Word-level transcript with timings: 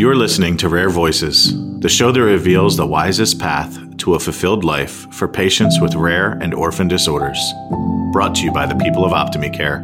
You're 0.00 0.16
listening 0.16 0.56
to 0.56 0.70
Rare 0.70 0.88
Voices, 0.88 1.52
the 1.80 1.88
show 1.90 2.10
that 2.10 2.22
reveals 2.22 2.74
the 2.74 2.86
wisest 2.86 3.38
path 3.38 3.98
to 3.98 4.14
a 4.14 4.18
fulfilled 4.18 4.64
life 4.64 5.06
for 5.12 5.28
patients 5.28 5.78
with 5.78 5.94
rare 5.94 6.38
and 6.40 6.54
orphan 6.54 6.88
disorders. 6.88 7.38
Brought 8.10 8.34
to 8.36 8.44
you 8.44 8.50
by 8.50 8.64
the 8.64 8.76
people 8.76 9.04
of 9.04 9.12
Optime 9.12 9.52
Care. 9.52 9.80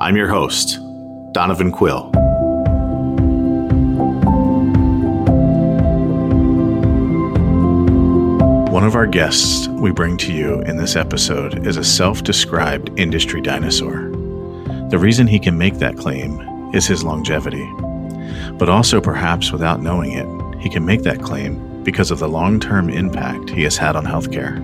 I'm 0.00 0.14
your 0.16 0.28
host, 0.28 0.78
Donovan 1.32 1.72
Quill. 1.72 2.12
One 8.70 8.84
of 8.84 8.94
our 8.94 9.08
guests 9.08 9.66
we 9.66 9.90
bring 9.90 10.16
to 10.18 10.32
you 10.32 10.60
in 10.60 10.76
this 10.76 10.94
episode 10.94 11.66
is 11.66 11.76
a 11.76 11.82
self 11.82 12.22
described 12.22 12.96
industry 12.96 13.40
dinosaur. 13.40 14.08
The 14.90 14.98
reason 15.00 15.26
he 15.26 15.40
can 15.40 15.58
make 15.58 15.80
that 15.80 15.96
claim 15.96 16.70
is 16.72 16.86
his 16.86 17.02
longevity. 17.02 17.68
But 18.58 18.68
also, 18.68 19.00
perhaps 19.00 19.52
without 19.52 19.82
knowing 19.82 20.12
it, 20.12 20.60
he 20.60 20.70
can 20.70 20.84
make 20.84 21.02
that 21.02 21.22
claim 21.22 21.82
because 21.84 22.10
of 22.10 22.18
the 22.18 22.28
long 22.28 22.58
term 22.58 22.88
impact 22.88 23.50
he 23.50 23.62
has 23.64 23.76
had 23.76 23.96
on 23.96 24.04
healthcare. 24.04 24.56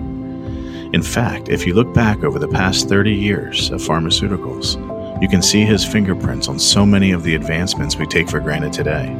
In 0.93 1.01
fact, 1.01 1.49
if 1.49 1.65
you 1.65 1.73
look 1.73 1.93
back 1.93 2.23
over 2.23 2.37
the 2.37 2.47
past 2.47 2.89
30 2.89 3.13
years 3.13 3.71
of 3.71 3.81
pharmaceuticals, 3.81 4.77
you 5.21 5.27
can 5.27 5.41
see 5.41 5.63
his 5.63 5.85
fingerprints 5.85 6.47
on 6.47 6.59
so 6.59 6.85
many 6.85 7.11
of 7.11 7.23
the 7.23 7.35
advancements 7.35 7.95
we 7.95 8.05
take 8.05 8.29
for 8.29 8.39
granted 8.39 8.73
today. 8.73 9.15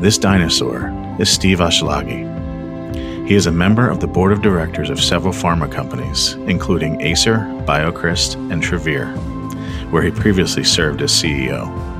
This 0.00 0.18
dinosaur 0.18 0.92
is 1.20 1.30
Steve 1.30 1.58
Aselage. 1.58 2.32
He 3.28 3.34
is 3.34 3.46
a 3.46 3.52
member 3.52 3.88
of 3.88 4.00
the 4.00 4.06
board 4.06 4.32
of 4.32 4.42
directors 4.42 4.90
of 4.90 5.00
several 5.00 5.32
pharma 5.32 5.70
companies, 5.70 6.34
including 6.48 7.00
Acer, 7.00 7.38
BioCryst, 7.64 8.34
and 8.50 8.62
Travere, 8.62 9.14
where 9.90 10.02
he 10.02 10.10
previously 10.10 10.64
served 10.64 11.00
as 11.00 11.12
CEO. 11.12 11.93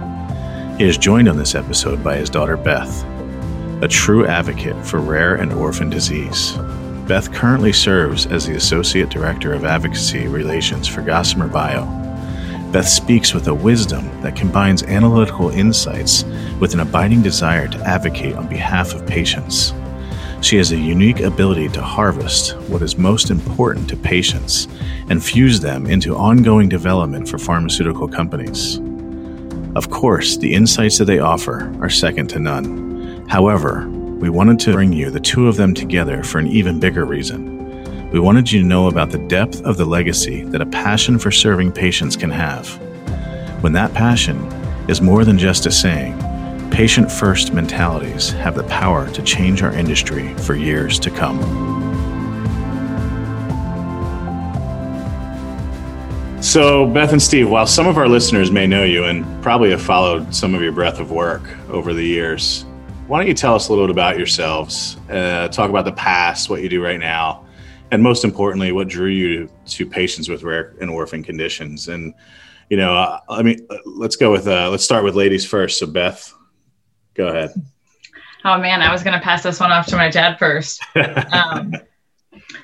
He 0.79 0.83
is 0.83 0.99
joined 0.99 1.29
on 1.29 1.37
this 1.37 1.55
episode 1.55 2.03
by 2.03 2.17
his 2.17 2.29
daughter 2.29 2.57
Beth, 2.57 3.05
a 3.81 3.87
true 3.87 4.27
advocate 4.27 4.85
for 4.85 4.99
rare 4.99 5.37
and 5.37 5.53
orphan 5.53 5.89
disease. 5.89 6.57
Beth 7.07 7.33
currently 7.33 7.73
serves 7.73 8.27
as 8.27 8.45
the 8.45 8.57
Associate 8.57 9.09
Director 9.09 9.53
of 9.53 9.65
Advocacy 9.65 10.27
Relations 10.27 10.89
for 10.89 11.03
Gossamer 11.03 11.47
Bio. 11.47 11.85
Beth 12.73 12.89
speaks 12.89 13.33
with 13.33 13.47
a 13.47 13.55
wisdom 13.55 14.21
that 14.23 14.35
combines 14.35 14.83
analytical 14.83 15.51
insights 15.51 16.25
with 16.59 16.75
an 16.75 16.81
abiding 16.81 17.23
desire 17.23 17.69
to 17.69 17.79
advocate 17.85 18.35
on 18.35 18.49
behalf 18.49 18.95
of 18.95 19.07
patients. 19.07 19.73
She 20.41 20.57
has 20.57 20.73
a 20.73 20.77
unique 20.77 21.21
ability 21.21 21.69
to 21.69 21.83
harvest 21.83 22.59
what 22.63 22.83
is 22.83 22.99
most 22.99 23.31
important 23.31 23.89
to 23.91 23.97
patients 23.97 24.67
and 25.09 25.25
fuse 25.25 25.61
them 25.61 25.87
into 25.87 26.17
ongoing 26.17 26.69
development 26.69 27.29
for 27.29 27.39
pharmaceutical 27.39 28.09
companies. 28.09 28.81
Of 29.77 29.91
course, 29.91 30.37
the 30.37 30.55
insights 30.55 30.99
that 30.99 31.07
they 31.07 31.19
offer 31.19 31.73
are 31.81 31.91
second 31.91 32.29
to 32.29 32.39
none. 32.39 33.27
However, 33.29 33.89
we 33.89 34.31
wanted 34.31 34.61
to 34.61 34.73
bring 34.73 34.93
you 34.93 35.11
the 35.11 35.19
two 35.19 35.49
of 35.49 35.57
them 35.57 35.75
together 35.75 36.23
for 36.23 36.39
an 36.39 36.47
even 36.47 36.79
bigger 36.79 37.05
reason. 37.05 38.11
We 38.13 38.21
wanted 38.21 38.53
you 38.53 38.61
to 38.61 38.67
know 38.67 38.87
about 38.87 39.11
the 39.11 39.19
depth 39.19 39.61
of 39.63 39.77
the 39.77 39.85
legacy 39.85 40.45
that 40.45 40.61
a 40.61 40.67
passion 40.67 41.19
for 41.19 41.33
serving 41.33 41.73
patients 41.73 42.17
can 42.17 42.31
have. 42.31 42.69
When 43.65 43.73
that 43.73 43.93
passion 43.95 44.37
is 44.89 45.01
more 45.01 45.25
than 45.25 45.39
just 45.39 45.67
a 45.67 45.73
saying, 45.73 46.17
patient 46.71 47.11
first 47.11 47.53
mentalities 47.53 48.31
have 48.31 48.55
the 48.55 48.63
power 48.65 49.11
to 49.11 49.23
change 49.23 49.65
our 49.65 49.73
industry 49.73 50.33
for 50.35 50.55
years 50.55 51.01
to 51.01 51.11
come. 51.11 51.83
So, 56.45 56.87
Beth 56.87 57.11
and 57.11 57.21
Steve, 57.21 57.49
while 57.49 57.67
some 57.67 57.87
of 57.87 57.97
our 57.97 58.07
listeners 58.07 58.51
may 58.53 58.67
know 58.67 58.85
you 58.85 59.05
and 59.05 59.25
probably 59.43 59.71
have 59.71 59.81
followed 59.81 60.33
some 60.33 60.55
of 60.55 60.63
your 60.63 60.73
breadth 60.73 61.01
of 61.01 61.11
work 61.11 61.43
over 61.71 61.95
the 61.95 62.05
years, 62.05 62.67
why 63.07 63.19
don't 63.19 63.27
you 63.27 63.35
tell 63.35 63.55
us 63.55 63.69
a 63.69 63.73
little 63.73 63.87
bit 63.87 63.93
about 63.93 64.19
yourselves? 64.19 64.99
Uh, 65.11 65.49
talk 65.49 65.71
about 65.71 65.87
the 65.87 65.93
past, 65.93 66.51
what 66.51 66.63
you 66.63 66.69
do 66.69 66.85
right 66.85 67.01
now, 67.01 67.45
and 67.91 68.03
most 68.03 68.25
importantly, 68.25 68.73
what 68.73 68.89
drew 68.89 69.09
you 69.09 69.49
to, 69.67 69.87
patients 69.87 70.29
with 70.29 70.43
rare 70.43 70.75
and 70.81 70.91
orphan 70.91 71.25
conditions. 71.25 71.89
And 71.89 72.15
you 72.69 72.77
know, 72.77 72.95
uh, 72.95 73.21
I 73.31 73.43
mean, 73.43 73.67
let's 73.87 74.15
go 74.15 74.31
with 74.31 74.47
uh, 74.47 74.69
let's 74.71 74.85
start 74.85 75.03
with 75.03 75.17
ladies 75.17 75.47
first. 75.47 75.79
So, 75.79 75.87
Beth, 75.87 76.33
Go 77.15 77.29
ahead. 77.29 77.51
Oh 78.45 78.59
man, 78.59 78.83
I 78.83 78.93
was 78.93 79.03
going 79.03 79.15
to 79.15 79.25
pass 79.25 79.43
this 79.43 79.61
one 79.61 79.73
off 79.73 79.87
to 79.87 79.97
my 79.97 80.11
dad 80.11 80.39
first. 80.39 80.85
Um, 81.33 81.75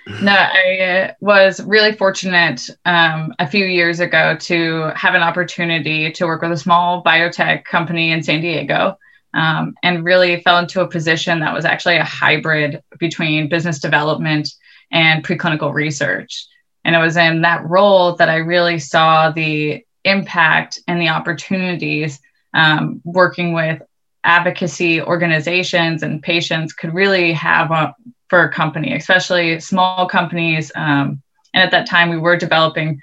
no, 0.07 0.33
I 0.33 0.81
uh, 0.81 1.13
was 1.21 1.63
really 1.65 1.93
fortunate 1.93 2.69
um, 2.85 3.35
a 3.39 3.47
few 3.47 3.65
years 3.65 4.01
ago 4.01 4.37
to 4.41 4.93
have 4.97 5.15
an 5.15 5.23
opportunity 5.23 6.11
to 6.13 6.27
work 6.27 6.43
with 6.43 6.53
a 6.53 6.57
small 6.57 7.03
biotech 7.05 7.65
company 7.65 8.11
in 8.11 8.23
San 8.23 8.41
Diego. 8.41 8.97
Um, 9.33 9.75
and 9.85 10.05
really 10.05 10.41
fell 10.41 10.59
into 10.59 10.81
a 10.81 10.89
position 10.89 11.39
that 11.39 11.55
was 11.55 11.65
actually 11.65 11.99
a 11.99 12.05
hybrid 12.05 12.83
between 12.99 13.49
business 13.49 13.79
development 13.79 14.49
and 14.91 15.25
preclinical 15.25 15.73
research. 15.73 16.49
And 16.85 16.97
it 16.97 16.99
was 16.99 17.17
in 17.17 17.43
that 17.43 17.65
role 17.65 18.17
that 18.17 18.29
I 18.29 18.37
really 18.37 18.81
saw 18.81 19.31
the 19.31 19.85
impact 20.05 20.81
and 20.89 21.01
the 21.01 21.11
opportunities 21.11 22.19
um, 22.55 23.01
working 23.05 23.53
with 23.53 23.83
advocacy 24.25 25.01
organizations 25.01 26.03
and 26.03 26.23
patients 26.23 26.73
could 26.73 26.95
really 26.95 27.33
have 27.33 27.71
a, 27.71 27.95
for 28.31 28.45
a 28.45 28.53
company, 28.53 28.95
especially 28.95 29.61
small 29.61 30.09
companies. 30.09 30.73
Um, 30.75 31.21
and 31.53 31.63
at 31.65 31.73
that 31.73 31.89
time, 31.89 32.09
we 32.09 32.17
were 32.17 32.37
developing 32.37 33.01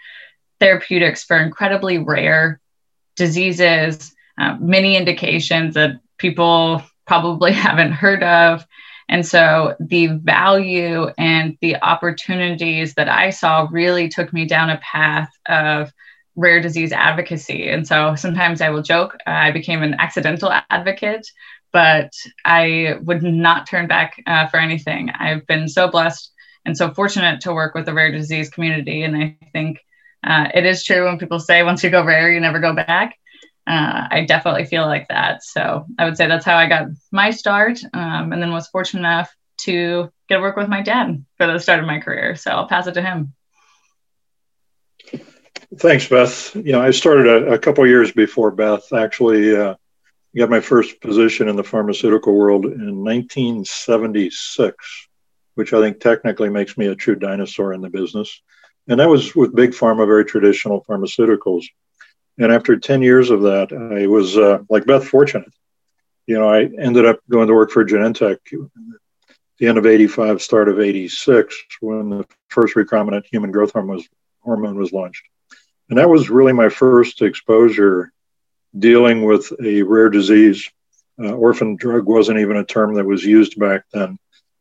therapeutics 0.59 1.23
for 1.23 1.37
incredibly 1.37 1.97
rare 1.99 2.59
diseases, 3.17 4.15
uh, 4.39 4.55
many 4.59 4.95
indications 4.95 5.75
that 5.75 5.99
people 6.17 6.81
probably 7.05 7.51
haven't 7.67 7.91
heard 7.91 8.23
of. 8.23 8.65
And 9.09 9.25
so 9.25 9.75
the 9.79 10.07
value 10.07 11.07
and 11.17 11.57
the 11.61 11.77
opportunities 11.81 12.93
that 12.95 13.09
I 13.09 13.29
saw 13.29 13.67
really 13.69 14.09
took 14.09 14.33
me 14.33 14.45
down 14.45 14.69
a 14.69 14.77
path 14.77 15.29
of 15.47 15.93
rare 16.35 16.61
disease 16.61 16.91
advocacy. 16.91 17.69
And 17.69 17.87
so 17.87 18.15
sometimes 18.15 18.61
I 18.61 18.69
will 18.69 18.83
joke, 18.83 19.17
uh, 19.25 19.31
I 19.31 19.51
became 19.51 19.81
an 19.81 19.95
accidental 19.95 20.53
advocate, 20.69 21.27
but 21.71 22.11
I 22.45 22.95
would 23.01 23.23
not 23.23 23.67
turn 23.67 23.87
back 23.87 24.21
uh, 24.25 24.47
for 24.47 24.57
anything. 24.57 25.09
I've 25.09 25.45
been 25.47 25.67
so 25.67 25.89
blessed 25.89 26.31
and 26.65 26.75
so 26.77 26.93
fortunate 26.93 27.41
to 27.41 27.53
work 27.53 27.75
with 27.75 27.85
the 27.85 27.93
rare 27.93 28.11
disease 28.11 28.49
community. 28.49 29.03
And 29.03 29.15
I 29.15 29.37
think 29.53 29.79
uh, 30.23 30.49
it 30.53 30.65
is 30.65 30.83
true 30.83 31.05
when 31.05 31.17
people 31.17 31.39
say 31.39 31.63
once 31.63 31.83
you 31.83 31.89
go 31.89 32.03
rare, 32.03 32.31
you 32.31 32.39
never 32.39 32.59
go 32.59 32.73
back. 32.73 33.17
Uh, 33.65 34.07
I 34.09 34.25
definitely 34.25 34.65
feel 34.65 34.85
like 34.85 35.07
that. 35.09 35.43
So 35.43 35.85
I 35.99 36.05
would 36.05 36.17
say 36.17 36.27
that's 36.27 36.45
how 36.45 36.55
I 36.55 36.67
got 36.67 36.87
my 37.11 37.31
start, 37.31 37.79
um, 37.93 38.31
and 38.31 38.41
then 38.41 38.51
was 38.51 38.67
fortunate 38.67 39.01
enough 39.01 39.33
to 39.59 40.09
get 40.29 40.35
to 40.35 40.41
work 40.41 40.55
with 40.55 40.69
my 40.69 40.81
dad 40.81 41.25
for 41.37 41.47
the 41.47 41.59
start 41.59 41.79
of 41.79 41.85
my 41.85 41.99
career. 41.99 42.35
So 42.35 42.51
I'll 42.51 42.67
pass 42.67 42.87
it 42.87 42.93
to 42.93 43.01
him. 43.01 43.33
Thanks, 45.75 46.07
Beth. 46.07 46.55
You 46.55 46.71
know, 46.71 46.81
I 46.81 46.91
started 46.91 47.27
a, 47.27 47.53
a 47.53 47.59
couple 47.59 47.85
years 47.85 48.11
before 48.11 48.51
Beth. 48.51 48.93
Actually, 48.93 49.55
uh, 49.55 49.75
got 50.37 50.49
my 50.49 50.59
first 50.59 51.01
position 51.01 51.47
in 51.47 51.55
the 51.55 51.63
pharmaceutical 51.63 52.33
world 52.33 52.65
in 52.65 53.03
1976, 53.03 55.07
which 55.55 55.73
I 55.73 55.81
think 55.81 55.99
technically 55.99 56.49
makes 56.49 56.77
me 56.77 56.87
a 56.87 56.95
true 56.95 57.15
dinosaur 57.15 57.73
in 57.73 57.81
the 57.81 57.89
business. 57.89 58.41
And 58.87 58.99
that 58.99 59.09
was 59.09 59.35
with 59.35 59.55
big 59.55 59.71
pharma, 59.71 60.05
very 60.05 60.25
traditional 60.25 60.85
pharmaceuticals. 60.85 61.65
And 62.37 62.51
after 62.51 62.77
10 62.77 63.01
years 63.01 63.29
of 63.29 63.41
that, 63.43 63.73
I 63.73 64.07
was 64.07 64.37
uh, 64.37 64.59
like 64.69 64.85
Beth, 64.85 65.05
fortunate. 65.05 65.51
You 66.27 66.37
know, 66.37 66.49
I 66.49 66.63
ended 66.63 67.05
up 67.05 67.19
going 67.29 67.47
to 67.47 67.53
work 67.53 67.71
for 67.71 67.85
Genentech 67.85 68.37
at 68.53 68.69
the 69.59 69.67
end 69.67 69.77
of 69.77 69.85
85, 69.85 70.41
start 70.41 70.69
of 70.69 70.79
86, 70.79 71.55
when 71.81 72.09
the 72.09 72.25
first 72.49 72.75
recombinant 72.75 73.25
human 73.25 73.51
growth 73.51 73.71
hormone 73.71 73.95
was, 73.95 74.07
hormone 74.41 74.77
was 74.77 74.91
launched. 74.91 75.23
And 75.89 75.97
that 75.97 76.09
was 76.09 76.29
really 76.29 76.53
my 76.53 76.69
first 76.69 77.21
exposure 77.21 78.11
dealing 78.77 79.23
with 79.23 79.51
a 79.63 79.81
rare 79.83 80.09
disease. 80.09 80.69
Uh, 81.19 81.33
orphan 81.33 81.75
drug 81.75 82.05
wasn't 82.05 82.39
even 82.39 82.57
a 82.57 82.65
term 82.65 82.93
that 82.95 83.05
was 83.05 83.23
used 83.23 83.59
back 83.59 83.83
then, 83.91 84.17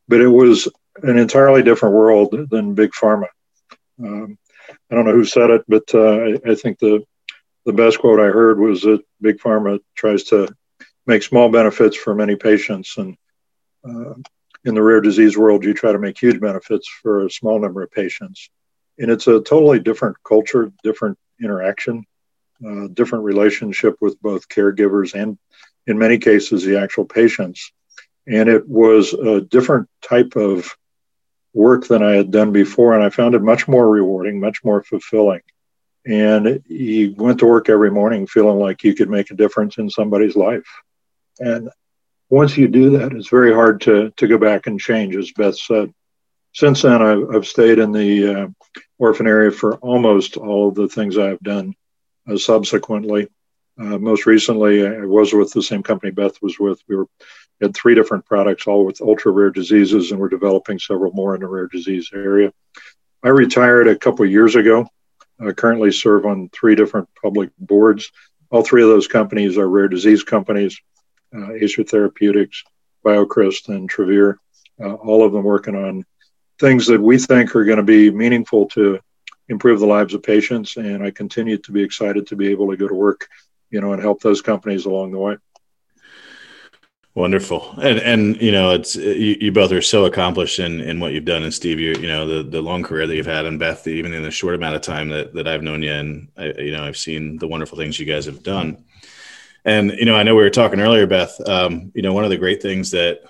but 0.08 0.20
it 0.20 0.28
was 0.28 0.68
an 1.02 1.18
entirely 1.18 1.62
different 1.62 1.94
world 1.94 2.34
than 2.50 2.74
big 2.74 2.92
pharma. 2.92 3.26
Um, 4.02 4.38
I 4.90 4.94
don't 4.94 5.04
know 5.04 5.12
who 5.12 5.24
said 5.24 5.50
it, 5.50 5.64
but 5.68 5.94
uh, 5.94 6.16
I, 6.16 6.52
I, 6.52 6.54
think 6.54 6.78
the 6.78 7.04
the 7.66 7.72
best 7.72 7.98
quote 7.98 8.20
I 8.20 8.24
heard 8.24 8.58
was 8.58 8.82
that 8.82 9.02
big 9.20 9.38
pharma 9.38 9.80
tries 9.94 10.24
to 10.24 10.48
make 11.06 11.22
small 11.22 11.50
benefits 11.50 11.96
for 11.96 12.14
many 12.14 12.36
patients, 12.36 12.96
and 12.96 13.16
uh, 13.86 14.14
in 14.64 14.74
the 14.74 14.82
rare 14.82 15.00
disease 15.00 15.36
world, 15.36 15.64
you 15.64 15.74
try 15.74 15.92
to 15.92 15.98
make 15.98 16.18
huge 16.18 16.40
benefits 16.40 16.88
for 17.02 17.26
a 17.26 17.30
small 17.30 17.58
number 17.58 17.82
of 17.82 17.90
patients 17.90 18.48
and 18.98 19.10
it's 19.10 19.26
a 19.26 19.40
totally 19.40 19.78
different 19.78 20.16
culture, 20.24 20.72
different 20.82 21.18
interaction, 21.42 22.04
different 22.94 23.24
relationship 23.24 23.96
with 24.00 24.20
both 24.20 24.48
caregivers 24.48 25.14
and, 25.14 25.38
in 25.86 25.98
many 25.98 26.18
cases, 26.18 26.64
the 26.64 26.80
actual 26.80 27.04
patients. 27.04 27.72
And 28.26 28.48
it 28.48 28.68
was 28.68 29.12
a 29.12 29.40
different 29.40 29.88
type 30.02 30.34
of 30.36 30.76
work 31.54 31.86
than 31.86 32.02
I 32.02 32.16
had 32.16 32.30
done 32.30 32.52
before, 32.52 32.94
and 32.94 33.04
I 33.04 33.10
found 33.10 33.34
it 33.34 33.42
much 33.42 33.66
more 33.68 33.88
rewarding, 33.88 34.40
much 34.40 34.64
more 34.64 34.82
fulfilling. 34.82 35.42
And 36.04 36.62
you 36.66 37.14
went 37.16 37.38
to 37.40 37.46
work 37.46 37.68
every 37.68 37.90
morning 37.90 38.26
feeling 38.26 38.58
like 38.58 38.84
you 38.84 38.94
could 38.94 39.10
make 39.10 39.30
a 39.30 39.34
difference 39.34 39.78
in 39.78 39.88
somebody's 39.88 40.36
life. 40.36 40.66
And 41.38 41.70
once 42.28 42.56
you 42.56 42.68
do 42.68 42.98
that, 42.98 43.12
it's 43.12 43.28
very 43.28 43.54
hard 43.54 43.80
to, 43.82 44.10
to 44.16 44.26
go 44.26 44.38
back 44.38 44.66
and 44.66 44.78
change, 44.78 45.16
as 45.16 45.32
Beth 45.32 45.56
said. 45.56 45.92
Since 46.52 46.82
then, 46.82 47.02
I've, 47.02 47.34
I've 47.34 47.46
stayed 47.46 47.78
in 47.78 47.92
the 47.92 48.34
uh, 48.34 48.46
orphan 48.98 49.26
area 49.26 49.50
for 49.50 49.76
almost 49.76 50.36
all 50.36 50.68
of 50.68 50.74
the 50.74 50.88
things 50.88 51.18
I've 51.18 51.40
done 51.40 51.74
uh, 52.28 52.36
subsequently. 52.36 53.28
Uh, 53.78 53.98
most 53.98 54.26
recently, 54.26 54.86
I 54.86 55.04
was 55.04 55.32
with 55.32 55.52
the 55.52 55.62
same 55.62 55.82
company 55.82 56.10
Beth 56.10 56.40
was 56.40 56.58
with. 56.58 56.80
We 56.88 56.96
were 56.96 57.06
had 57.60 57.74
three 57.74 57.94
different 57.94 58.24
products, 58.26 58.66
all 58.66 58.84
with 58.84 59.00
ultra 59.00 59.32
rare 59.32 59.50
diseases, 59.50 60.10
and 60.10 60.20
we're 60.20 60.28
developing 60.28 60.78
several 60.78 61.12
more 61.12 61.34
in 61.34 61.40
the 61.40 61.46
rare 61.46 61.66
disease 61.66 62.10
area. 62.12 62.52
I 63.22 63.28
retired 63.28 63.88
a 63.88 63.96
couple 63.96 64.26
years 64.26 64.56
ago. 64.56 64.86
I 65.40 65.52
currently 65.52 65.90
serve 65.90 66.26
on 66.26 66.50
three 66.50 66.74
different 66.74 67.08
public 67.22 67.50
boards. 67.58 68.10
All 68.50 68.62
three 68.62 68.82
of 68.82 68.88
those 68.88 69.08
companies 69.08 69.58
are 69.58 69.68
rare 69.68 69.88
disease 69.88 70.22
companies 70.22 70.78
uh, 71.34 71.52
Acer 71.54 71.84
Therapeutics, 71.84 72.62
BioCryst, 73.04 73.68
and 73.68 73.90
Travere, 73.90 74.36
uh, 74.80 74.94
all 74.94 75.24
of 75.24 75.32
them 75.32 75.44
working 75.44 75.74
on 75.74 76.04
things 76.58 76.86
that 76.86 77.00
we 77.00 77.18
think 77.18 77.54
are 77.54 77.64
going 77.64 77.78
to 77.78 77.82
be 77.82 78.10
meaningful 78.10 78.66
to 78.66 78.98
improve 79.48 79.80
the 79.80 79.86
lives 79.86 80.14
of 80.14 80.22
patients. 80.22 80.76
And 80.76 81.02
I 81.02 81.10
continue 81.10 81.58
to 81.58 81.72
be 81.72 81.82
excited 81.82 82.26
to 82.26 82.36
be 82.36 82.48
able 82.48 82.70
to 82.70 82.76
go 82.76 82.88
to 82.88 82.94
work, 82.94 83.28
you 83.70 83.80
know, 83.80 83.92
and 83.92 84.02
help 84.02 84.20
those 84.22 84.42
companies 84.42 84.86
along 84.86 85.12
the 85.12 85.18
way. 85.18 85.36
Wonderful, 87.14 87.74
and 87.80 87.98
and 88.00 88.42
you 88.42 88.52
know 88.52 88.72
it's 88.72 88.94
you, 88.94 89.38
you, 89.40 89.50
both 89.50 89.72
are 89.72 89.80
so 89.80 90.04
accomplished 90.04 90.58
in 90.58 90.82
in 90.82 91.00
what 91.00 91.14
you've 91.14 91.24
done, 91.24 91.44
and 91.44 91.54
Steve, 91.54 91.80
you 91.80 91.94
you 91.94 92.06
know 92.06 92.26
the 92.26 92.42
the 92.42 92.60
long 92.60 92.82
career 92.82 93.06
that 93.06 93.16
you've 93.16 93.24
had, 93.24 93.46
and 93.46 93.58
Beth, 93.58 93.86
even 93.86 94.12
in 94.12 94.22
the 94.22 94.30
short 94.30 94.54
amount 94.54 94.76
of 94.76 94.82
time 94.82 95.08
that 95.08 95.32
that 95.32 95.48
I've 95.48 95.62
known 95.62 95.82
you, 95.82 95.92
and 95.92 96.28
I, 96.36 96.52
you 96.58 96.72
know 96.72 96.84
I've 96.84 96.98
seen 96.98 97.38
the 97.38 97.48
wonderful 97.48 97.78
things 97.78 97.98
you 97.98 98.04
guys 98.04 98.26
have 98.26 98.42
done. 98.42 98.84
And 99.64 99.92
you 99.92 100.04
know, 100.04 100.14
I 100.14 100.24
know 100.24 100.34
we 100.34 100.42
were 100.42 100.50
talking 100.50 100.78
earlier, 100.78 101.06
Beth. 101.06 101.40
Um, 101.48 101.90
you 101.94 102.02
know, 102.02 102.12
one 102.12 102.24
of 102.24 102.30
the 102.30 102.36
great 102.36 102.60
things 102.60 102.90
that 102.90 103.22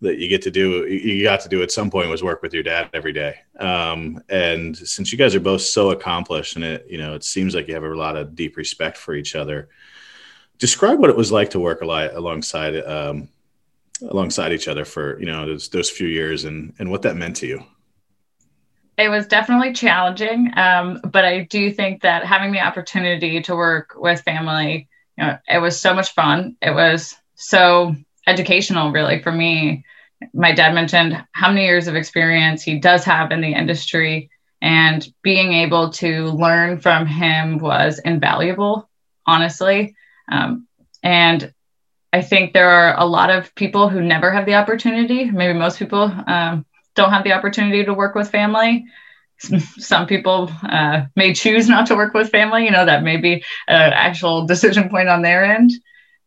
that 0.00 0.18
you 0.18 0.28
get 0.28 0.42
to 0.42 0.50
do, 0.50 0.86
you 0.86 1.22
got 1.22 1.40
to 1.40 1.48
do 1.48 1.62
at 1.62 1.70
some 1.70 1.90
point, 1.90 2.08
was 2.08 2.22
work 2.22 2.42
with 2.42 2.54
your 2.54 2.62
dad 2.62 2.88
every 2.94 3.12
day. 3.12 3.36
Um, 3.58 4.22
and 4.28 4.76
since 4.76 5.12
you 5.12 5.18
guys 5.18 5.34
are 5.34 5.40
both 5.40 5.60
so 5.62 5.90
accomplished, 5.90 6.56
and 6.56 6.64
it, 6.64 6.86
you 6.88 6.98
know, 6.98 7.14
it 7.14 7.24
seems 7.24 7.54
like 7.54 7.68
you 7.68 7.74
have 7.74 7.84
a 7.84 7.94
lot 7.94 8.16
of 8.16 8.34
deep 8.34 8.56
respect 8.56 8.96
for 8.96 9.14
each 9.14 9.34
other. 9.34 9.68
Describe 10.58 10.98
what 10.98 11.10
it 11.10 11.16
was 11.16 11.30
like 11.30 11.50
to 11.50 11.60
work 11.60 11.82
a 11.82 11.86
lot 11.86 12.14
alongside 12.14 12.76
um, 12.84 13.28
alongside 14.02 14.52
each 14.52 14.68
other 14.68 14.84
for 14.84 15.18
you 15.20 15.26
know 15.26 15.46
those, 15.46 15.68
those 15.68 15.90
few 15.90 16.08
years, 16.08 16.44
and 16.44 16.74
and 16.78 16.90
what 16.90 17.02
that 17.02 17.16
meant 17.16 17.36
to 17.36 17.46
you. 17.46 17.62
It 18.98 19.08
was 19.08 19.26
definitely 19.26 19.72
challenging, 19.72 20.52
um, 20.56 21.00
but 21.10 21.24
I 21.24 21.44
do 21.44 21.72
think 21.72 22.02
that 22.02 22.26
having 22.26 22.52
the 22.52 22.60
opportunity 22.60 23.40
to 23.40 23.56
work 23.56 23.94
with 23.96 24.20
family 24.22 24.88
you 25.20 25.26
know, 25.26 25.38
it 25.48 25.58
was 25.58 25.78
so 25.78 25.94
much 25.94 26.14
fun. 26.14 26.56
It 26.62 26.74
was 26.74 27.14
so 27.34 27.94
educational, 28.30 28.92
really, 28.92 29.22
for 29.22 29.32
me. 29.32 29.84
My 30.34 30.52
dad 30.52 30.74
mentioned 30.74 31.24
how 31.32 31.48
many 31.48 31.64
years 31.64 31.88
of 31.88 31.96
experience 31.96 32.62
he 32.62 32.78
does 32.78 33.04
have 33.04 33.32
in 33.32 33.40
the 33.40 33.54
industry, 33.54 34.30
and 34.60 35.06
being 35.22 35.52
able 35.52 35.90
to 35.90 36.26
learn 36.26 36.78
from 36.78 37.06
him 37.06 37.58
was 37.58 37.98
invaluable, 38.04 38.88
honestly. 39.26 39.94
Um, 40.30 40.66
and 41.02 41.52
I 42.12 42.20
think 42.22 42.52
there 42.52 42.70
are 42.70 42.98
a 42.98 43.06
lot 43.06 43.30
of 43.30 43.54
people 43.54 43.88
who 43.88 44.02
never 44.02 44.30
have 44.30 44.46
the 44.46 44.54
opportunity. 44.54 45.30
Maybe 45.30 45.58
most 45.58 45.78
people 45.78 46.12
um, 46.26 46.66
don't 46.94 47.12
have 47.12 47.24
the 47.24 47.32
opportunity 47.32 47.84
to 47.84 47.94
work 47.94 48.14
with 48.14 48.30
family 48.30 48.84
some 49.78 50.06
people 50.06 50.50
uh, 50.62 51.02
may 51.16 51.32
choose 51.32 51.68
not 51.68 51.86
to 51.86 51.94
work 51.94 52.14
with 52.14 52.30
family. 52.30 52.64
You 52.64 52.70
know, 52.70 52.84
that 52.84 53.02
may 53.02 53.16
be 53.16 53.44
an 53.68 53.92
actual 53.92 54.46
decision 54.46 54.88
point 54.88 55.08
on 55.08 55.22
their 55.22 55.44
end. 55.44 55.70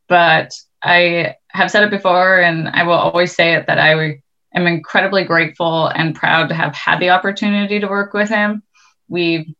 But 0.07 0.51
I 0.81 1.35
have 1.53 1.71
said 1.71 1.83
it 1.83 1.91
before, 1.91 2.39
and 2.39 2.67
I 2.69 2.83
will 2.83 2.94
always 2.94 3.35
say 3.35 3.53
it 3.53 3.67
that 3.67 3.79
I 3.79 4.19
am 4.53 4.67
incredibly 4.67 5.23
grateful 5.23 5.88
and 5.88 6.15
proud 6.15 6.50
to 6.50 6.55
have 6.55 6.75
had 6.75 7.00
the 7.00 7.11
opportunity 7.11 7.79
to 7.79 7.88
work 7.88 8.13
with 8.13 8.29
him. 8.29 8.63
We 9.07 9.55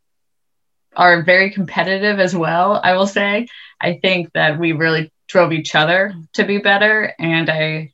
are 0.96 1.24
very 1.24 1.52
competitive 1.52 2.20
as 2.20 2.36
well, 2.36 2.80
I 2.84 2.94
will 2.94 3.08
say. 3.08 3.48
I 3.80 4.00
think 4.02 4.32
that 4.34 4.60
we 4.60 4.72
really 4.72 5.12
drove 5.28 5.52
each 5.52 5.76
other 5.76 6.14
to 6.34 6.44
be 6.44 6.58
better. 6.60 7.14
And 7.20 7.50
I, 7.50 7.92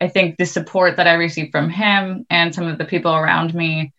I 0.00 0.08
think 0.08 0.36
the 0.36 0.46
support 0.46 0.96
that 0.96 1.06
I 1.06 1.14
received 1.14 1.52
from 1.52 1.70
him 1.70 2.26
and 2.30 2.54
some 2.54 2.66
of 2.66 2.78
the 2.78 2.84
people 2.84 3.14
around 3.14 3.54
me 3.54 3.92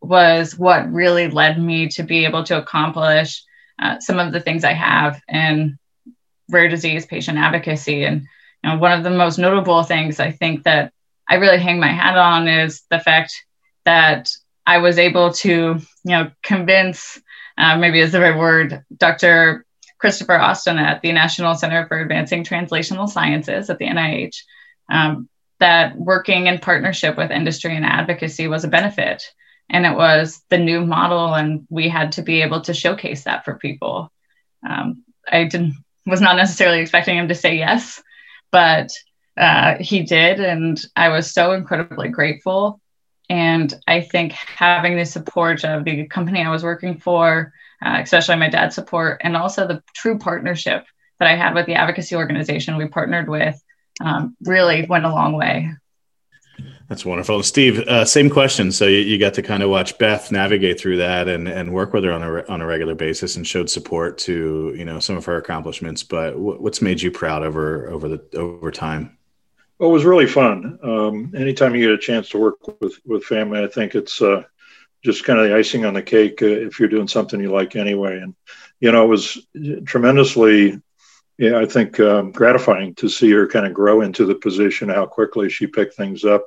was 0.00 0.56
what 0.56 0.92
really 0.92 1.28
led 1.28 1.60
me 1.60 1.88
to 1.88 2.02
be 2.02 2.24
able 2.24 2.44
to 2.44 2.58
accomplish 2.58 3.42
uh, 3.80 3.98
some 4.00 4.18
of 4.18 4.32
the 4.32 4.40
things 4.40 4.64
I 4.64 4.72
have 4.72 5.20
in 5.28 5.78
rare 6.48 6.68
disease 6.68 7.06
patient 7.06 7.38
advocacy. 7.38 8.04
And 8.04 8.26
you 8.62 8.70
know, 8.70 8.78
one 8.78 8.92
of 8.92 9.04
the 9.04 9.10
most 9.10 9.38
notable 9.38 9.82
things 9.82 10.20
I 10.20 10.30
think 10.30 10.64
that 10.64 10.92
I 11.28 11.36
really 11.36 11.58
hang 11.58 11.80
my 11.80 11.88
hat 11.92 12.16
on 12.16 12.48
is 12.48 12.82
the 12.90 13.00
fact 13.00 13.34
that 13.84 14.30
I 14.66 14.78
was 14.78 14.98
able 14.98 15.32
to, 15.32 15.48
you 15.48 15.80
know, 16.04 16.30
convince, 16.42 17.20
uh, 17.58 17.76
maybe 17.76 18.00
is 18.00 18.12
the 18.12 18.20
right 18.20 18.36
word, 18.36 18.84
Dr. 18.96 19.64
Christopher 19.98 20.38
Austin 20.38 20.78
at 20.78 21.02
the 21.02 21.12
National 21.12 21.54
Center 21.54 21.86
for 21.86 22.00
Advancing 22.00 22.44
Translational 22.44 23.08
Sciences 23.08 23.70
at 23.70 23.78
the 23.78 23.86
NIH, 23.86 24.36
um, 24.90 25.28
that 25.58 25.96
working 25.96 26.46
in 26.46 26.58
partnership 26.58 27.16
with 27.16 27.30
industry 27.30 27.74
and 27.74 27.84
advocacy 27.84 28.46
was 28.48 28.64
a 28.64 28.68
benefit 28.68 29.22
and 29.68 29.86
it 29.86 29.96
was 29.96 30.42
the 30.48 30.58
new 30.58 30.84
model 30.84 31.34
and 31.34 31.66
we 31.70 31.88
had 31.88 32.12
to 32.12 32.22
be 32.22 32.42
able 32.42 32.60
to 32.60 32.74
showcase 32.74 33.24
that 33.24 33.44
for 33.44 33.58
people 33.58 34.12
um, 34.68 35.02
i 35.30 35.44
didn't 35.44 35.74
was 36.06 36.20
not 36.20 36.36
necessarily 36.36 36.80
expecting 36.80 37.16
him 37.16 37.28
to 37.28 37.34
say 37.34 37.56
yes 37.56 38.02
but 38.56 38.90
uh, 39.36 39.76
he 39.80 40.02
did 40.02 40.40
and 40.40 40.82
i 40.96 41.10
was 41.10 41.30
so 41.30 41.52
incredibly 41.52 42.08
grateful. 42.08 42.80
And 43.28 43.68
i 43.86 44.00
think 44.00 44.32
having 44.32 44.96
the 44.96 45.04
support 45.04 45.62
of 45.64 45.84
the 45.84 46.06
company 46.06 46.42
i 46.42 46.50
was 46.50 46.62
working 46.62 46.96
for 46.96 47.52
uh, 47.84 47.98
especially 48.02 48.36
my 48.36 48.48
dad's 48.48 48.74
support 48.74 49.20
and 49.24 49.36
also 49.36 49.66
the 49.66 49.82
true 49.94 50.18
partnership 50.18 50.86
that 51.18 51.28
i 51.28 51.36
had 51.36 51.54
with 51.54 51.66
the 51.66 51.74
advocacy 51.74 52.16
organization 52.16 52.78
we 52.78 52.88
partnered 52.88 53.28
with 53.28 53.56
um, 54.00 54.34
really 54.40 54.86
went 54.86 55.04
a 55.04 55.16
long 55.18 55.34
way 55.34 55.70
that's 56.88 57.04
wonderful. 57.04 57.42
Steve, 57.42 57.80
uh, 57.80 58.04
same 58.04 58.30
question. 58.30 58.70
So 58.70 58.86
you, 58.86 58.98
you, 58.98 59.18
got 59.18 59.34
to 59.34 59.42
kind 59.42 59.62
of 59.62 59.70
watch 59.70 59.98
Beth 59.98 60.30
navigate 60.30 60.78
through 60.78 60.98
that 60.98 61.26
and, 61.26 61.48
and 61.48 61.72
work 61.72 61.92
with 61.92 62.04
her 62.04 62.12
on 62.12 62.22
a, 62.22 62.46
on 62.46 62.60
a 62.60 62.66
regular 62.66 62.94
basis 62.94 63.36
and 63.36 63.46
showed 63.46 63.68
support 63.68 64.18
to, 64.18 64.72
you 64.76 64.84
know, 64.84 65.00
some 65.00 65.16
of 65.16 65.24
her 65.24 65.36
accomplishments, 65.36 66.04
but 66.04 66.32
w- 66.32 66.60
what's 66.60 66.80
made 66.80 67.02
you 67.02 67.10
proud 67.10 67.42
over, 67.42 67.88
over 67.88 68.08
the, 68.08 68.22
over 68.36 68.70
time? 68.70 69.18
Well, 69.78 69.90
it 69.90 69.92
was 69.92 70.04
really 70.04 70.26
fun. 70.26 70.78
Um, 70.82 71.34
anytime 71.36 71.74
you 71.74 71.82
get 71.82 71.90
a 71.90 71.98
chance 71.98 72.28
to 72.30 72.38
work 72.38 72.80
with, 72.80 73.00
with 73.04 73.24
family, 73.24 73.62
I 73.62 73.66
think 73.66 73.96
it's 73.96 74.22
uh, 74.22 74.44
just 75.04 75.24
kind 75.24 75.40
of 75.40 75.48
the 75.48 75.56
icing 75.56 75.84
on 75.84 75.94
the 75.94 76.02
cake 76.02 76.40
uh, 76.40 76.46
if 76.46 76.78
you're 76.78 76.88
doing 76.88 77.08
something 77.08 77.40
you 77.40 77.50
like 77.50 77.74
anyway. 77.74 78.18
And, 78.18 78.34
you 78.78 78.92
know, 78.92 79.04
it 79.04 79.08
was 79.08 79.46
tremendously 79.84 80.80
yeah, 81.38 81.58
I 81.58 81.66
think 81.66 82.00
um, 82.00 82.32
gratifying 82.32 82.94
to 82.96 83.08
see 83.08 83.30
her 83.32 83.46
kind 83.46 83.66
of 83.66 83.74
grow 83.74 84.00
into 84.00 84.24
the 84.24 84.34
position, 84.34 84.88
how 84.88 85.06
quickly 85.06 85.50
she 85.50 85.66
picked 85.66 85.94
things 85.94 86.24
up, 86.24 86.46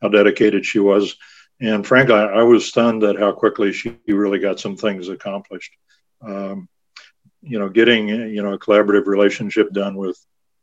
how 0.00 0.08
dedicated 0.08 0.64
she 0.64 0.78
was. 0.78 1.16
And 1.60 1.86
frankly, 1.86 2.14
I, 2.14 2.42
was 2.42 2.66
stunned 2.66 3.04
at 3.04 3.18
how 3.18 3.32
quickly 3.32 3.72
she 3.72 3.98
really 4.06 4.38
got 4.38 4.58
some 4.58 4.76
things 4.76 5.08
accomplished. 5.08 5.72
Um, 6.22 6.68
you 7.42 7.58
know, 7.58 7.68
getting 7.68 8.08
you 8.08 8.42
know 8.42 8.54
a 8.54 8.58
collaborative 8.58 9.06
relationship 9.06 9.70
done 9.72 9.96
with 9.96 10.18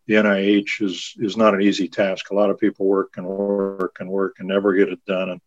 the 0.08 0.16
NIH 0.16 0.82
is 0.82 1.14
is 1.18 1.38
not 1.38 1.54
an 1.54 1.62
easy 1.62 1.88
task. 1.88 2.32
A 2.32 2.36
lot 2.36 2.50
of 2.50 2.60
people 2.60 2.86
work 2.86 3.14
and 3.18 3.28
work 3.28 3.98
and 4.00 4.10
work 4.10 4.38
and 4.40 4.48
never 4.48 4.74
get 4.74 4.90
it 4.90 5.04
done. 5.06 5.30
And 5.30 5.42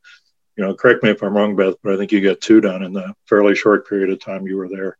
you 0.57 0.65
know, 0.65 0.75
correct 0.75 1.03
me 1.03 1.11
if 1.11 1.23
I'm 1.23 1.37
wrong, 1.37 1.57
Beth, 1.57 1.77
but 1.83 1.95
I 1.95 1.97
think 1.97 2.13
you 2.13 2.21
got 2.21 2.41
two 2.41 2.61
done 2.61 2.83
in 2.83 2.93
the 2.93 3.15
fairly 3.27 3.55
short 3.55 3.89
period 3.89 4.11
of 4.11 4.21
time 4.21 4.47
you 4.47 4.57
were 4.57 4.69
there. 4.69 4.99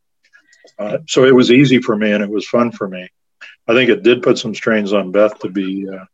Uh, 0.79 0.99
so 1.07 1.25
it 1.25 1.35
was 1.35 1.51
easy 1.51 1.81
for 1.81 1.95
me 1.95 2.13
and 2.13 2.23
it 2.23 2.31
was 2.31 2.49
fun 2.49 2.73
for 2.73 2.89
me. 2.89 3.09
I 3.69 3.75
think 3.75 3.91
it 3.91 4.03
did 4.03 4.23
put 4.23 4.39
some 4.39 4.55
strains 4.55 4.93
on 4.93 5.13
Beth 5.13 5.39
to 5.41 5.49
be 5.49 5.89
uh, 5.89 6.05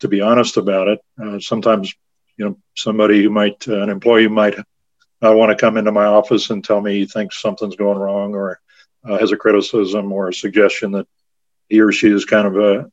to 0.00 0.08
be 0.08 0.20
honest 0.20 0.56
about 0.56 0.88
it. 0.88 1.00
Uh, 1.22 1.38
sometimes 1.38 1.94
you 2.40 2.46
know 2.46 2.56
somebody 2.74 3.22
who 3.22 3.28
might 3.28 3.68
uh, 3.68 3.82
an 3.82 3.90
employee 3.90 4.26
might 4.26 4.56
not 5.20 5.36
want 5.36 5.50
to 5.50 5.60
come 5.60 5.76
into 5.76 5.92
my 5.92 6.06
office 6.06 6.48
and 6.48 6.64
tell 6.64 6.80
me 6.80 6.94
he 6.94 7.04
thinks 7.04 7.38
something's 7.38 7.76
going 7.76 7.98
wrong 7.98 8.34
or 8.34 8.58
uh, 9.04 9.18
has 9.18 9.30
a 9.30 9.36
criticism 9.36 10.10
or 10.10 10.28
a 10.28 10.34
suggestion 10.34 10.92
that 10.92 11.06
he 11.68 11.82
or 11.82 11.92
she 11.92 12.08
is 12.08 12.24
kind 12.24 12.46
of 12.46 12.56
uh, 12.56 12.84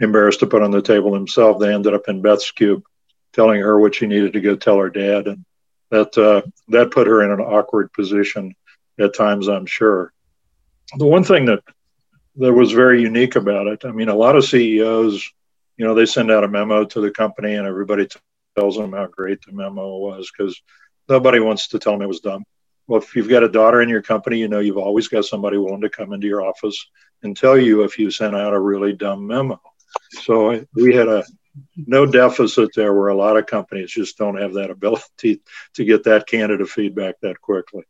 embarrassed 0.00 0.40
to 0.40 0.46
put 0.46 0.62
on 0.62 0.70
the 0.70 0.80
table 0.80 1.12
himself. 1.12 1.58
They 1.58 1.74
ended 1.74 1.92
up 1.92 2.08
in 2.08 2.22
Beth's 2.22 2.50
cube, 2.50 2.84
telling 3.34 3.60
her 3.60 3.78
what 3.78 3.94
she 3.94 4.06
needed 4.06 4.32
to 4.32 4.40
go 4.40 4.56
tell 4.56 4.78
her 4.78 4.88
dad, 4.88 5.26
and 5.26 5.44
that 5.90 6.16
uh, 6.16 6.40
that 6.68 6.90
put 6.90 7.06
her 7.06 7.22
in 7.22 7.30
an 7.30 7.40
awkward 7.40 7.92
position 7.92 8.54
at 8.98 9.14
times. 9.14 9.46
I'm 9.46 9.66
sure. 9.66 10.10
The 10.96 11.06
one 11.06 11.22
thing 11.22 11.44
that 11.44 11.62
that 12.36 12.52
was 12.54 12.72
very 12.72 13.02
unique 13.02 13.36
about 13.36 13.66
it. 13.66 13.84
I 13.84 13.92
mean, 13.92 14.08
a 14.08 14.14
lot 14.14 14.36
of 14.36 14.44
CEOs, 14.46 15.30
you 15.76 15.84
know, 15.84 15.94
they 15.94 16.06
send 16.06 16.30
out 16.30 16.44
a 16.44 16.48
memo 16.48 16.86
to 16.86 17.00
the 17.02 17.10
company 17.10 17.56
and 17.56 17.66
everybody 17.66 18.08
tells 18.56 18.76
them 18.76 18.92
how 18.92 19.06
great 19.06 19.40
the 19.42 19.52
memo 19.52 19.96
was 19.98 20.30
because 20.30 20.60
nobody 21.08 21.40
wants 21.40 21.68
to 21.68 21.78
tell 21.78 21.92
them 21.92 22.02
it 22.02 22.08
was 22.08 22.20
dumb. 22.20 22.44
Well, 22.86 23.00
if 23.00 23.16
you've 23.16 23.28
got 23.28 23.42
a 23.42 23.48
daughter 23.48 23.82
in 23.82 23.88
your 23.88 24.02
company, 24.02 24.38
you 24.38 24.48
know 24.48 24.60
you've 24.60 24.78
always 24.78 25.08
got 25.08 25.24
somebody 25.24 25.58
willing 25.58 25.80
to 25.80 25.90
come 25.90 26.12
into 26.12 26.28
your 26.28 26.44
office 26.44 26.86
and 27.22 27.36
tell 27.36 27.58
you 27.58 27.82
if 27.82 27.98
you 27.98 28.10
sent 28.10 28.36
out 28.36 28.54
a 28.54 28.60
really 28.60 28.92
dumb 28.92 29.26
memo. 29.26 29.60
So 30.10 30.64
we 30.74 30.94
had 30.94 31.08
a 31.08 31.24
no 31.76 32.06
deficit 32.06 32.70
there 32.74 32.94
where 32.94 33.08
a 33.08 33.16
lot 33.16 33.36
of 33.36 33.46
companies 33.46 33.90
just 33.90 34.18
don't 34.18 34.40
have 34.40 34.54
that 34.54 34.70
ability 34.70 35.40
to 35.74 35.84
get 35.84 36.04
that 36.04 36.26
candidate 36.26 36.68
feedback 36.68 37.16
that 37.22 37.40
quickly. 37.40 37.84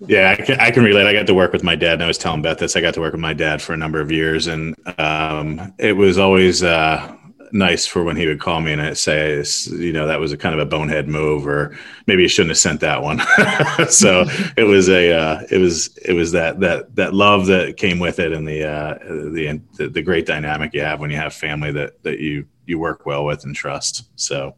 Yeah, 0.00 0.36
I 0.38 0.42
can, 0.42 0.60
I 0.60 0.70
can 0.70 0.84
relate. 0.84 1.06
I 1.06 1.14
got 1.14 1.26
to 1.26 1.34
work 1.34 1.54
with 1.54 1.62
my 1.62 1.74
dad, 1.74 1.94
and 1.94 2.02
I 2.02 2.06
was 2.06 2.18
telling 2.18 2.42
Beth 2.42 2.58
this. 2.58 2.76
I 2.76 2.82
got 2.82 2.94
to 2.94 3.00
work 3.00 3.12
with 3.12 3.20
my 3.20 3.32
dad 3.32 3.62
for 3.62 3.72
a 3.72 3.78
number 3.78 3.98
of 3.98 4.12
years, 4.12 4.46
and 4.46 4.76
um, 4.98 5.72
it 5.78 5.94
was 5.96 6.18
always 6.18 6.62
uh, 6.62 7.15
nice 7.52 7.86
for 7.86 8.04
when 8.04 8.16
he 8.16 8.26
would 8.26 8.40
call 8.40 8.60
me 8.60 8.72
and 8.72 8.82
I'd 8.82 8.98
say, 8.98 9.42
you 9.70 9.92
know, 9.92 10.06
that 10.06 10.20
was 10.20 10.32
a 10.32 10.36
kind 10.36 10.54
of 10.54 10.60
a 10.60 10.66
bonehead 10.66 11.08
move, 11.08 11.46
or 11.46 11.76
maybe 12.06 12.22
you 12.22 12.28
shouldn't 12.28 12.50
have 12.50 12.58
sent 12.58 12.80
that 12.80 13.02
one. 13.02 13.20
so 13.88 14.24
it 14.56 14.64
was 14.64 14.88
a, 14.88 15.12
uh, 15.12 15.42
it 15.50 15.58
was, 15.58 15.96
it 15.98 16.12
was 16.12 16.32
that 16.32 16.60
that 16.60 16.94
that 16.96 17.14
love 17.14 17.46
that 17.46 17.76
came 17.76 17.98
with 17.98 18.18
it, 18.18 18.32
and 18.32 18.46
the, 18.46 18.64
uh, 18.64 18.98
the 18.98 19.60
the 19.74 19.88
the 19.88 20.02
great 20.02 20.26
dynamic 20.26 20.74
you 20.74 20.80
have 20.80 21.00
when 21.00 21.10
you 21.10 21.16
have 21.16 21.34
family 21.34 21.72
that 21.72 22.02
that 22.02 22.18
you 22.18 22.46
you 22.66 22.78
work 22.78 23.06
well 23.06 23.24
with 23.24 23.44
and 23.44 23.54
trust. 23.54 24.08
So 24.16 24.54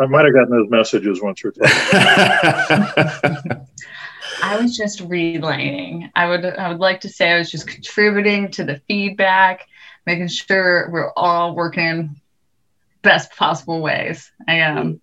I 0.00 0.06
might 0.06 0.24
have 0.24 0.34
gotten 0.34 0.50
those 0.50 0.70
messages 0.70 1.22
once 1.22 1.44
or 1.44 1.52
twice. 1.52 1.70
I 4.42 4.60
was 4.60 4.76
just 4.76 5.00
relaying. 5.02 6.10
I 6.14 6.28
would 6.28 6.44
I 6.44 6.68
would 6.68 6.80
like 6.80 7.00
to 7.02 7.08
say 7.08 7.30
I 7.30 7.38
was 7.38 7.50
just 7.50 7.66
contributing 7.66 8.50
to 8.52 8.64
the 8.64 8.80
feedback 8.88 9.66
making 10.06 10.28
sure 10.28 10.90
we're 10.90 11.12
all 11.16 11.54
working 11.54 12.20
best 13.02 13.34
possible 13.36 13.80
ways. 13.80 14.30
I 14.46 14.60
um 14.60 15.00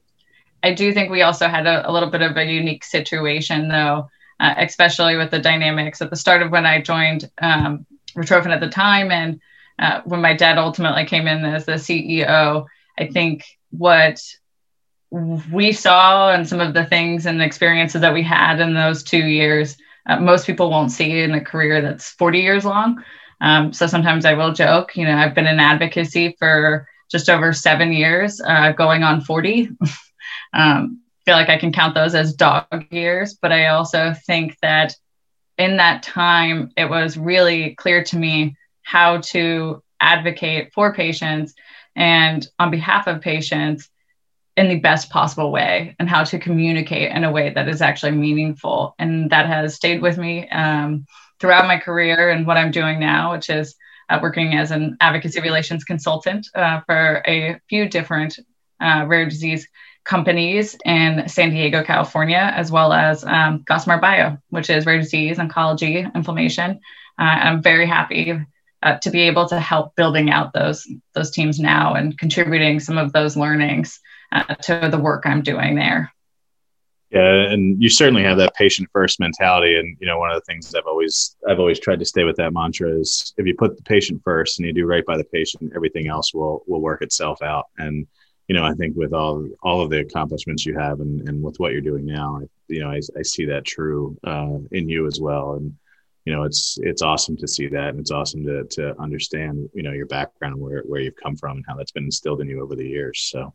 I 0.61 0.73
do 0.73 0.93
think 0.93 1.09
we 1.09 1.21
also 1.21 1.47
had 1.47 1.67
a, 1.67 1.89
a 1.89 1.91
little 1.91 2.09
bit 2.09 2.21
of 2.21 2.35
a 2.35 2.43
unique 2.43 2.83
situation 2.83 3.69
though, 3.69 4.09
uh, 4.39 4.55
especially 4.57 5.15
with 5.15 5.31
the 5.31 5.39
dynamics 5.39 6.01
at 6.01 6.09
the 6.09 6.15
start 6.15 6.41
of 6.41 6.51
when 6.51 6.65
I 6.65 6.81
joined 6.81 7.29
um, 7.41 7.85
Retrophin 8.15 8.53
at 8.53 8.59
the 8.59 8.69
time 8.69 9.11
and 9.11 9.39
uh, 9.77 10.01
when 10.03 10.21
my 10.21 10.35
dad 10.35 10.57
ultimately 10.57 11.05
came 11.05 11.27
in 11.27 11.45
as 11.45 11.65
the 11.65 11.73
CEO. 11.73 12.65
I 12.97 13.07
think 13.07 13.45
what 13.71 14.21
we 15.11 15.71
saw 15.71 16.31
and 16.31 16.47
some 16.47 16.59
of 16.59 16.73
the 16.73 16.85
things 16.85 17.25
and 17.25 17.41
experiences 17.41 18.01
that 18.01 18.13
we 18.13 18.21
had 18.21 18.59
in 18.59 18.73
those 18.73 19.03
two 19.03 19.25
years, 19.25 19.77
uh, 20.05 20.19
most 20.19 20.45
people 20.45 20.69
won't 20.69 20.91
see 20.91 21.21
in 21.21 21.33
a 21.33 21.41
career 21.41 21.81
that's 21.81 22.09
40 22.11 22.39
years 22.39 22.65
long. 22.65 23.03
Um, 23.41 23.73
so 23.73 23.87
sometimes 23.87 24.25
I 24.25 24.33
will 24.33 24.53
joke, 24.53 24.95
you 24.97 25.05
know, 25.05 25.15
I've 25.15 25.35
been 25.35 25.47
in 25.47 25.59
advocacy 25.59 26.35
for 26.39 26.87
just 27.09 27.29
over 27.29 27.53
seven 27.53 27.93
years, 27.93 28.41
uh, 28.41 28.71
going 28.73 29.03
on 29.03 29.21
40. 29.21 29.69
um, 30.53 31.01
feel 31.25 31.35
like 31.35 31.49
I 31.49 31.57
can 31.57 31.71
count 31.71 31.95
those 31.95 32.15
as 32.15 32.33
dog 32.33 32.85
years, 32.91 33.35
but 33.41 33.51
I 33.51 33.67
also 33.67 34.13
think 34.25 34.57
that 34.61 34.95
in 35.57 35.77
that 35.77 36.03
time, 36.03 36.71
it 36.77 36.89
was 36.89 37.17
really 37.17 37.75
clear 37.75 38.03
to 38.05 38.17
me 38.17 38.55
how 38.81 39.19
to 39.19 39.83
advocate 39.99 40.73
for 40.73 40.93
patients 40.93 41.53
and 41.95 42.47
on 42.57 42.71
behalf 42.71 43.07
of 43.07 43.21
patients 43.21 43.89
in 44.55 44.69
the 44.69 44.79
best 44.79 45.09
possible 45.09 45.51
way 45.51 45.95
and 45.99 46.09
how 46.09 46.23
to 46.23 46.39
communicate 46.39 47.11
in 47.11 47.23
a 47.23 47.31
way 47.31 47.49
that 47.49 47.67
is 47.67 47.81
actually 47.81 48.11
meaningful. 48.11 48.95
And 48.97 49.29
that 49.29 49.45
has 49.45 49.75
stayed 49.75 50.01
with 50.01 50.17
me. 50.17 50.49
Um, 50.49 51.05
throughout 51.39 51.67
my 51.67 51.77
career 51.77 52.29
and 52.29 52.45
what 52.45 52.57
I'm 52.57 52.71
doing 52.71 52.99
now, 52.99 53.31
which 53.31 53.49
is 53.49 53.75
uh, 54.09 54.19
working 54.21 54.55
as 54.55 54.71
an 54.71 54.97
advocacy 54.99 55.41
relations 55.41 55.83
consultant 55.83 56.47
uh, 56.55 56.81
for 56.85 57.21
a 57.27 57.59
few 57.69 57.87
different 57.87 58.39
uh, 58.81 59.05
rare 59.07 59.25
disease 59.25 59.67
companies 60.03 60.75
in 60.85 61.27
San 61.27 61.51
Diego, 61.51 61.83
California, 61.83 62.51
as 62.55 62.71
well 62.71 62.93
as 62.93 63.23
um, 63.23 63.63
Gossamer 63.65 63.99
Bio, 63.99 64.37
which 64.49 64.69
is 64.69 64.85
rare 64.85 64.97
disease, 64.97 65.37
oncology, 65.37 66.13
inflammation. 66.15 66.79
Uh, 67.19 67.23
I'm 67.23 67.61
very 67.61 67.85
happy 67.85 68.33
uh, 68.81 68.97
to 68.99 69.11
be 69.11 69.21
able 69.21 69.47
to 69.49 69.59
help 69.59 69.95
building 69.95 70.31
out 70.31 70.53
those 70.53 70.87
those 71.13 71.31
teams 71.31 71.59
now 71.59 71.95
and 71.95 72.17
contributing 72.17 72.79
some 72.79 72.97
of 72.97 73.11
those 73.11 73.35
learnings 73.37 73.99
uh, 74.31 74.55
to 74.55 74.87
the 74.89 74.97
work 74.97 75.23
I'm 75.25 75.41
doing 75.41 75.75
there. 75.75 76.11
Yeah, 77.11 77.51
and 77.51 77.81
you 77.81 77.89
certainly 77.89 78.23
have 78.23 78.37
that 78.37 78.53
patient 78.53 78.87
first 78.93 79.19
mentality. 79.19 79.79
And 79.79 79.97
you 79.99 80.05
know, 80.05 80.19
one 80.19 80.29
of 80.29 80.35
the 80.35 80.45
things 80.45 80.73
I've 80.75 80.85
always 80.85 81.35
I've 81.47 81.59
always 81.59 81.79
tried 81.79 81.99
to 81.99 82.05
stay 82.05 82.23
with 82.23 82.35
that 82.35 82.53
mantra 82.53 82.89
is 82.89 83.33
if 83.37 83.47
you 83.47 83.55
put 83.55 83.77
the 83.77 83.83
patient 83.83 84.21
first 84.23 84.59
and 84.59 84.67
you 84.67 84.73
do 84.73 84.85
right 84.85 85.05
by 85.05 85.17
the 85.17 85.23
patient, 85.23 85.73
everything 85.75 86.07
else 86.07 86.33
will 86.33 86.63
will 86.67 86.81
work 86.81 87.01
itself 87.01 87.41
out. 87.41 87.65
And 87.79 88.05
you 88.47 88.55
know, 88.55 88.63
I 88.63 88.73
think 88.73 88.95
with 88.95 89.11
all 89.13 89.47
all 89.63 89.81
of 89.81 89.89
the 89.89 90.01
accomplishments 90.01 90.67
you 90.67 90.77
have 90.77 90.99
and, 90.99 91.27
and 91.27 91.41
with 91.41 91.59
what 91.59 91.71
you're 91.71 91.81
doing 91.81 92.05
now, 92.05 92.41
I, 92.41 92.45
you 92.67 92.81
know, 92.81 92.91
I, 92.91 93.01
I 93.17 93.23
see 93.23 93.45
that 93.45 93.65
true 93.65 94.15
uh, 94.23 94.59
in 94.71 94.87
you 94.87 95.07
as 95.07 95.19
well. 95.19 95.53
And 95.53 95.75
you 96.25 96.33
know, 96.35 96.43
it's 96.43 96.77
it's 96.83 97.01
awesome 97.01 97.37
to 97.37 97.47
see 97.47 97.67
that, 97.69 97.89
and 97.89 97.99
it's 97.99 98.11
awesome 98.11 98.45
to 98.45 98.65
to 98.65 98.99
understand 99.01 99.67
you 99.73 99.81
know 99.81 99.93
your 99.93 100.05
background, 100.05 100.59
where 100.59 100.83
where 100.83 101.01
you've 101.01 101.15
come 101.15 101.35
from, 101.35 101.57
and 101.57 101.65
how 101.67 101.75
that's 101.75 101.91
been 101.91 102.03
instilled 102.05 102.41
in 102.41 102.49
you 102.49 102.61
over 102.61 102.75
the 102.75 102.87
years. 102.87 103.29
So. 103.31 103.53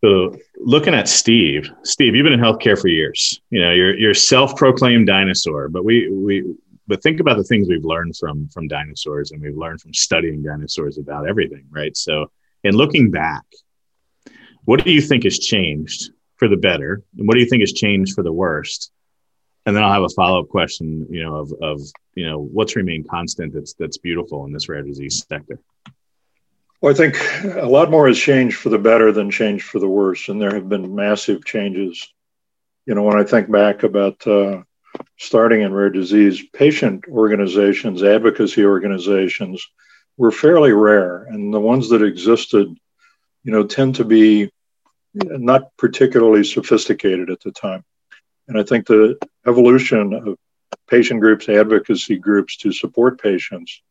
So 0.00 0.36
looking 0.58 0.94
at 0.94 1.08
Steve, 1.08 1.70
Steve, 1.84 2.14
you've 2.14 2.24
been 2.24 2.32
in 2.32 2.40
healthcare 2.40 2.80
for 2.80 2.88
years. 2.88 3.40
You 3.50 3.60
know, 3.60 3.72
you're 3.72 3.96
you're 3.98 4.14
self-proclaimed 4.14 5.06
dinosaur, 5.06 5.68
but 5.68 5.84
we 5.84 6.10
we 6.10 6.54
but 6.86 7.02
think 7.02 7.20
about 7.20 7.36
the 7.36 7.44
things 7.44 7.68
we've 7.68 7.84
learned 7.84 8.16
from 8.16 8.48
from 8.48 8.68
dinosaurs 8.68 9.30
and 9.30 9.40
we've 9.40 9.56
learned 9.56 9.80
from 9.80 9.94
studying 9.94 10.42
dinosaurs 10.42 10.98
about 10.98 11.28
everything, 11.28 11.64
right? 11.70 11.96
So 11.96 12.30
in 12.64 12.74
looking 12.74 13.10
back, 13.10 13.44
what 14.64 14.84
do 14.84 14.92
you 14.92 15.00
think 15.00 15.24
has 15.24 15.38
changed 15.38 16.10
for 16.36 16.48
the 16.48 16.56
better? 16.56 17.02
And 17.18 17.26
what 17.26 17.34
do 17.34 17.40
you 17.40 17.46
think 17.46 17.62
has 17.62 17.72
changed 17.72 18.14
for 18.14 18.22
the 18.22 18.32
worst? 18.32 18.90
And 19.64 19.76
then 19.76 19.84
I'll 19.84 19.92
have 19.92 20.02
a 20.02 20.08
follow-up 20.08 20.48
question, 20.48 21.06
you 21.08 21.22
know, 21.22 21.36
of 21.36 21.52
of, 21.62 21.80
you 22.14 22.28
know, 22.28 22.40
what's 22.40 22.74
remained 22.74 23.08
constant 23.08 23.54
that's 23.54 23.74
that's 23.74 23.98
beautiful 23.98 24.44
in 24.46 24.52
this 24.52 24.68
rare 24.68 24.82
disease 24.82 25.24
sector. 25.28 25.60
Well, 26.82 26.92
I 26.92 26.96
think 26.96 27.16
a 27.44 27.68
lot 27.68 27.92
more 27.92 28.08
has 28.08 28.18
changed 28.18 28.56
for 28.56 28.68
the 28.68 28.78
better 28.78 29.12
than 29.12 29.30
changed 29.30 29.64
for 29.64 29.78
the 29.78 29.88
worse, 29.88 30.28
and 30.28 30.42
there 30.42 30.52
have 30.52 30.68
been 30.68 30.96
massive 30.96 31.44
changes. 31.44 32.12
You 32.86 32.96
know, 32.96 33.04
when 33.04 33.16
I 33.16 33.22
think 33.22 33.48
back 33.48 33.84
about 33.84 34.26
uh, 34.26 34.62
starting 35.16 35.62
in 35.62 35.72
rare 35.72 35.90
disease, 35.90 36.42
patient 36.52 37.04
organizations, 37.08 38.02
advocacy 38.02 38.64
organizations 38.64 39.64
were 40.16 40.32
fairly 40.32 40.72
rare, 40.72 41.22
and 41.22 41.54
the 41.54 41.60
ones 41.60 41.88
that 41.90 42.02
existed, 42.02 42.76
you 43.44 43.52
know, 43.52 43.64
tend 43.64 43.94
to 43.94 44.04
be 44.04 44.50
not 45.14 45.68
particularly 45.76 46.42
sophisticated 46.42 47.30
at 47.30 47.38
the 47.42 47.52
time. 47.52 47.84
And 48.48 48.58
I 48.58 48.64
think 48.64 48.88
the 48.88 49.18
evolution 49.46 50.14
of 50.14 50.36
patient 50.88 51.20
groups, 51.20 51.48
advocacy 51.48 52.18
groups 52.18 52.56
to 52.56 52.72
support 52.72 53.22
patients 53.22 53.82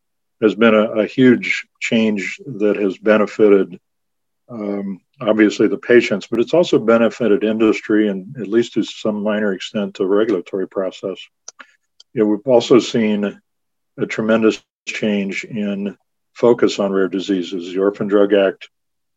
has 0.41 0.55
been 0.55 0.73
a, 0.73 1.01
a 1.01 1.05
huge 1.05 1.67
change 1.79 2.39
that 2.45 2.75
has 2.77 2.97
benefited 2.97 3.79
um, 4.51 4.99
obviously 5.21 5.67
the 5.67 5.77
patients, 5.77 6.27
but 6.27 6.39
it's 6.39 6.53
also 6.53 6.77
benefited 6.77 7.43
industry 7.43 8.09
and 8.09 8.35
at 8.37 8.47
least 8.47 8.73
to 8.73 8.83
some 8.83 9.23
minor 9.23 9.53
extent 9.53 9.95
the 9.95 10.05
regulatory 10.05 10.67
process. 10.67 11.17
You 12.13 12.23
know, 12.23 12.25
we've 12.25 12.47
also 12.47 12.79
seen 12.79 13.39
a 13.97 14.05
tremendous 14.05 14.61
change 14.85 15.45
in 15.45 15.97
focus 16.33 16.79
on 16.79 16.91
rare 16.91 17.07
diseases. 17.07 17.71
The 17.71 17.79
Orphan 17.79 18.07
Drug 18.07 18.33
Act, 18.33 18.69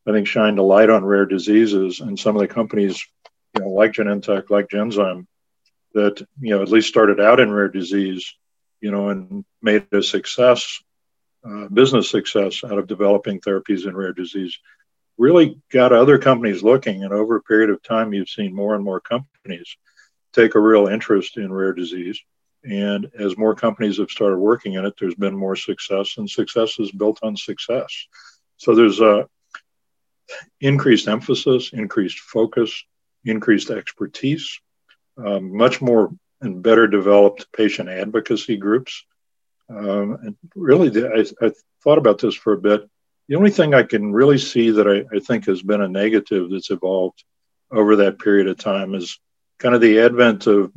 I 0.07 0.13
think, 0.13 0.29
shined 0.29 0.59
a 0.59 0.63
light 0.63 0.91
on 0.91 1.05
rare 1.05 1.27
diseases, 1.27 2.01
and 2.01 2.19
some 2.19 2.37
of 2.37 2.43
the 2.43 2.49
companies, 2.49 3.05
you 3.55 3.63
know, 3.63 3.71
like 3.71 3.93
Genentech, 3.93 4.51
like 4.51 4.69
Genzyme, 4.69 5.27
that 5.95 6.25
you 6.41 6.55
know 6.55 6.63
at 6.63 6.69
least 6.69 6.89
started 6.89 7.21
out 7.21 7.41
in 7.41 7.51
rare 7.51 7.69
disease, 7.69 8.37
you 8.81 8.93
know, 8.93 9.09
and 9.09 9.45
made 9.63 9.87
a 9.93 10.03
success 10.03 10.81
uh, 11.47 11.69
business 11.69 12.11
success 12.11 12.63
out 12.65 12.79
of 12.79 12.87
developing 12.87 13.41
therapies 13.41 13.87
in 13.87 13.97
rare 13.97 14.13
disease 14.13 14.59
really 15.19 15.61
got 15.71 15.93
other 15.93 16.19
companies 16.19 16.63
looking. 16.63 17.05
And 17.05 17.13
over 17.13 17.37
a 17.37 17.43
period 17.43 17.71
of 17.71 17.83
time, 17.83 18.13
you've 18.13 18.29
seen 18.29 18.55
more 18.55 18.75
and 18.75 18.85
more 18.85 19.01
companies 19.01 19.77
take 20.33 20.55
a 20.55 20.61
real 20.61 20.89
interest 20.89 21.37
in 21.37 21.53
rare 21.53 21.73
disease. 21.73 22.21
And 22.65 23.11
as 23.19 23.37
more 23.37 23.55
companies 23.55 23.99
have 23.99 24.11
started 24.11 24.39
working 24.39 24.75
in 24.75 24.85
it, 24.85 24.95
there's 24.99 25.15
been 25.15 25.37
more 25.37 25.55
success, 25.55 26.15
and 26.17 26.29
success 26.29 26.79
is 26.79 26.91
built 26.91 27.21
on 27.23 27.37
success. 27.37 28.07
So 28.57 28.75
there's 28.75 29.01
a 29.01 29.29
increased 30.61 31.07
emphasis, 31.07 31.73
increased 31.75 32.19
focus, 32.19 32.85
increased 33.25 33.71
expertise, 33.71 34.61
um, 35.19 35.55
much 35.55 35.83
more 35.83 36.11
and 36.41 36.63
better 36.63 36.87
developed 36.87 37.53
patient 37.53 37.89
advocacy 37.89 38.57
groups 38.57 39.05
um, 39.69 40.19
and 40.23 40.37
really, 40.55 40.91
I, 41.05 41.25
I, 41.45 41.53
thought 41.83 41.99
about 41.99 42.19
this 42.19 42.35
for 42.35 42.55
a 42.55 42.59
bit. 42.59 42.89
The 43.29 43.37
only 43.37 43.51
thing 43.51 43.75
I 43.75 43.83
can 43.83 44.13
really 44.13 44.39
see 44.39 44.71
that 44.71 44.87
I, 44.87 45.17
I 45.17 45.21
think 45.21 45.47
has 45.47 45.63
been 45.63 45.81
a 45.81 45.89
negative 45.89 46.51
that's 46.51 46.71
evolved 46.71 47.25
over 47.71 47.97
that 47.97 48.19
period 48.19 48.49
of 48.49 48.59
time 48.59 48.95
is 48.95 49.19
kind 49.59 49.75
of 49.75 49.81
the 49.81 50.01
advent 50.01 50.47
of, 50.47 50.73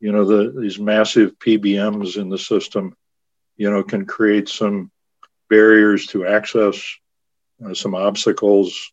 you 0.00 0.12
know, 0.12 0.24
the, 0.24 0.60
these 0.60 0.78
massive 0.78 1.38
PBMs 1.38 2.16
in 2.16 2.28
the 2.28 2.38
system, 2.38 2.96
you 3.56 3.70
know, 3.70 3.82
can 3.82 4.06
create 4.06 4.48
some 4.48 4.90
barriers 5.50 6.06
to 6.08 6.26
access, 6.26 6.80
uh, 7.64 7.74
some 7.74 7.94
obstacles 7.94 8.92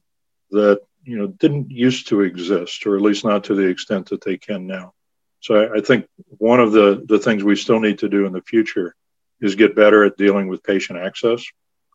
that, 0.52 0.82
you 1.04 1.18
know, 1.18 1.28
didn't 1.28 1.70
used 1.70 2.08
to 2.08 2.22
exist, 2.22 2.86
or 2.88 2.96
at 2.96 3.02
least 3.02 3.24
not 3.24 3.46
to 3.46 3.56
the 3.56 3.68
extent 3.68 4.10
that 4.10 4.24
they 4.24 4.38
can 4.38 4.66
now. 4.66 4.94
So 5.40 5.56
I, 5.56 5.78
I 5.78 5.82
think 5.82 6.08
one 6.38 6.60
of 6.60 6.72
the, 6.72 7.04
the 7.08 7.20
things 7.20 7.44
we 7.44 7.56
still 7.56 7.80
need 7.80 8.00
to 8.00 8.10
do 8.10 8.26
in 8.26 8.34
the 8.34 8.42
future 8.42 8.96
is 9.42 9.56
get 9.56 9.76
better 9.76 10.04
at 10.04 10.18
dealing 10.18 10.48
with 10.48 10.64
patient 10.64 11.00
access. 11.00 11.44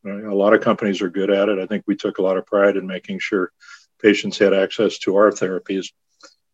A 0.04 0.08
lot 0.08 0.54
of 0.54 0.62
companies 0.62 1.02
are 1.02 1.10
good 1.10 1.30
at 1.30 1.48
it. 1.48 1.58
I 1.58 1.66
think 1.66 1.84
we 1.86 1.96
took 1.96 2.18
a 2.18 2.22
lot 2.22 2.36
of 2.36 2.46
pride 2.46 2.76
in 2.76 2.86
making 2.86 3.18
sure 3.18 3.52
patients 4.00 4.38
had 4.38 4.54
access 4.54 4.98
to 5.00 5.16
our 5.16 5.30
therapies. 5.30 5.88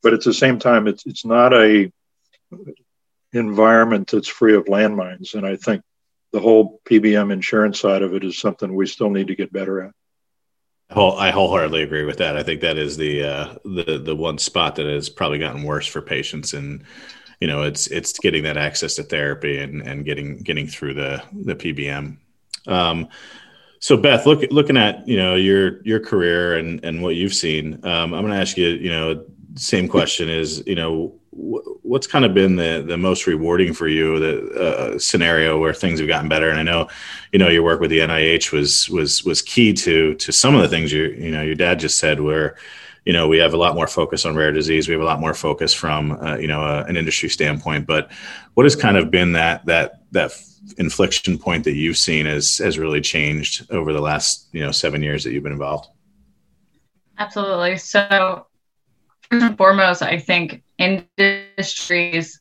But 0.02 0.14
at 0.14 0.22
the 0.22 0.34
same 0.34 0.58
time, 0.58 0.86
it's 0.86 1.06
it's 1.06 1.24
not 1.24 1.52
a 1.52 1.90
environment 3.32 4.08
that's 4.08 4.28
free 4.28 4.54
of 4.54 4.66
landmines. 4.66 5.34
And 5.34 5.46
I 5.46 5.56
think 5.56 5.82
the 6.32 6.40
whole 6.40 6.80
PBM 6.84 7.32
insurance 7.32 7.80
side 7.80 8.02
of 8.02 8.14
it 8.14 8.24
is 8.24 8.38
something 8.38 8.74
we 8.74 8.86
still 8.86 9.10
need 9.10 9.28
to 9.28 9.36
get 9.36 9.52
better 9.52 9.82
at. 9.82 9.92
I 11.18 11.30
wholeheartedly 11.30 11.82
agree 11.82 12.04
with 12.04 12.18
that. 12.18 12.36
I 12.36 12.42
think 12.42 12.60
that 12.60 12.78
is 12.78 12.96
the 12.96 13.24
uh, 13.24 13.54
the 13.64 13.98
the 13.98 14.14
one 14.14 14.38
spot 14.38 14.76
that 14.76 14.86
has 14.86 15.08
probably 15.08 15.38
gotten 15.38 15.64
worse 15.64 15.86
for 15.86 16.00
patients, 16.00 16.54
and 16.54 16.84
you 17.40 17.46
know, 17.46 17.62
it's 17.62 17.86
it's 17.88 18.18
getting 18.18 18.42
that 18.44 18.56
access 18.56 18.96
to 18.96 19.02
therapy 19.02 19.58
and 19.58 19.82
and 19.82 20.04
getting 20.04 20.38
getting 20.38 20.66
through 20.66 20.94
the 20.94 21.22
the 21.32 21.54
PBM. 21.54 22.16
Um, 22.66 23.08
so 23.78 23.96
Beth, 23.96 24.26
look, 24.26 24.42
looking 24.50 24.76
at 24.76 25.06
you 25.06 25.16
know 25.16 25.34
your 25.34 25.82
your 25.82 26.00
career 26.00 26.56
and 26.56 26.82
and 26.84 27.02
what 27.02 27.14
you've 27.14 27.34
seen, 27.34 27.74
um, 27.84 28.14
I'm 28.14 28.22
going 28.22 28.32
to 28.32 28.40
ask 28.40 28.56
you, 28.56 28.68
you 28.68 28.90
know, 28.90 29.24
same 29.54 29.88
question 29.88 30.28
is, 30.28 30.62
you 30.66 30.74
know, 30.74 31.14
what's 31.36 32.06
kind 32.06 32.24
of 32.24 32.32
been 32.32 32.56
the 32.56 32.82
the 32.86 32.96
most 32.96 33.26
rewarding 33.26 33.74
for 33.74 33.88
you 33.88 34.18
the 34.18 34.60
uh, 34.60 34.98
scenario 34.98 35.58
where 35.58 35.74
things 35.74 35.98
have 35.98 36.08
gotten 36.08 36.28
better 36.28 36.48
and 36.48 36.58
i 36.58 36.62
know 36.62 36.88
you 37.30 37.38
know 37.38 37.48
your 37.48 37.62
work 37.62 37.78
with 37.78 37.90
the 37.90 37.98
nih 37.98 38.52
was 38.52 38.88
was 38.88 39.22
was 39.22 39.42
key 39.42 39.72
to 39.72 40.14
to 40.14 40.32
some 40.32 40.54
of 40.54 40.62
the 40.62 40.68
things 40.68 40.90
you 40.90 41.04
you 41.08 41.30
know 41.30 41.42
your 41.42 41.54
dad 41.54 41.78
just 41.78 41.98
said 41.98 42.20
where 42.20 42.56
you 43.06 43.12
know 43.12 43.26
we 43.26 43.38
have 43.38 43.54
a 43.54 43.56
lot 43.56 43.74
more 43.74 43.86
focus 43.86 44.26
on 44.26 44.34
rare 44.34 44.52
disease. 44.52 44.88
We 44.88 44.92
have 44.92 45.02
a 45.02 45.06
lot 45.06 45.20
more 45.20 45.34
focus 45.34 45.72
from 45.72 46.12
uh, 46.20 46.36
you 46.36 46.48
know 46.48 46.62
uh, 46.62 46.84
an 46.88 46.96
industry 46.96 47.28
standpoint. 47.28 47.86
But 47.86 48.10
what 48.54 48.64
has 48.64 48.76
kind 48.76 48.96
of 48.96 49.10
been 49.10 49.32
that 49.32 49.64
that 49.66 50.02
that 50.12 50.32
inflection 50.78 51.38
point 51.38 51.64
that 51.64 51.74
you've 51.74 51.96
seen 51.96 52.26
has 52.26 52.58
has 52.58 52.78
really 52.78 53.00
changed 53.00 53.70
over 53.70 53.92
the 53.92 54.00
last 54.00 54.48
you 54.52 54.60
know 54.60 54.72
seven 54.72 55.02
years 55.02 55.24
that 55.24 55.32
you've 55.32 55.44
been 55.44 55.52
involved? 55.52 55.88
Absolutely. 57.18 57.78
So 57.78 58.46
first 59.30 59.44
and 59.44 59.58
foremost 59.58 60.02
i 60.02 60.16
think 60.16 60.62
industry's 60.78 62.40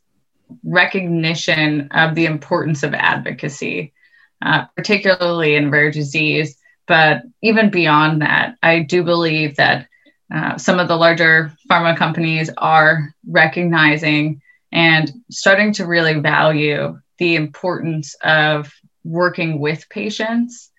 recognition 0.63 1.87
of 1.91 2.15
the 2.15 2.25
importance 2.25 2.83
of 2.83 2.93
advocacy, 2.93 3.93
uh, 4.41 4.65
particularly 4.75 5.55
in 5.55 5.71
rare 5.71 5.91
disease. 5.91 6.57
But 6.87 7.23
even 7.41 7.69
beyond 7.69 8.21
that, 8.21 8.55
I 8.61 8.81
do 8.81 9.03
believe 9.03 9.55
that 9.55 9.87
uh, 10.33 10.57
some 10.57 10.79
of 10.79 10.87
the 10.87 10.95
larger 10.95 11.53
pharma 11.69 11.95
companies 11.95 12.49
are 12.57 13.13
recognizing 13.27 14.41
and 14.71 15.11
starting 15.29 15.73
to 15.73 15.85
really 15.85 16.19
value 16.19 16.99
the 17.17 17.35
importance 17.35 18.15
of 18.23 18.73
working 19.03 19.59
with 19.59 19.87
patients. 19.89 20.71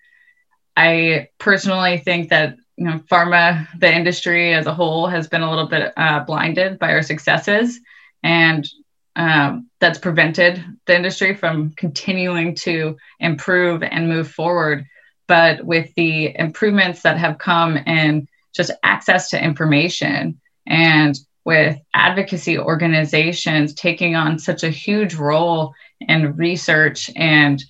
I 0.75 1.29
personally 1.39 1.97
think 1.97 2.29
that 2.29 2.57
you 2.75 2.85
know, 2.85 2.99
pharma, 3.11 3.67
the 3.79 3.91
industry 3.91 4.53
as 4.53 4.67
a 4.67 4.73
whole 4.73 5.07
has 5.07 5.27
been 5.27 5.41
a 5.41 5.49
little 5.49 5.67
bit 5.67 5.91
uh, 5.97 6.19
blinded 6.25 6.77
by 6.77 6.91
our 6.91 7.01
successes, 7.01 7.79
and 8.21 8.67
um, 9.15 9.67
that's 9.79 9.97
prevented 9.97 10.63
the 10.85 10.95
industry 10.95 11.35
from 11.35 11.71
continuing 11.71 12.53
to 12.53 12.97
improve 13.19 13.81
and 13.81 14.07
move 14.07 14.29
forward. 14.29 14.85
But 15.27 15.65
with 15.65 15.91
the 15.95 16.37
improvements 16.37 17.01
that 17.01 17.17
have 17.17 17.39
come 17.39 17.77
in 17.77 18.27
just 18.57 18.71
access 18.83 19.29
to 19.29 19.43
information 19.43 20.39
and 20.65 21.17
with 21.45 21.79
advocacy 21.93 22.59
organizations 22.59 23.73
taking 23.73 24.15
on 24.15 24.37
such 24.37 24.63
a 24.63 24.69
huge 24.69 25.15
role 25.15 25.73
in 26.01 26.35
research 26.35 27.09
and 27.15 27.63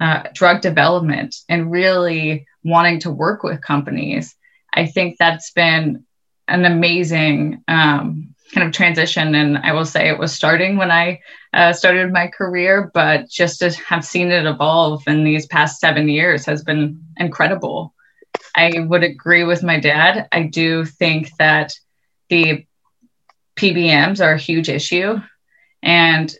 uh, 0.00 0.24
drug 0.34 0.60
development 0.60 1.36
and 1.48 1.70
really 1.70 2.46
wanting 2.64 2.98
to 3.00 3.10
work 3.10 3.42
with 3.42 3.62
companies 3.62 4.36
I 4.72 4.86
think 4.86 5.16
that's 5.18 5.50
been 5.50 6.04
an 6.48 6.64
amazing 6.64 7.62
um, 7.68 8.34
kind 8.54 8.66
of 8.66 8.72
transition. 8.72 9.34
And 9.34 9.58
I 9.58 9.72
will 9.72 9.84
say 9.84 10.08
it 10.08 10.18
was 10.18 10.32
starting 10.32 10.76
when 10.76 10.90
I 10.90 11.20
uh, 11.52 11.72
started 11.72 12.12
my 12.12 12.28
career, 12.28 12.90
but 12.94 13.28
just 13.28 13.60
to 13.60 13.70
have 13.70 14.04
seen 14.04 14.30
it 14.30 14.46
evolve 14.46 15.02
in 15.06 15.24
these 15.24 15.46
past 15.46 15.80
seven 15.80 16.08
years 16.08 16.46
has 16.46 16.64
been 16.64 17.02
incredible. 17.16 17.94
I 18.54 18.72
would 18.78 19.02
agree 19.02 19.44
with 19.44 19.62
my 19.62 19.80
dad. 19.80 20.28
I 20.32 20.42
do 20.42 20.84
think 20.84 21.30
that 21.38 21.72
the 22.28 22.66
PBMs 23.56 24.24
are 24.24 24.32
a 24.32 24.38
huge 24.38 24.68
issue. 24.68 25.18
And 25.82 26.34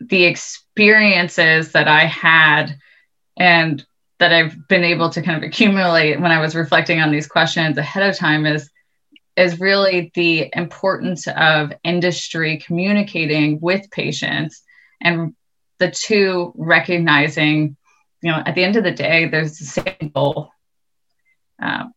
the 0.00 0.24
experiences 0.24 1.72
that 1.72 1.88
I 1.88 2.04
had 2.04 2.78
and 3.36 3.84
that 4.18 4.32
I've 4.32 4.68
been 4.68 4.84
able 4.84 5.10
to 5.10 5.22
kind 5.22 5.36
of 5.36 5.42
accumulate 5.42 6.20
when 6.20 6.32
I 6.32 6.40
was 6.40 6.54
reflecting 6.54 7.00
on 7.00 7.10
these 7.10 7.26
questions 7.26 7.76
ahead 7.76 8.08
of 8.08 8.16
time 8.16 8.46
is 8.46 8.70
is 9.36 9.60
really 9.60 10.10
the 10.14 10.50
importance 10.54 11.28
of 11.28 11.70
industry 11.84 12.56
communicating 12.56 13.60
with 13.60 13.90
patients 13.90 14.62
and 15.02 15.34
the 15.78 15.90
two 15.90 16.52
recognizing, 16.56 17.76
you 18.22 18.32
know, 18.32 18.42
at 18.46 18.54
the 18.54 18.64
end 18.64 18.76
of 18.76 18.84
the 18.84 18.92
day, 18.92 19.28
there's 19.28 19.58
the 19.58 19.64
same 19.66 20.10
goal. 20.14 20.50
Um, 21.60 21.92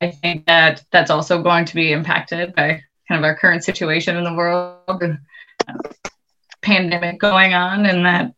I 0.00 0.10
think 0.10 0.46
that 0.46 0.84
that's 0.90 1.10
also 1.10 1.42
going 1.42 1.66
to 1.66 1.74
be 1.74 1.92
impacted 1.92 2.54
by 2.54 2.82
kind 3.08 3.18
of 3.18 3.24
our 3.24 3.36
current 3.36 3.64
situation 3.64 4.16
in 4.16 4.24
the 4.24 4.34
world, 4.34 5.02
and, 5.02 5.18
uh, 5.68 5.74
pandemic 6.62 7.18
going 7.18 7.54
on, 7.54 7.86
and 7.86 8.04
that 8.06 8.32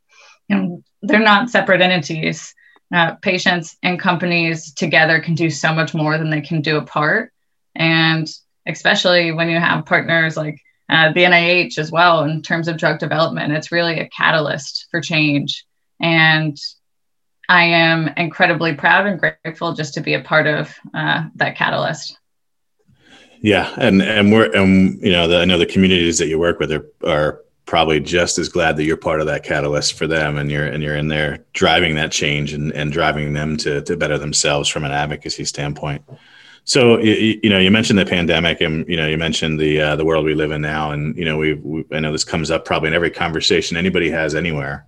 you 0.49 0.57
know 0.57 0.83
they're 1.03 1.21
not 1.21 1.51
separate 1.51 1.81
entities 1.81 2.55
uh, 2.93 3.15
patients 3.17 3.77
and 3.83 3.99
companies 3.99 4.73
together 4.75 5.21
can 5.21 5.35
do 5.35 5.49
so 5.49 5.73
much 5.73 5.95
more 5.95 6.19
than 6.19 6.31
they 6.31 6.43
can 6.43 6.61
do 6.61 6.77
apart. 6.77 7.33
And 7.75 8.29
especially 8.67 9.33
when 9.33 9.49
you 9.49 9.59
have 9.59 9.87
partners 9.87 10.37
like 10.37 10.61
uh, 10.91 11.13
the 11.13 11.23
NIH 11.23 11.79
as 11.79 11.91
well 11.91 12.25
in 12.25 12.43
terms 12.43 12.69
of 12.69 12.77
drug 12.77 12.99
development, 12.99 13.53
it's 13.55 13.73
really 13.73 13.99
a 13.99 14.11
catalyst 14.11 14.89
for 14.91 15.01
change. 15.01 15.65
And 16.01 16.59
I 17.53 17.65
am 17.65 18.09
incredibly 18.17 18.73
proud 18.75 19.07
and 19.07 19.21
grateful 19.21 19.75
just 19.75 19.93
to 19.93 20.01
be 20.01 20.15
a 20.15 20.23
part 20.23 20.47
of 20.47 20.75
uh, 20.95 21.25
that 21.35 21.55
catalyst. 21.55 22.19
Yeah, 23.43 23.75
and 23.77 24.01
and 24.01 24.33
we're 24.33 24.51
and 24.57 24.99
you 25.03 25.13
know 25.13 25.29
the, 25.29 25.41
I 25.41 25.45
know 25.45 25.59
the 25.59 25.67
communities 25.67 26.17
that 26.17 26.29
you 26.29 26.39
work 26.39 26.59
with 26.59 26.73
are 26.73 26.87
are 27.07 27.43
probably 27.67 28.01
just 28.01 28.39
as 28.39 28.49
glad 28.49 28.79
that 28.79 28.85
you're 28.85 28.97
part 28.97 29.21
of 29.21 29.27
that 29.27 29.45
catalyst 29.45 29.99
for 29.99 30.07
them 30.07 30.39
and 30.39 30.51
you're 30.51 30.65
and 30.65 30.83
you're 30.83 30.97
in 30.97 31.09
there 31.09 31.45
driving 31.53 31.95
that 31.97 32.11
change 32.11 32.55
and, 32.55 32.73
and 32.73 32.91
driving 32.91 33.35
them 33.35 33.59
to, 33.59 33.83
to 33.83 33.99
better 33.99 34.17
themselves 34.17 34.69
from 34.69 34.85
an 34.85 34.91
advocacy 34.91 35.45
standpoint 35.45 36.03
so 36.65 36.99
you, 36.99 37.39
you 37.43 37.49
know 37.49 37.59
you 37.59 37.71
mentioned 37.71 37.99
the 37.99 38.05
pandemic 38.05 38.61
and 38.61 38.87
you 38.89 38.97
know 38.97 39.07
you 39.07 39.17
mentioned 39.17 39.61
the 39.61 39.81
uh, 39.81 39.97
the 39.97 40.05
world 40.05 40.25
we 40.25 40.35
live 40.35 40.51
in 40.51 40.61
now 40.61 40.91
and 40.91 41.17
you 41.17 41.25
know 41.25 41.39
we, 41.39 41.55
we 41.55 41.85
i 41.93 42.01
know 42.01 42.11
this 42.11 42.25
comes 42.25 42.51
up 42.51 42.65
probably 42.65 42.89
in 42.89 42.95
every 42.95 43.11
conversation 43.11 43.77
anybody 43.77 44.11
has 44.11 44.35
anywhere 44.35 44.85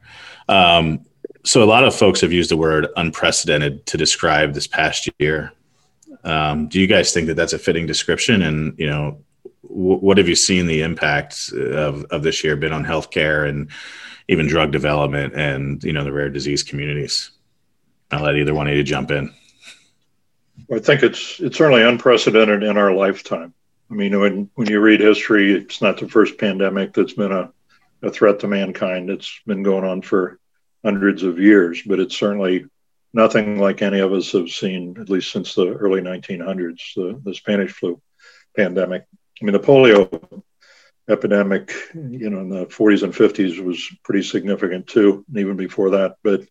um, 0.48 1.00
so 1.44 1.62
a 1.62 1.64
lot 1.64 1.84
of 1.84 1.94
folks 1.94 2.20
have 2.20 2.32
used 2.32 2.50
the 2.50 2.56
word 2.56 2.88
unprecedented 2.96 3.84
to 3.86 3.96
describe 3.96 4.54
this 4.54 4.66
past 4.66 5.08
year 5.18 5.52
um, 6.24 6.68
do 6.68 6.80
you 6.80 6.86
guys 6.86 7.12
think 7.12 7.26
that 7.26 7.34
that's 7.34 7.52
a 7.52 7.58
fitting 7.58 7.86
description 7.86 8.42
and 8.42 8.78
you 8.78 8.86
know 8.86 9.18
what 9.74 10.18
have 10.18 10.28
you 10.28 10.36
seen 10.36 10.66
the 10.66 10.82
impact 10.82 11.52
of, 11.52 12.04
of 12.04 12.22
this 12.22 12.44
year 12.44 12.56
been 12.56 12.72
on 12.72 12.84
healthcare 12.84 13.48
and 13.48 13.70
even 14.28 14.46
drug 14.46 14.70
development 14.70 15.34
and 15.34 15.82
you 15.82 15.92
know 15.92 16.04
the 16.04 16.12
rare 16.12 16.30
disease 16.30 16.62
communities? 16.62 17.30
I'll 18.10 18.22
let 18.22 18.36
either 18.36 18.54
one 18.54 18.68
of 18.68 18.76
you 18.76 18.82
jump 18.82 19.10
in. 19.10 19.32
I 20.72 20.78
think 20.78 21.02
it's 21.02 21.40
it's 21.40 21.56
certainly 21.56 21.82
unprecedented 21.82 22.62
in 22.62 22.76
our 22.76 22.92
lifetime. 22.92 23.52
I 23.90 23.94
mean, 23.94 24.18
when 24.18 24.50
when 24.54 24.68
you 24.68 24.80
read 24.80 25.00
history, 25.00 25.54
it's 25.54 25.82
not 25.82 25.98
the 25.98 26.08
first 26.08 26.38
pandemic 26.38 26.92
that's 26.92 27.14
been 27.14 27.32
a, 27.32 27.52
a 28.02 28.10
threat 28.10 28.38
to 28.40 28.48
mankind. 28.48 29.10
It's 29.10 29.40
been 29.46 29.62
going 29.62 29.84
on 29.84 30.02
for 30.02 30.38
hundreds 30.84 31.22
of 31.22 31.38
years, 31.38 31.82
but 31.82 31.98
it's 31.98 32.16
certainly 32.16 32.66
nothing 33.12 33.58
like 33.58 33.80
any 33.80 34.00
of 34.00 34.12
us 34.12 34.32
have 34.32 34.50
seen, 34.50 34.96
at 35.00 35.08
least 35.08 35.32
since 35.32 35.54
the 35.54 35.68
early 35.68 36.00
1900s, 36.00 36.94
the, 36.94 37.20
the 37.24 37.34
Spanish 37.34 37.72
flu 37.72 38.00
pandemic. 38.56 39.04
I 39.40 39.44
mean, 39.44 39.52
the 39.52 39.60
polio 39.60 40.42
epidemic, 41.08 41.72
you 41.94 42.30
know, 42.30 42.40
in 42.40 42.48
the 42.48 42.66
40s 42.66 43.02
and 43.02 43.12
50s 43.12 43.62
was 43.62 43.88
pretty 44.04 44.22
significant 44.22 44.86
too, 44.86 45.24
and 45.28 45.38
even 45.38 45.56
before 45.56 45.90
that, 45.90 46.16
but 46.22 46.42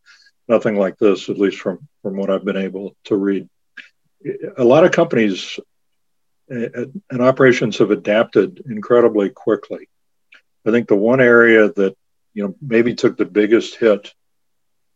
nothing 0.48 0.76
like 0.76 0.98
this, 0.98 1.30
at 1.30 1.38
least 1.38 1.60
from 1.60 1.88
from 2.02 2.18
what 2.18 2.30
I've 2.30 2.46
been 2.46 2.58
able 2.58 2.96
to 3.06 3.16
read. 3.16 3.48
A 4.58 4.64
lot 4.64 4.84
of 4.86 4.92
companies 4.92 5.60
and 6.50 7.22
operations 7.22 7.78
have 7.78 7.92
adapted 7.92 8.62
incredibly 8.66 9.30
quickly. 9.30 9.88
I 10.66 10.72
think 10.72 10.88
the 10.88 10.96
one 10.96 11.22
area 11.22 11.72
that 11.74 11.96
you 12.34 12.44
know 12.44 12.56
maybe 12.62 12.96
took 12.96 13.18
the 13.18 13.26
biggest 13.26 13.76
hit, 13.76 14.14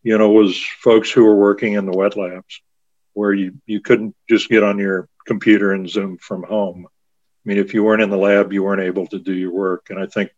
you 0.08 0.18
know, 0.18 0.30
was 0.30 0.64
folks 0.80 1.12
who 1.12 1.24
were 1.24 1.36
working 1.36 1.74
in 1.74 1.86
the 1.86 1.98
wet 1.98 2.16
labs, 2.18 2.62
where 3.14 3.34
you 3.34 3.50
you 3.66 3.80
couldn't 3.82 4.16
just 4.30 4.50
get 4.50 4.64
on 4.64 4.78
your 4.80 5.08
computer 5.26 5.74
and 5.74 5.90
Zoom 5.90 6.18
from 6.18 6.44
home 6.44 6.88
I 7.48 7.50
mean, 7.50 7.60
if 7.60 7.74
you 7.74 7.82
weren't 7.82 8.02
in 8.02 8.10
the 8.10 8.18
lab, 8.18 8.52
you 8.52 8.62
weren't 8.62 8.82
able 8.82 9.08
to 9.08 9.20
do 9.20 9.34
your 9.34 9.54
work. 9.54 9.90
And 9.90 9.98
I 9.98 10.06
think 10.06 10.32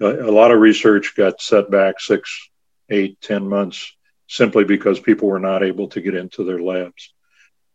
a, 0.00 0.06
a 0.06 0.32
lot 0.32 0.50
of 0.50 0.58
research 0.58 1.14
got 1.16 1.40
set 1.40 1.70
back 1.70 2.00
six, 2.00 2.50
eight, 2.88 3.20
ten 3.20 3.48
months 3.48 3.96
simply 4.26 4.64
because 4.64 4.98
people 4.98 5.28
were 5.28 5.38
not 5.38 5.62
able 5.62 5.86
to 5.90 6.00
get 6.00 6.16
into 6.16 6.42
their 6.42 6.60
labs. 6.60 7.14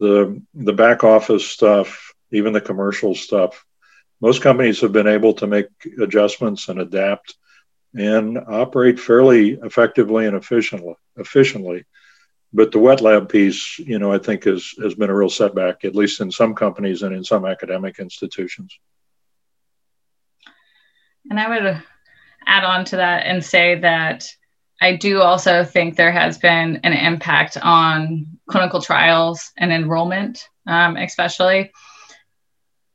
The, 0.02 0.42
the 0.54 0.74
back 0.74 1.06
office 1.06 1.48
stuff, 1.48 2.14
even 2.32 2.52
the 2.52 2.60
commercial 2.60 3.16
stuff, 3.16 3.64
most 4.20 4.42
companies 4.42 4.82
have 4.82 4.92
been 4.92 5.08
able 5.08 5.36
to 5.36 5.48
make 5.48 5.68
adjustments 6.02 6.68
and 6.68 6.82
adapt 6.82 7.34
and 7.96 8.38
operate 8.48 9.00
fairly 9.00 9.52
effectively 9.52 10.26
and 10.26 10.36
efficiently. 10.36 10.96
efficiently. 11.16 11.86
But 12.54 12.72
the 12.72 12.80
wet 12.80 13.02
lab 13.02 13.30
piece, 13.30 13.80
you 13.80 14.00
know, 14.00 14.14
I 14.14 14.18
think 14.18 14.46
has, 14.46 14.74
has 14.82 14.96
been 14.96 15.10
a 15.10 15.16
real 15.16 15.30
setback, 15.30 15.84
at 15.84 15.96
least 15.96 16.22
in 16.22 16.32
some 16.32 16.56
companies 16.56 17.04
and 17.04 17.14
in 17.14 17.24
some 17.24 17.46
academic 17.46 18.00
institutions. 18.00 18.78
And 21.30 21.40
I 21.40 21.50
would 21.50 21.84
add 22.46 22.64
on 22.64 22.86
to 22.86 22.98
that 22.98 23.26
and 23.26 23.44
say 23.44 23.80
that 23.80 24.28
I 24.82 24.96
do 24.96 25.22
also 25.22 25.64
think 25.64 25.96
there 25.96 26.12
has 26.12 26.38
been 26.38 26.82
an 26.84 26.94
impact 26.94 27.58
on 27.62 28.38
clinical 28.48 28.82
trials 28.82 29.52
and 29.58 29.72
enrollment, 29.72 30.48
um, 30.68 30.98
especially. 30.98 31.72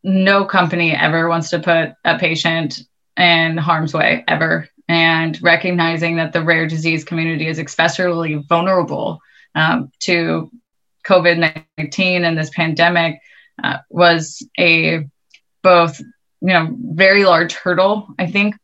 No 0.02 0.44
company 0.44 0.92
ever 0.92 1.28
wants 1.28 1.50
to 1.50 1.58
put 1.58 1.94
a 2.04 2.18
patient 2.18 2.80
in 3.16 3.56
harm's 3.56 3.92
way 3.92 4.24
ever. 4.28 4.68
And 4.90 5.40
recognizing 5.40 6.16
that 6.16 6.32
the 6.32 6.42
rare 6.42 6.66
disease 6.66 7.04
community 7.04 7.46
is 7.46 7.60
especially 7.60 8.34
vulnerable 8.34 9.20
um, 9.54 9.92
to 10.00 10.50
COVID 11.06 11.62
19 11.78 12.24
and 12.24 12.36
this 12.36 12.50
pandemic 12.50 13.20
uh, 13.62 13.78
was 13.88 14.44
a 14.58 15.06
both 15.62 16.00
you 16.00 16.48
know 16.48 16.76
very 16.80 17.24
large 17.24 17.52
hurdle 17.52 18.08
i 18.18 18.26
think 18.26 18.56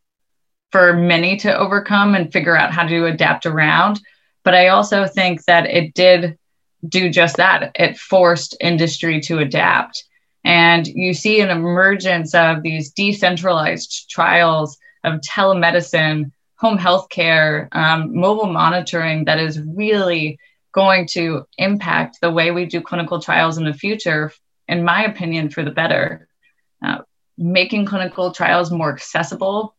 for 0.73 0.95
many 0.95 1.37
to 1.37 1.57
overcome 1.57 2.17
and 2.17 2.33
figure 2.33 2.57
out 2.57 2.73
how 2.73 2.87
to 2.87 3.07
adapt 3.07 3.47
around. 3.47 4.01
But 4.43 4.55
i 4.55 4.67
also 4.69 5.07
think 5.07 5.45
that 5.45 5.67
it 5.67 5.95
did 5.95 6.37
do 6.89 7.09
just 7.09 7.37
that. 7.37 7.71
It 7.77 7.99
forced 7.99 8.57
industry 8.61 9.21
to 9.23 9.39
adapt. 9.39 10.03
And 10.43 10.89
you 10.89 11.15
see 11.15 11.41
an 11.41 11.51
emergence 11.51 12.35
of 12.35 12.62
these 12.62 12.91
decentralized 12.91 14.11
trials 14.11 14.77
of 15.07 15.21
telemedicine 15.21 16.31
home 16.57 16.79
health 16.79 17.09
care 17.09 17.69
um, 17.73 18.16
mobile 18.19 18.53
monitoring 18.53 19.25
that 19.25 19.38
is 19.38 19.61
really 19.61 20.38
going 20.73 21.07
to 21.07 21.47
impact 21.59 22.19
the 22.21 22.31
way 22.31 22.51
we 22.51 22.66
do 22.66 22.81
clinical 22.81 23.21
trials 23.21 23.59
in 23.59 23.64
the 23.64 23.73
future 23.73 24.33
in 24.69 24.85
my 24.85 25.05
opinion 25.05 25.49
for 25.49 25.62
the 25.62 25.71
better 25.71 26.29
uh, 26.85 26.99
making 27.38 27.87
clinical 27.87 28.33
trials 28.33 28.71
more 28.71 28.92
accessible, 28.92 29.75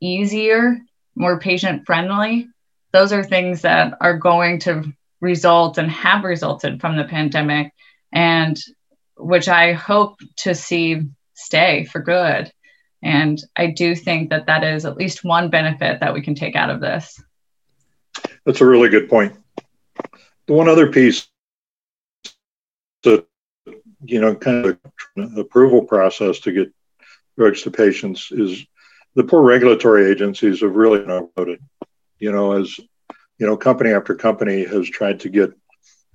easier, 0.00 0.78
more 1.14 1.40
patient 1.40 1.86
friendly. 1.86 2.48
Those 2.92 3.12
are 3.12 3.24
things 3.24 3.62
that 3.62 3.94
are 4.00 4.18
going 4.18 4.60
to 4.60 4.92
result 5.20 5.78
and 5.78 5.90
have 5.90 6.24
resulted 6.24 6.80
from 6.80 6.96
the 6.96 7.04
pandemic, 7.04 7.72
and 8.12 8.58
which 9.16 9.48
I 9.48 9.72
hope 9.72 10.20
to 10.38 10.54
see 10.54 11.02
stay 11.34 11.84
for 11.84 12.00
good. 12.00 12.52
And 13.02 13.40
I 13.54 13.68
do 13.68 13.94
think 13.94 14.30
that 14.30 14.46
that 14.46 14.64
is 14.64 14.84
at 14.84 14.96
least 14.96 15.24
one 15.24 15.50
benefit 15.50 16.00
that 16.00 16.14
we 16.14 16.22
can 16.22 16.34
take 16.34 16.56
out 16.56 16.70
of 16.70 16.80
this. 16.80 17.22
That's 18.44 18.60
a 18.60 18.66
really 18.66 18.88
good 18.88 19.08
point. 19.08 19.36
The 20.46 20.54
one 20.54 20.68
other 20.68 20.90
piece 20.90 21.28
that 23.02 23.26
you 24.04 24.20
know, 24.20 24.34
kind 24.34 24.78
of 25.16 25.38
approval 25.38 25.82
process 25.82 26.40
to 26.40 26.52
get 26.52 26.72
drugs 27.36 27.62
to 27.62 27.70
patients 27.70 28.30
is 28.30 28.64
the 29.14 29.24
poor 29.24 29.42
regulatory 29.42 30.10
agencies 30.10 30.60
have 30.60 30.76
really 30.76 31.04
voted. 31.36 31.60
You 32.18 32.32
know, 32.32 32.52
as 32.52 32.78
you 33.38 33.46
know, 33.46 33.56
company 33.56 33.90
after 33.90 34.14
company 34.14 34.64
has 34.64 34.88
tried 34.88 35.20
to 35.20 35.28
get, 35.28 35.52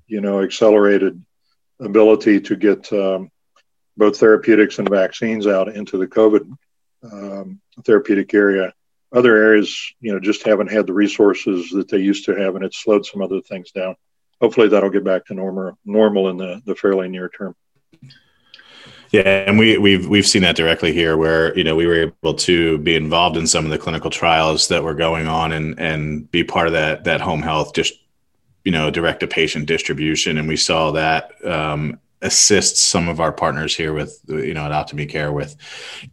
you 0.08 0.22
know, 0.22 0.42
accelerated 0.42 1.24
ability 1.80 2.42
to 2.42 2.56
get 2.56 2.92
um, 2.94 3.30
both 3.98 4.18
therapeutics 4.18 4.80
and 4.80 4.90
vaccines 4.90 5.48
out 5.48 5.70
into 5.70 5.98
the 5.98 6.08
COVID 6.08 6.52
um, 7.04 7.60
therapeutic 7.86 8.34
area. 8.34 8.74
Other 9.14 9.36
areas, 9.36 9.94
you 10.00 10.14
know, 10.14 10.20
just 10.20 10.44
haven't 10.46 10.72
had 10.72 10.88
the 10.88 10.94
resources 10.94 11.70
that 11.72 11.90
they 11.90 11.98
used 11.98 12.26
to 12.26 12.36
have, 12.36 12.56
and 12.56 12.64
it's 12.64 12.82
slowed 12.82 13.06
some 13.06 13.22
other 13.22 13.42
things 13.42 13.72
down. 13.72 13.96
Hopefully, 14.40 14.70
that'll 14.70 14.90
get 14.90 15.04
back 15.04 15.26
to 15.26 15.34
normal 15.34 15.78
normal 15.86 16.30
in 16.30 16.38
the, 16.38 16.62
the 16.66 16.76
fairly 16.76 17.10
near 17.10 17.30
term. 17.30 17.56
Yeah, 19.12 19.22
and 19.24 19.60
we 19.60 19.78
we've 19.78 20.08
we've 20.08 20.28
seen 20.28 20.44
that 20.44 20.56
directly 20.56 20.94
here, 20.94 21.18
where 21.18 21.56
you 21.58 21.66
know 21.66 21.76
we 21.76 21.86
were 21.86 22.14
able 22.24 22.34
to 22.36 22.78
be 22.78 22.96
involved 22.96 23.36
in 23.36 23.46
some 23.46 23.66
of 23.66 23.72
the 23.72 23.78
clinical 23.78 24.10
trials 24.10 24.70
that 24.70 24.84
were 24.84 24.94
going 24.94 25.28
on, 25.28 25.52
and 25.52 25.78
and 25.78 26.32
be 26.32 26.46
part 26.46 26.68
of 26.68 26.74
that 26.74 27.04
that 27.04 27.20
home 27.20 27.42
health 27.42 27.74
just 27.74 27.94
you 28.64 28.72
know 28.72 28.90
direct 28.90 29.20
to 29.20 29.28
patient 29.28 29.66
distribution, 29.66 30.38
and 30.38 30.48
we 30.48 30.56
saw 30.56 30.92
that 30.92 31.32
um, 31.46 32.00
assists 32.24 32.82
some 32.82 33.08
of 33.08 33.20
our 33.20 33.32
partners 33.32 33.76
here 33.76 33.94
with 33.94 34.22
you 34.28 34.54
know 34.54 34.66
at 34.66 34.72
Optime 34.72 35.10
Care 35.10 35.32
with 35.32 35.56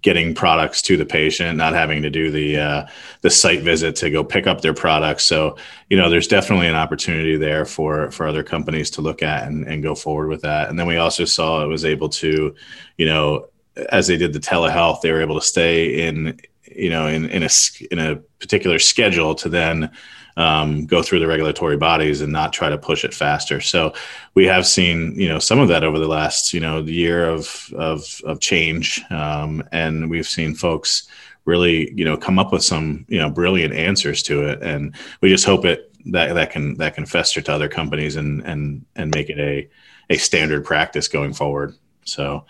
getting 0.02 0.34
products 0.34 0.80
to 0.82 0.96
the 0.96 1.04
patient, 1.04 1.58
not 1.58 1.74
having 1.74 2.02
to 2.02 2.10
do 2.10 2.30
the 2.30 2.58
uh, 2.58 2.86
the 3.20 3.30
site 3.30 3.62
visit 3.62 3.96
to 3.96 4.10
go 4.10 4.24
pick 4.24 4.46
up 4.46 4.60
their 4.60 4.74
products. 4.74 5.24
So 5.24 5.56
you 5.90 5.96
know 5.96 6.08
there's 6.08 6.28
definitely 6.28 6.68
an 6.68 6.74
opportunity 6.74 7.36
there 7.36 7.64
for 7.64 8.10
for 8.10 8.26
other 8.26 8.42
companies 8.42 8.90
to 8.90 9.00
look 9.00 9.22
at 9.22 9.46
and, 9.46 9.66
and 9.66 9.82
go 9.82 9.94
forward 9.94 10.28
with 10.28 10.42
that. 10.42 10.68
And 10.68 10.78
then 10.78 10.86
we 10.86 10.96
also 10.96 11.24
saw 11.24 11.62
it 11.62 11.68
was 11.68 11.84
able 11.84 12.08
to 12.10 12.54
you 12.96 13.06
know 13.06 13.48
as 13.90 14.06
they 14.06 14.16
did 14.16 14.32
the 14.32 14.40
telehealth, 14.40 15.02
they 15.02 15.12
were 15.12 15.20
able 15.20 15.38
to 15.38 15.46
stay 15.46 16.06
in 16.06 16.40
you 16.64 16.90
know 16.90 17.06
in 17.06 17.28
in 17.30 17.42
a 17.42 17.48
in 17.90 17.98
a 17.98 18.16
particular 18.38 18.78
schedule 18.78 19.34
to 19.34 19.48
then 19.48 19.90
um, 20.38 20.86
go 20.86 21.02
through 21.02 21.18
the 21.18 21.26
regulatory 21.26 21.76
bodies 21.76 22.20
and 22.22 22.32
not 22.32 22.52
try 22.52 22.70
to 22.70 22.78
push 22.78 23.04
it 23.04 23.12
faster. 23.12 23.60
So 23.60 23.92
we 24.34 24.46
have 24.46 24.66
seen, 24.66 25.14
you 25.20 25.28
know, 25.28 25.40
some 25.40 25.58
of 25.58 25.68
that 25.68 25.82
over 25.82 25.98
the 25.98 26.06
last, 26.06 26.54
you 26.54 26.60
know, 26.60 26.78
year 26.78 27.28
of 27.28 27.72
of, 27.76 28.20
of 28.24 28.40
change, 28.40 29.02
um, 29.10 29.62
and 29.72 30.08
we've 30.08 30.28
seen 30.28 30.54
folks 30.54 31.08
really, 31.44 31.92
you 31.94 32.04
know, 32.04 32.16
come 32.16 32.38
up 32.38 32.52
with 32.52 32.62
some, 32.62 33.04
you 33.08 33.18
know, 33.18 33.28
brilliant 33.28 33.74
answers 33.74 34.22
to 34.22 34.46
it, 34.48 34.62
and 34.62 34.94
we 35.20 35.28
just 35.28 35.44
hope 35.44 35.64
it 35.64 35.92
that 36.12 36.34
that 36.34 36.52
can 36.52 36.76
that 36.76 36.94
can 36.94 37.04
fester 37.04 37.42
to 37.42 37.52
other 37.52 37.68
companies 37.68 38.16
and 38.16 38.42
and 38.46 38.84
and 38.94 39.14
make 39.14 39.28
it 39.30 39.38
a 39.40 39.68
a 40.08 40.16
standard 40.18 40.64
practice 40.64 41.08
going 41.08 41.34
forward. 41.34 41.74
So, 42.04 42.46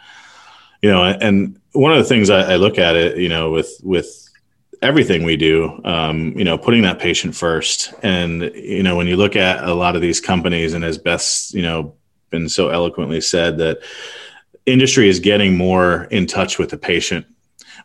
you 0.82 0.90
know, 0.90 1.02
and 1.04 1.58
one 1.72 1.92
of 1.92 1.98
the 1.98 2.04
things 2.04 2.28
I, 2.28 2.52
I 2.52 2.56
look 2.56 2.78
at 2.78 2.96
it, 2.96 3.16
you 3.16 3.30
know, 3.30 3.50
with 3.50 3.80
with 3.82 4.27
everything 4.82 5.24
we 5.24 5.36
do 5.36 5.80
um, 5.84 6.36
you 6.38 6.44
know 6.44 6.56
putting 6.56 6.82
that 6.82 6.98
patient 6.98 7.34
first. 7.34 7.92
And 8.02 8.42
you 8.54 8.82
know 8.82 8.96
when 8.96 9.06
you 9.06 9.16
look 9.16 9.36
at 9.36 9.64
a 9.64 9.74
lot 9.74 9.96
of 9.96 10.02
these 10.02 10.20
companies 10.20 10.74
and 10.74 10.84
as 10.84 10.98
best 10.98 11.54
you 11.54 11.62
know 11.62 11.94
been 12.30 12.48
so 12.48 12.68
eloquently 12.68 13.20
said 13.20 13.58
that 13.58 13.80
industry 14.66 15.08
is 15.08 15.18
getting 15.18 15.56
more 15.56 16.04
in 16.04 16.26
touch 16.26 16.58
with 16.58 16.70
the 16.70 16.76
patient. 16.76 17.26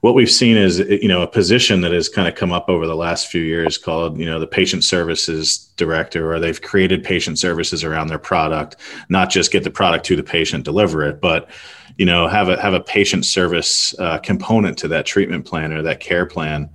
What 0.02 0.16
we've 0.16 0.30
seen 0.30 0.58
is 0.58 0.80
you 0.80 1.08
know 1.08 1.22
a 1.22 1.28
position 1.28 1.80
that 1.82 1.94
has 1.94 2.10
kind 2.10 2.28
of 2.28 2.36
come 2.36 2.52
up 2.52 2.68
over 2.68 2.86
the 2.86 2.96
last 2.96 3.28
few 3.28 3.42
years 3.42 3.78
called 3.78 4.18
you 4.18 4.26
know 4.26 4.40
the 4.40 4.48
patient 4.48 4.84
services 4.84 5.70
director 5.78 6.34
or 6.34 6.40
they've 6.40 6.62
created 6.62 7.04
patient 7.04 7.40
services 7.40 7.84
around 7.84 8.08
their 8.08 8.20
product 8.20 8.76
not 9.08 9.30
just 9.30 9.52
get 9.52 9.64
the 9.64 9.72
product 9.72 10.06
to 10.06 10.18
the 10.18 10.24
patient 10.24 10.66
deliver 10.66 11.04
it 11.04 11.22
but 11.22 11.50
you 11.98 12.06
know 12.06 12.28
have 12.28 12.50
a 12.50 12.62
have 12.62 12.74
a 12.74 12.82
patient 12.82 13.26
service 13.26 13.98
uh, 14.00 14.18
component 14.18 14.78
to 14.78 14.90
that 14.90 15.06
treatment 15.06 15.46
plan 15.46 15.72
or 15.72 15.82
that 15.82 16.02
care 16.02 16.26
plan 16.26 16.70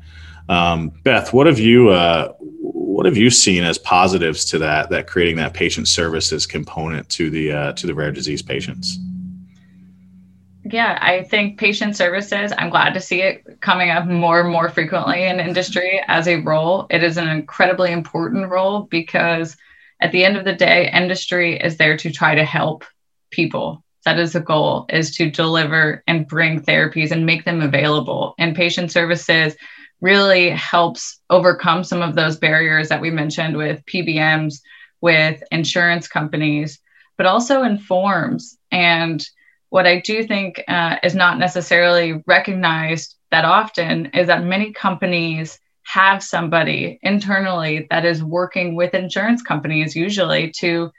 um, 0.48 0.90
Beth, 1.04 1.32
what 1.32 1.46
have 1.46 1.58
you 1.58 1.90
uh, 1.90 2.32
what 2.40 3.06
have 3.06 3.16
you 3.16 3.30
seen 3.30 3.64
as 3.64 3.78
positives 3.78 4.44
to 4.46 4.58
that 4.58 4.90
that 4.90 5.06
creating 5.06 5.37
that 5.37 5.54
patient 5.54 5.88
services 5.88 6.46
component 6.46 7.08
to 7.11 7.30
the 7.30 7.52
uh, 7.52 7.72
to 7.74 7.87
the 7.87 7.94
rare 7.94 8.12
disease 8.12 8.42
patients? 8.42 8.98
Yeah, 10.64 10.98
I 11.00 11.22
think 11.22 11.58
patient 11.58 11.96
services, 11.96 12.52
I'm 12.58 12.68
glad 12.68 12.92
to 12.94 13.00
see 13.00 13.22
it 13.22 13.61
coming 13.61 13.90
up 13.90 14.06
more 14.06 14.40
and 14.40 14.50
more 14.50 14.68
frequently 14.68 15.24
in 15.24 15.40
industry 15.40 16.02
as 16.08 16.28
a 16.28 16.40
role. 16.42 16.87
It 16.90 17.02
is 17.02 17.16
an 17.16 17.28
incredibly 17.28 17.90
important 17.90 18.50
role 18.50 18.82
because 18.82 19.56
at 20.00 20.12
the 20.12 20.24
end 20.24 20.37
of 20.37 20.44
the 20.44 20.52
day, 20.52 20.90
industry 20.92 21.58
is 21.58 21.76
there 21.76 21.96
to 21.96 22.11
try 22.11 22.34
to 22.34 22.44
help 22.44 22.84
people. 23.30 23.82
That 24.04 24.18
is 24.18 24.32
the 24.32 24.40
goal, 24.40 24.87
is 24.90 25.16
to 25.16 25.30
deliver 25.30 26.02
and 26.06 26.26
bring 26.26 26.61
therapies 26.61 27.12
and 27.12 27.24
make 27.24 27.44
them 27.44 27.62
available. 27.62 28.34
And 28.38 28.54
patient 28.54 28.92
services 28.92 29.56
really 30.00 30.50
helps 30.50 31.20
overcome 31.28 31.84
some 31.84 32.02
of 32.02 32.14
those 32.14 32.37
barriers 32.37 32.88
that 32.88 33.00
we 33.00 33.11
mentioned 33.11 33.56
with 33.56 33.84
PBMs, 33.87 34.61
with 35.00 35.42
insurance 35.50 36.08
companies, 36.08 36.80
but 37.16 37.26
also 37.26 37.62
informs. 37.62 38.56
And 38.70 39.24
what 39.70 39.87
I 39.87 40.00
do 40.00 40.26
think 40.26 40.62
uh, 40.68 40.96
is 41.02 41.14
not 41.14 41.38
necessarily 41.38 42.22
recognized 42.26 43.16
that 43.30 43.44
often 43.44 44.06
is 44.14 44.28
that 44.28 44.44
many 44.44 44.72
companies 44.72 45.58
have 45.82 46.22
somebody 46.22 46.98
internally 47.02 47.87
that 47.90 48.04
is 48.04 48.22
working 48.22 48.74
with 48.74 48.94
insurance 48.94 49.42
companies 49.42 49.96
usually 49.96 50.50
to 50.50 50.90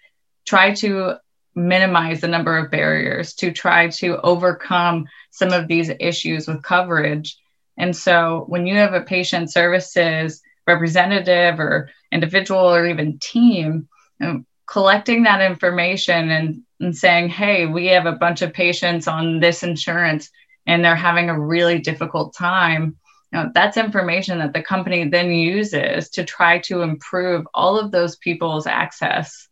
try 0.46 0.74
to 0.74 1.16
minimize 1.56 2.22
the 2.22 2.28
number 2.28 2.58
of 2.58 2.72
barriers, 2.72 3.34
to 3.36 3.52
try 3.52 3.90
to 3.90 4.20
overcome 4.22 5.06
some 5.32 5.52
of 5.52 5.68
these 5.68 5.92
issues 6.00 6.48
with 6.48 6.64
coverage 6.64 7.38
and 7.80 7.96
so 7.96 8.46
when 8.48 8.68
you 8.68 8.76
have 8.76 8.94
a 8.94 9.02
patient 9.02 9.52
services 9.52 10.42
representative 10.68 11.60
or 11.60 11.90
individual 12.12 12.60
or 12.60 12.86
even 12.86 13.18
team 13.20 13.88
you 14.20 14.46
collecting 14.70 15.24
that 15.24 15.42
information 15.42 16.30
and, 16.30 16.62
and 16.80 16.96
saying, 16.96 17.30
hey, 17.30 17.66
we 17.66 17.88
have 17.88 18.06
a 18.06 18.12
bunch 18.12 18.42
of 18.42 18.54
patients 18.54 19.08
on 19.08 19.40
this 19.40 19.64
insurance 19.64 20.30
and 20.68 20.86
they're 20.86 20.96
having 20.96 21.30
a 21.30 21.40
really 21.40 21.80
difficult 21.80 22.36
time. 22.36 22.96
You 23.32 23.40
know, 23.40 23.52
that's 23.54 23.78
information 23.78 24.38
that 24.40 24.54
the 24.54 24.62
company 24.62 25.10
then 25.10 25.32
uses 25.32 26.10
to 26.12 26.24
try 26.24 26.60
to 26.60 26.84
improve 26.84 27.48
all 27.54 27.80
of 27.80 27.92
those 27.92 28.18
people's 28.18 28.68
access. 28.68 29.48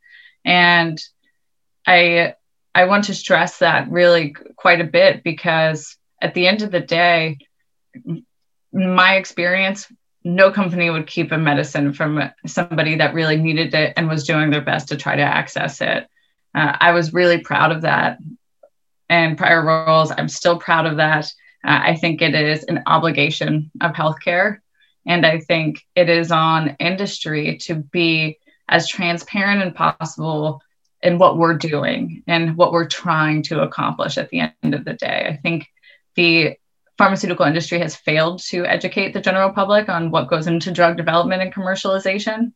And 0.46 1.02
I 1.86 2.36
I 2.76 2.84
want 2.86 3.06
to 3.06 3.16
stress 3.16 3.58
that 3.58 3.90
really 3.90 4.36
quite 4.56 4.82
a 4.82 4.92
bit 5.00 5.24
because 5.24 5.98
at 6.22 6.36
the 6.36 6.48
end 6.48 6.62
of 6.62 6.70
the 6.70 6.80
day, 6.80 7.40
my 8.74 9.16
experience, 9.16 9.92
no 10.24 10.52
company 10.52 10.90
would 10.90 11.08
keep 11.08 11.32
a 11.32 11.38
medicine 11.38 11.94
from 11.94 12.32
somebody 12.46 12.96
that 12.96 13.14
really 13.14 13.38
needed 13.38 13.74
it 13.74 13.94
and 13.96 14.10
was 14.10 14.26
doing 14.26 14.50
their 14.50 14.62
best 14.62 14.90
to 14.90 14.98
try 14.98 15.16
to 15.16 15.22
access 15.22 15.82
it. 15.82 16.08
Uh, 16.54 16.76
I 16.80 16.92
was 16.92 17.14
really 17.14 17.40
proud 17.40 17.72
of 17.72 17.82
that. 17.84 18.20
And 19.10 19.38
prior 19.38 19.64
roles, 19.64 20.12
I'm 20.12 20.28
still 20.28 20.60
proud 20.60 20.86
of 20.86 20.98
that. 20.98 21.26
Uh, 21.66 21.80
I 21.84 21.96
think 21.96 22.22
it 22.22 22.36
is 22.36 22.64
an 22.66 22.84
obligation 22.86 23.72
of 23.80 23.94
healthcare. 23.94 24.60
And 25.06 25.26
I 25.26 25.40
think 25.40 25.86
it 25.96 26.10
is 26.10 26.32
on 26.32 26.76
industry 26.80 27.58
to 27.64 27.76
be 27.76 28.40
as 28.68 28.90
transparent 28.90 29.64
as 29.64 29.74
possible 29.74 30.62
in 31.02 31.18
what 31.18 31.38
we're 31.38 31.58
doing 31.58 32.24
and 32.28 32.58
what 32.58 32.74
we're 32.74 32.88
trying 32.88 33.44
to 33.44 33.62
accomplish 33.62 34.18
at 34.18 34.30
the 34.30 34.42
end 34.42 34.74
of 34.74 34.84
the 34.84 34.94
day. 34.94 35.26
I 35.30 35.38
think 35.38 35.68
the 36.16 36.58
pharmaceutical 36.98 37.46
industry 37.46 37.80
has 37.80 37.96
failed 37.96 38.42
to 38.50 38.66
educate 38.66 39.14
the 39.14 39.22
general 39.22 39.52
public 39.52 39.88
on 39.90 40.12
what 40.12 40.30
goes 40.30 40.48
into 40.48 40.72
drug 40.72 40.98
development 40.98 41.42
and 41.42 41.54
commercialization. 41.54 42.54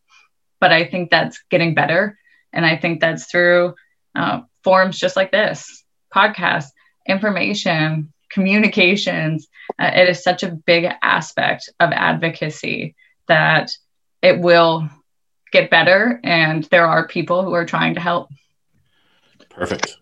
But 0.60 0.72
I 0.72 0.86
think 0.86 1.10
that's 1.10 1.44
getting 1.50 1.74
better. 1.74 2.18
And 2.54 2.66
I 2.66 2.78
think 2.78 3.00
that's 3.00 3.30
through 3.30 3.76
uh, 4.16 4.42
forums 4.64 5.00
just 5.00 5.16
like 5.16 5.32
this, 5.32 5.84
podcasts, 6.14 6.70
information, 7.08 8.14
communications. 8.30 9.48
Uh, 9.80 9.92
it 9.94 10.10
is 10.10 10.24
such 10.24 10.44
a 10.44 10.52
big 10.52 10.92
aspect 11.02 11.70
of 11.80 11.92
advocacy 11.92 12.96
that 13.28 13.72
it 14.22 14.40
will 14.40 14.90
get 15.52 15.70
better. 15.70 16.20
And 16.24 16.64
there 16.66 16.88
are 16.88 17.08
people 17.08 17.44
who 17.44 17.54
are 17.54 17.66
trying 17.66 17.96
to 17.96 18.02
help. 18.02 18.30
Perfect. 19.50 19.98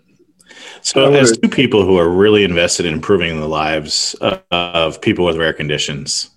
So, 0.82 1.14
as 1.14 1.38
two 1.38 1.50
people 1.50 1.86
who 1.86 1.98
are 1.98 2.10
really 2.10 2.44
invested 2.44 2.86
in 2.86 2.94
improving 2.94 3.40
the 3.40 3.48
lives 3.48 4.16
of 4.52 5.02
people 5.02 5.26
with 5.26 5.38
rare 5.38 5.54
conditions, 5.54 6.30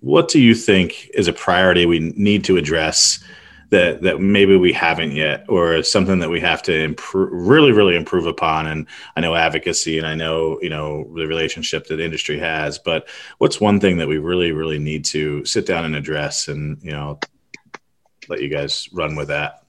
what 0.00 0.28
do 0.28 0.40
you 0.40 0.54
think 0.54 1.10
is 1.14 1.28
a 1.28 1.32
priority 1.32 1.86
we 1.86 1.98
need 2.16 2.44
to 2.44 2.56
address 2.56 3.22
that 3.70 4.02
that 4.02 4.20
maybe 4.20 4.56
we 4.56 4.72
haven't 4.72 5.12
yet, 5.12 5.44
or 5.48 5.82
something 5.82 6.18
that 6.20 6.30
we 6.30 6.40
have 6.40 6.62
to 6.62 6.74
improve, 6.74 7.30
really, 7.32 7.72
really 7.72 7.96
improve 7.96 8.26
upon? 8.26 8.66
And 8.66 8.86
I 9.16 9.20
know 9.20 9.34
advocacy, 9.34 9.98
and 9.98 10.06
I 10.06 10.14
know 10.14 10.58
you 10.62 10.70
know 10.70 11.10
the 11.14 11.26
relationship 11.26 11.86
that 11.88 12.00
industry 12.00 12.38
has, 12.38 12.78
but 12.78 13.08
what's 13.38 13.60
one 13.60 13.80
thing 13.80 13.98
that 13.98 14.08
we 14.08 14.18
really, 14.18 14.52
really 14.52 14.78
need 14.78 15.04
to 15.06 15.44
sit 15.44 15.66
down 15.66 15.84
and 15.84 15.94
address, 15.94 16.48
and 16.48 16.82
you 16.82 16.92
know, 16.92 17.20
let 18.28 18.40
you 18.40 18.48
guys 18.48 18.88
run 18.92 19.16
with 19.16 19.28
that? 19.28 19.64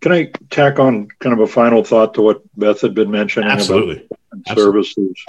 Can 0.00 0.12
I 0.12 0.32
tack 0.50 0.78
on 0.78 1.08
kind 1.18 1.32
of 1.34 1.40
a 1.40 1.46
final 1.46 1.84
thought 1.84 2.14
to 2.14 2.22
what 2.22 2.42
Beth 2.56 2.80
had 2.80 2.94
been 2.94 3.10
mentioning 3.10 3.50
Absolutely. 3.50 4.08
about 4.32 4.58
services? 4.58 5.24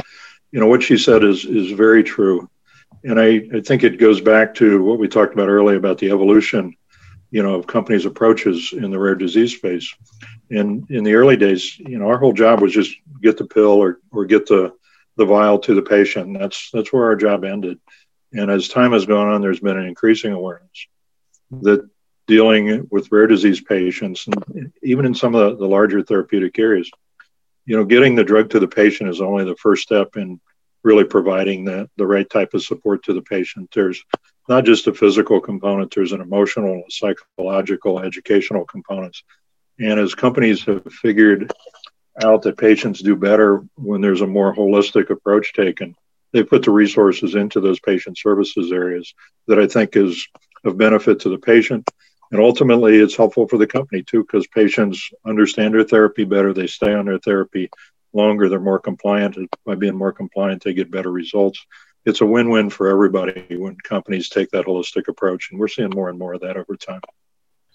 You 0.51 0.59
know, 0.59 0.67
what 0.67 0.83
she 0.83 0.97
said 0.97 1.23
is 1.23 1.45
is 1.45 1.71
very 1.71 2.03
true. 2.03 2.49
And 3.03 3.19
I, 3.19 3.47
I 3.53 3.61
think 3.61 3.83
it 3.83 3.99
goes 3.99 4.21
back 4.21 4.53
to 4.55 4.83
what 4.83 4.99
we 4.99 5.07
talked 5.07 5.33
about 5.33 5.49
earlier 5.49 5.77
about 5.77 5.97
the 5.97 6.11
evolution, 6.11 6.75
you 7.31 7.41
know, 7.41 7.55
of 7.55 7.67
companies' 7.67 8.05
approaches 8.05 8.73
in 8.73 8.91
the 8.91 8.99
rare 8.99 9.15
disease 9.15 9.55
space. 9.55 9.93
And 10.49 10.89
in 10.91 11.03
the 11.03 11.15
early 11.15 11.37
days, 11.37 11.79
you 11.79 11.97
know, 11.97 12.07
our 12.07 12.19
whole 12.19 12.33
job 12.33 12.61
was 12.61 12.73
just 12.73 12.95
get 13.21 13.37
the 13.37 13.45
pill 13.45 13.71
or, 13.71 13.99
or 14.11 14.25
get 14.25 14.45
the, 14.45 14.73
the 15.17 15.25
vial 15.25 15.57
to 15.59 15.73
the 15.73 15.81
patient. 15.81 16.27
And 16.27 16.35
that's 16.35 16.69
that's 16.71 16.93
where 16.93 17.05
our 17.05 17.15
job 17.15 17.43
ended. 17.43 17.79
And 18.33 18.49
as 18.49 18.67
time 18.67 18.91
has 18.93 19.05
gone 19.05 19.29
on, 19.29 19.41
there's 19.41 19.59
been 19.59 19.77
an 19.77 19.87
increasing 19.87 20.33
awareness 20.33 20.87
that 21.51 21.89
dealing 22.31 22.87
with 22.89 23.11
rare 23.11 23.27
disease 23.27 23.59
patients, 23.59 24.25
and 24.25 24.71
even 24.81 25.05
in 25.05 25.13
some 25.13 25.35
of 25.35 25.41
the, 25.41 25.57
the 25.57 25.67
larger 25.67 26.01
therapeutic 26.01 26.57
areas, 26.57 26.89
you 27.65 27.75
know, 27.75 27.83
getting 27.83 28.15
the 28.15 28.23
drug 28.23 28.49
to 28.49 28.57
the 28.57 28.69
patient 28.69 29.09
is 29.09 29.19
only 29.19 29.43
the 29.43 29.57
first 29.57 29.83
step 29.83 30.15
in 30.15 30.39
really 30.81 31.03
providing 31.03 31.65
the, 31.65 31.89
the 31.97 32.07
right 32.07 32.29
type 32.29 32.53
of 32.53 32.63
support 32.63 33.03
to 33.03 33.13
the 33.13 33.21
patient. 33.21 33.69
There's 33.75 34.01
not 34.47 34.63
just 34.63 34.87
a 34.87 34.93
physical 34.93 35.41
component, 35.41 35.93
there's 35.93 36.13
an 36.13 36.21
emotional, 36.21 36.83
psychological, 36.89 37.99
educational 37.99 38.63
components. 38.63 39.23
And 39.77 39.99
as 39.99 40.15
companies 40.15 40.63
have 40.63 40.85
figured 40.85 41.51
out 42.23 42.43
that 42.43 42.57
patients 42.57 43.01
do 43.01 43.17
better 43.17 43.61
when 43.75 43.99
there's 43.99 44.21
a 44.21 44.27
more 44.27 44.55
holistic 44.55 45.09
approach 45.09 45.51
taken, 45.51 45.95
they 46.31 46.43
put 46.43 46.63
the 46.63 46.71
resources 46.71 47.35
into 47.35 47.59
those 47.59 47.81
patient 47.81 48.17
services 48.17 48.71
areas 48.71 49.13
that 49.47 49.59
I 49.59 49.67
think 49.67 49.97
is 49.97 50.25
of 50.63 50.77
benefit 50.77 51.19
to 51.21 51.29
the 51.29 51.37
patient 51.37 51.85
and 52.31 52.39
ultimately, 52.39 52.97
it's 52.97 53.15
helpful 53.15 53.47
for 53.47 53.57
the 53.57 53.67
company 53.67 54.03
too, 54.03 54.23
because 54.23 54.47
patients 54.47 55.09
understand 55.25 55.73
their 55.73 55.83
therapy 55.83 56.23
better. 56.23 56.53
They 56.53 56.67
stay 56.67 56.93
on 56.93 57.05
their 57.05 57.19
therapy 57.19 57.69
longer. 58.13 58.47
They're 58.47 58.59
more 58.59 58.79
compliant. 58.79 59.37
By 59.65 59.75
being 59.75 59.97
more 59.97 60.13
compliant, 60.13 60.63
they 60.63 60.73
get 60.73 60.89
better 60.89 61.11
results. 61.11 61.65
It's 62.05 62.21
a 62.21 62.25
win 62.25 62.49
win 62.49 62.69
for 62.69 62.87
everybody 62.87 63.57
when 63.57 63.75
companies 63.83 64.29
take 64.29 64.49
that 64.51 64.65
holistic 64.65 65.09
approach. 65.09 65.49
And 65.51 65.59
we're 65.59 65.67
seeing 65.67 65.91
more 65.93 66.09
and 66.09 66.17
more 66.17 66.33
of 66.33 66.41
that 66.41 66.57
over 66.57 66.75
time. 66.75 67.01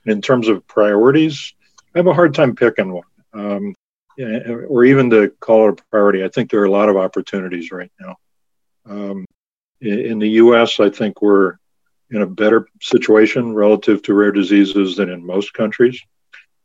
In 0.06 0.22
terms 0.22 0.48
of 0.48 0.66
priorities, 0.66 1.52
I 1.94 1.98
have 1.98 2.06
a 2.06 2.14
hard 2.14 2.34
time 2.34 2.56
picking 2.56 2.92
one. 2.92 3.04
Um, 3.34 3.74
or 4.18 4.84
even 4.84 5.10
to 5.10 5.28
call 5.40 5.68
it 5.68 5.80
a 5.80 5.84
priority. 5.90 6.24
I 6.24 6.28
think 6.28 6.50
there 6.50 6.62
are 6.62 6.66
a 6.66 6.70
lot 6.70 6.88
of 6.88 6.96
opportunities 6.96 7.70
right 7.70 7.92
now. 8.00 8.16
Um, 8.88 9.26
in 9.82 10.18
the 10.18 10.30
U.S., 10.30 10.80
I 10.80 10.88
think 10.88 11.20
we're 11.20 11.56
in 12.10 12.22
a 12.22 12.26
better 12.26 12.68
situation 12.80 13.54
relative 13.54 14.02
to 14.02 14.14
rare 14.14 14.32
diseases 14.32 14.96
than 14.96 15.10
in 15.10 15.26
most 15.26 15.52
countries. 15.54 16.00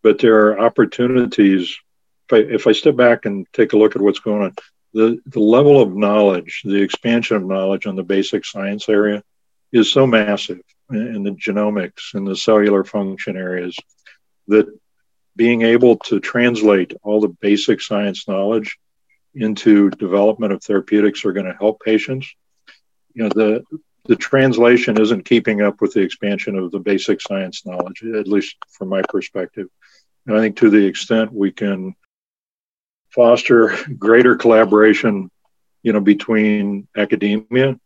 But 0.04 0.20
there 0.20 0.48
are 0.48 0.60
opportunities. 0.60 1.76
If 2.30 2.34
I, 2.34 2.38
if 2.54 2.68
I 2.68 2.72
step 2.72 2.96
back 2.96 3.26
and 3.26 3.48
take 3.54 3.74
a 3.74 3.78
look 3.78 3.96
at 3.96 4.02
what's 4.02 4.20
going 4.20 4.44
on, 4.44 4.56
the, 4.94 5.20
the 5.26 5.40
level 5.40 5.82
of 5.82 5.96
knowledge, 5.96 6.62
the 6.66 6.82
expansion 6.82 7.38
of 7.38 7.46
knowledge 7.46 7.86
on 7.86 7.96
the 7.96 8.04
basic 8.04 8.46
science 8.46 8.90
area 8.90 9.24
is 9.72 9.92
so 9.92 10.06
massive 10.06 10.60
in 10.90 11.24
the 11.24 11.32
genomics 11.32 12.14
and 12.14 12.28
the 12.28 12.36
cellular 12.36 12.84
function 12.84 13.38
areas 13.38 13.78
that 14.48 14.68
being 15.36 15.62
able 15.62 15.96
to 15.98 16.20
translate 16.20 16.94
all 17.04 17.22
the 17.22 17.36
basic 17.40 17.82
science 17.82 18.28
knowledge 18.28 18.78
into 19.34 19.90
development 19.92 20.52
of 20.52 20.62
therapeutics 20.62 21.24
are 21.24 21.32
going 21.32 21.46
to 21.46 21.58
help 21.58 21.80
patients. 21.82 22.36
You 23.14 23.24
know, 23.24 23.30
the 23.30 23.64
the 24.06 24.16
translation 24.16 25.00
isn't 25.00 25.26
keeping 25.26 25.62
up 25.62 25.82
with 25.82 25.94
the 25.94 26.02
expansion 26.02 26.56
of 26.56 26.72
the 26.72 26.80
basic 26.80 27.22
science 27.22 27.66
knowledge, 27.66 28.04
at 28.04 28.28
least 28.28 28.56
from 28.70 28.90
my 28.90 29.02
perspective. 29.04 29.68
And 30.26 30.36
I 30.36 30.40
think 30.40 30.58
to 30.58 30.70
the 30.70 30.86
extent 30.86 31.34
we 31.34 31.52
can 31.52 31.96
foster 33.10 33.76
greater 33.98 34.36
collaboration, 34.36 35.30
you 35.84 35.94
know, 35.94 36.00
between 36.00 36.88
academia, 36.96 37.80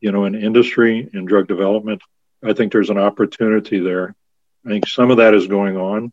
you 0.00 0.12
know, 0.12 0.24
and 0.24 0.36
industry 0.36 1.08
and 1.12 1.28
drug 1.28 1.48
development, 1.48 2.02
I 2.42 2.52
think 2.52 2.72
there's 2.72 2.90
an 2.90 2.98
opportunity 2.98 3.80
there. 3.80 4.14
I 4.64 4.68
think 4.70 4.86
some 4.86 5.10
of 5.10 5.18
that 5.18 5.34
is 5.34 5.46
going 5.46 5.76
on. 5.76 6.12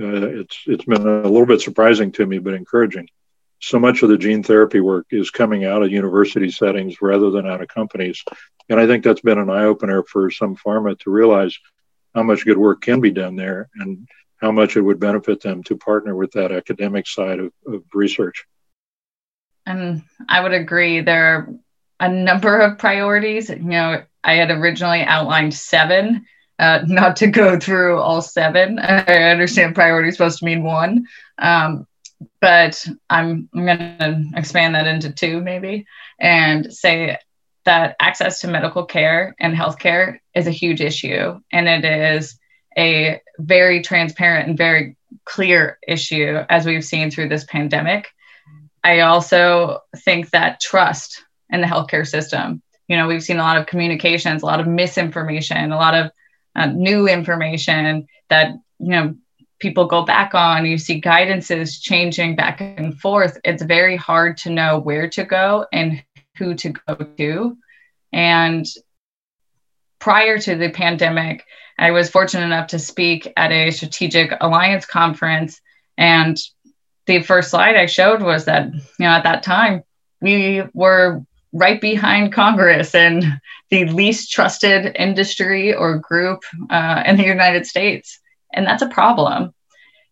Uh, 0.00 0.40
it's 0.40 0.60
it's 0.66 0.84
been 0.84 1.06
a 1.06 1.22
little 1.22 1.46
bit 1.46 1.60
surprising 1.60 2.10
to 2.12 2.26
me, 2.26 2.38
but 2.38 2.54
encouraging 2.54 3.08
so 3.64 3.78
much 3.78 4.02
of 4.02 4.10
the 4.10 4.18
gene 4.18 4.42
therapy 4.42 4.80
work 4.80 5.06
is 5.10 5.30
coming 5.30 5.64
out 5.64 5.82
of 5.82 5.90
university 5.90 6.50
settings 6.50 7.00
rather 7.00 7.30
than 7.30 7.46
out 7.46 7.62
of 7.62 7.68
companies. 7.68 8.22
And 8.68 8.78
I 8.78 8.86
think 8.86 9.02
that's 9.02 9.22
been 9.22 9.38
an 9.38 9.50
eye 9.50 9.64
opener 9.64 10.02
for 10.02 10.30
some 10.30 10.56
pharma 10.56 10.98
to 11.00 11.10
realize 11.10 11.58
how 12.14 12.22
much 12.22 12.44
good 12.44 12.58
work 12.58 12.82
can 12.82 13.00
be 13.00 13.10
done 13.10 13.36
there 13.36 13.70
and 13.76 14.06
how 14.40 14.52
much 14.52 14.76
it 14.76 14.82
would 14.82 15.00
benefit 15.00 15.40
them 15.40 15.62
to 15.64 15.76
partner 15.76 16.14
with 16.14 16.32
that 16.32 16.52
academic 16.52 17.06
side 17.06 17.40
of, 17.40 17.52
of 17.66 17.82
research. 17.94 18.44
And 19.64 20.02
I 20.28 20.42
would 20.42 20.52
agree. 20.52 21.00
There 21.00 21.24
are 21.24 21.54
a 22.00 22.08
number 22.08 22.58
of 22.60 22.78
priorities. 22.78 23.48
You 23.48 23.58
know, 23.60 24.02
I 24.22 24.34
had 24.34 24.50
originally 24.50 25.02
outlined 25.02 25.54
seven, 25.54 26.26
uh, 26.58 26.80
not 26.86 27.16
to 27.16 27.28
go 27.28 27.58
through 27.58 27.98
all 27.98 28.20
seven. 28.20 28.78
I 28.78 29.30
understand 29.30 29.74
priority 29.74 30.10
is 30.10 30.16
supposed 30.16 30.40
to 30.40 30.44
mean 30.44 30.62
one. 30.62 31.06
Um, 31.38 31.86
but 32.40 32.86
I'm, 33.08 33.48
I'm 33.54 33.66
going 33.66 33.78
to 33.78 34.24
expand 34.36 34.74
that 34.74 34.86
into 34.86 35.12
two 35.12 35.40
maybe 35.40 35.86
and 36.18 36.72
say 36.72 37.18
that 37.64 37.96
access 38.00 38.40
to 38.40 38.48
medical 38.48 38.84
care 38.84 39.34
and 39.38 39.54
healthcare 39.56 40.18
is 40.34 40.46
a 40.46 40.52
huge 40.52 40.80
issue. 40.80 41.40
And 41.50 41.68
it 41.68 41.84
is 41.84 42.38
a 42.76 43.20
very 43.38 43.82
transparent 43.82 44.48
and 44.48 44.58
very 44.58 44.96
clear 45.24 45.78
issue 45.86 46.40
as 46.48 46.66
we've 46.66 46.84
seen 46.84 47.10
through 47.10 47.28
this 47.28 47.44
pandemic. 47.44 48.08
I 48.82 49.00
also 49.00 49.80
think 50.04 50.30
that 50.30 50.60
trust 50.60 51.24
in 51.50 51.60
the 51.60 51.66
healthcare 51.66 52.06
system, 52.06 52.62
you 52.88 52.96
know, 52.96 53.06
we've 53.06 53.22
seen 53.22 53.38
a 53.38 53.42
lot 53.42 53.56
of 53.56 53.66
communications, 53.66 54.42
a 54.42 54.46
lot 54.46 54.60
of 54.60 54.66
misinformation, 54.66 55.72
a 55.72 55.76
lot 55.76 55.94
of 55.94 56.10
uh, 56.54 56.66
new 56.66 57.08
information 57.08 58.06
that, 58.28 58.52
you 58.78 58.90
know, 58.90 59.14
people 59.64 59.86
go 59.86 60.04
back 60.04 60.34
on, 60.34 60.66
you 60.66 60.76
see 60.76 61.00
guidances 61.00 61.80
changing 61.80 62.36
back 62.36 62.60
and 62.60 63.00
forth. 63.00 63.38
It's 63.44 63.62
very 63.62 63.96
hard 63.96 64.36
to 64.42 64.50
know 64.50 64.78
where 64.78 65.08
to 65.08 65.24
go 65.24 65.64
and 65.72 66.04
who 66.36 66.54
to 66.56 66.68
go 66.68 66.94
to. 66.96 67.56
And 68.12 68.66
prior 69.98 70.36
to 70.36 70.54
the 70.54 70.68
pandemic, 70.68 71.46
I 71.78 71.92
was 71.92 72.10
fortunate 72.10 72.44
enough 72.44 72.66
to 72.68 72.78
speak 72.78 73.32
at 73.38 73.52
a 73.52 73.70
strategic 73.70 74.34
alliance 74.38 74.84
conference. 74.84 75.62
And 75.96 76.36
the 77.06 77.22
first 77.22 77.48
slide 77.50 77.76
I 77.76 77.86
showed 77.86 78.22
was 78.22 78.44
that, 78.44 78.70
you 78.70 79.06
know, 79.06 79.12
at 79.12 79.24
that 79.24 79.42
time, 79.42 79.82
we 80.20 80.62
were 80.74 81.22
right 81.54 81.80
behind 81.80 82.34
Congress 82.34 82.94
and 82.94 83.40
the 83.70 83.86
least 83.86 84.30
trusted 84.30 84.94
industry 84.98 85.74
or 85.74 85.96
group 86.00 86.42
uh, 86.68 87.02
in 87.06 87.16
the 87.16 87.24
United 87.24 87.64
States. 87.64 88.20
And 88.52 88.66
that's 88.66 88.82
a 88.82 88.88
problem. 88.88 89.53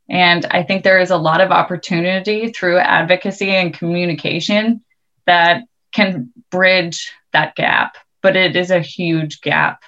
And 0.08 0.44
I 0.46 0.62
think 0.62 0.82
there 0.82 1.00
is 1.00 1.10
a 1.10 1.16
lot 1.16 1.40
of 1.40 1.50
opportunity 1.50 2.50
through 2.50 2.78
advocacy 2.78 3.50
and 3.50 3.72
communication 3.72 4.82
that 5.26 5.62
can 5.92 6.32
bridge 6.50 7.12
that 7.32 7.54
gap. 7.54 7.96
But 8.20 8.36
it 8.36 8.56
is 8.56 8.70
a 8.70 8.80
huge 8.80 9.40
gap 9.40 9.82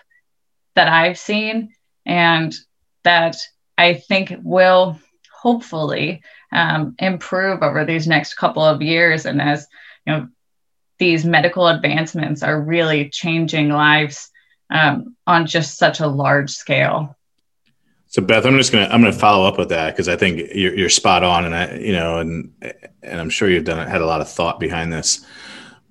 that 0.75 0.89
I've 0.89 1.19
seen 1.19 1.75
and 2.07 2.55
that 3.05 3.37
I 3.77 3.95
think 3.95 4.35
will 4.43 4.99
hopefully 5.33 6.23
um, 6.53 6.95
improve 6.99 7.63
over 7.63 7.85
these 7.85 8.07
next 8.07 8.35
couple 8.35 8.65
of 8.65 8.83
years. 8.83 9.27
And 9.27 9.41
as 9.41 9.67
you 10.07 10.13
know, 10.13 10.29
these 10.99 11.25
medical 11.25 11.67
advancements 11.67 12.43
are 12.43 12.61
really 12.61 13.11
changing 13.11 13.69
lives 13.69 14.31
um, 14.71 15.17
on 15.27 15.47
just 15.47 15.77
such 15.77 16.01
a 16.01 16.07
large 16.07 16.51
scale. 16.51 17.17
So 18.15 18.23
Beth, 18.23 18.47
I'm 18.47 18.57
just 18.57 18.71
gonna 18.71 18.85
I'm 18.85 19.01
gonna 19.01 19.13
follow 19.13 19.45
up 19.45 19.59
with 19.59 19.71
that 19.71 19.91
because 19.91 20.09
I 20.09 20.15
think 20.15 20.53
you're, 20.55 20.73
you're 20.73 20.89
spot 20.89 21.25
on, 21.25 21.47
and 21.47 21.53
I 21.53 21.75
you 21.79 21.93
know, 21.93 22.19
and 22.21 22.49
and 23.03 23.21
I'm 23.21 23.29
sure 23.29 23.51
you've 23.51 23.65
done 23.65 23.85
had 23.89 24.03
a 24.03 24.07
lot 24.07 24.21
of 24.21 24.31
thought 24.31 24.61
behind 24.61 24.93
this 24.93 25.27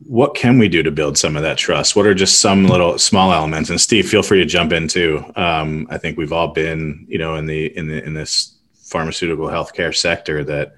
what 0.06 0.34
can 0.34 0.58
we 0.58 0.70
do 0.70 0.82
to 0.84 0.90
build 0.90 1.18
some 1.18 1.36
of 1.36 1.44
that 1.44 1.58
trust? 1.58 1.98
What 1.98 2.06
are 2.06 2.14
just 2.14 2.40
some 2.40 2.66
little 2.66 2.98
small 2.98 3.34
elements? 3.34 3.70
And 3.70 3.80
Steve, 3.80 4.08
feel 4.08 4.24
free 4.24 4.40
to 4.40 4.46
jump 4.46 4.72
in 4.72 4.88
too. 4.88 5.22
Um, 5.36 5.86
I 5.90 5.98
think 5.98 6.18
we've 6.18 6.32
all 6.32 6.48
been, 6.48 7.06
you 7.10 7.18
know, 7.18 7.36
in 7.36 7.46
the 7.46 7.78
in 7.78 7.90
the 7.90 8.02
in 8.02 8.14
this 8.14 8.58
pharmaceutical 8.74 9.48
healthcare 9.48 9.94
sector 9.94 10.46
that 10.46 10.76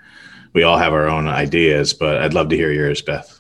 we 0.54 0.64
all 0.64 0.80
have 0.80 0.94
our 0.94 1.08
own 1.08 1.28
ideas, 1.28 1.94
but 1.94 2.18
I'd 2.24 2.34
love 2.34 2.50
to 2.50 2.58
hear 2.58 2.72
yours, 2.72 3.04
Beth. 3.04 3.40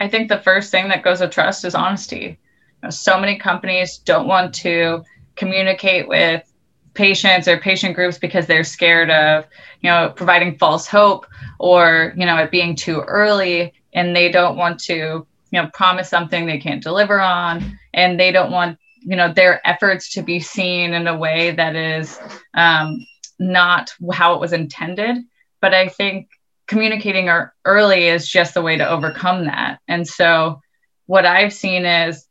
I 0.00 0.08
think 0.08 0.28
the 0.28 0.40
first 0.40 0.72
thing 0.72 0.88
that 0.88 1.04
goes 1.04 1.20
with 1.20 1.30
trust 1.30 1.64
is 1.64 1.76
honesty. 1.76 2.16
You 2.16 2.36
know, 2.82 2.90
so 2.90 3.20
many 3.20 3.38
companies 3.38 3.98
don't 3.98 4.26
want 4.26 4.52
to 4.56 5.04
communicate 5.36 6.08
with 6.08 6.50
patients 6.94 7.48
or 7.48 7.58
patient 7.58 7.94
groups 7.94 8.18
because 8.18 8.46
they're 8.46 8.64
scared 8.64 9.10
of, 9.10 9.46
you 9.80 9.90
know, 9.90 10.12
providing 10.14 10.56
false 10.58 10.86
hope 10.86 11.26
or, 11.58 12.14
you 12.16 12.24
know, 12.24 12.36
it 12.38 12.50
being 12.50 12.76
too 12.76 13.00
early 13.00 13.72
and 13.92 14.14
they 14.14 14.30
don't 14.30 14.56
want 14.56 14.80
to 14.80 15.26
you 15.54 15.62
know 15.62 15.70
promise 15.72 16.08
something 16.08 16.46
they 16.46 16.58
can't 16.58 16.82
deliver 16.82 17.20
on 17.20 17.78
and 17.94 18.18
they 18.18 18.32
don't 18.32 18.50
want 18.50 18.76
you 19.00 19.14
know 19.14 19.32
their 19.32 19.66
efforts 19.66 20.10
to 20.10 20.22
be 20.22 20.40
seen 20.40 20.92
in 20.92 21.06
a 21.06 21.16
way 21.16 21.52
that 21.52 21.76
is 21.76 22.18
um, 22.54 23.06
not 23.38 23.92
how 24.12 24.34
it 24.34 24.40
was 24.40 24.52
intended. 24.52 25.16
But 25.60 25.72
i 25.72 25.88
think 25.88 26.28
communicating 26.66 27.30
early 27.64 28.08
is 28.08 28.28
just 28.28 28.54
the 28.54 28.62
way 28.62 28.76
to 28.76 28.88
overcome 28.88 29.44
that. 29.44 29.78
And 29.86 30.06
so 30.06 30.60
what 31.06 31.24
i've 31.24 31.52
seen 31.52 31.86
is 31.86 32.26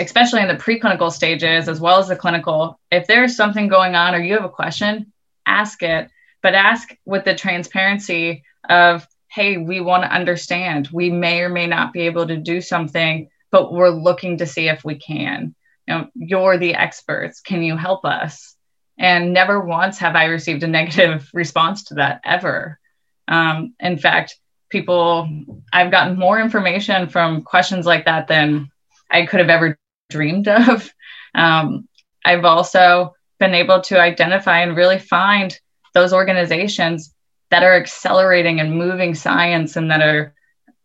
especially 0.00 0.40
in 0.42 0.48
the 0.48 0.54
preclinical 0.54 1.10
stages 1.10 1.68
as 1.68 1.80
well 1.80 1.98
as 1.98 2.08
the 2.08 2.16
clinical 2.16 2.78
if 2.90 3.06
there's 3.06 3.36
something 3.36 3.68
going 3.68 3.94
on 3.94 4.14
or 4.14 4.18
you 4.18 4.34
have 4.34 4.44
a 4.44 4.48
question 4.48 5.12
ask 5.46 5.82
it 5.82 6.10
but 6.42 6.54
ask 6.54 6.94
with 7.04 7.24
the 7.24 7.34
transparency 7.34 8.44
of 8.68 9.06
hey, 9.34 9.56
we 9.56 9.80
want 9.80 10.04
to 10.04 10.14
understand. 10.14 10.88
We 10.92 11.10
may 11.10 11.40
or 11.40 11.48
may 11.48 11.66
not 11.66 11.92
be 11.92 12.02
able 12.02 12.28
to 12.28 12.36
do 12.36 12.60
something, 12.60 13.28
but 13.50 13.72
we're 13.72 13.90
looking 13.90 14.38
to 14.38 14.46
see 14.46 14.68
if 14.68 14.84
we 14.84 14.94
can. 14.94 15.56
You 15.88 15.94
know, 15.94 16.08
you're 16.14 16.56
the 16.56 16.76
experts. 16.76 17.40
Can 17.40 17.64
you 17.64 17.76
help 17.76 18.04
us? 18.04 18.54
And 18.96 19.32
never 19.32 19.58
once 19.58 19.98
have 19.98 20.14
I 20.14 20.26
received 20.26 20.62
a 20.62 20.66
negative 20.68 21.28
response 21.34 21.84
to 21.84 21.94
that 21.94 22.20
ever. 22.24 22.78
Um, 23.26 23.74
in 23.80 23.98
fact, 23.98 24.38
people, 24.70 25.28
I've 25.72 25.90
gotten 25.90 26.16
more 26.16 26.38
information 26.38 27.08
from 27.08 27.42
questions 27.42 27.86
like 27.86 28.04
that 28.04 28.28
than 28.28 28.70
I 29.10 29.26
could 29.26 29.40
have 29.40 29.50
ever 29.50 29.78
dreamed 30.10 30.48
of. 30.48 30.90
Um, 31.36 31.88
I've 32.24 32.44
also 32.44 33.16
been 33.40 33.54
able 33.54 33.80
to 33.80 34.00
identify 34.00 34.60
and 34.60 34.76
really 34.76 35.00
find 35.00 35.58
those 35.92 36.12
organizations 36.12 37.12
that 37.50 37.64
are 37.64 37.74
accelerating 37.74 38.60
and 38.60 38.78
moving 38.78 39.16
science 39.16 39.74
and 39.74 39.90
that 39.90 40.00
are 40.00 40.32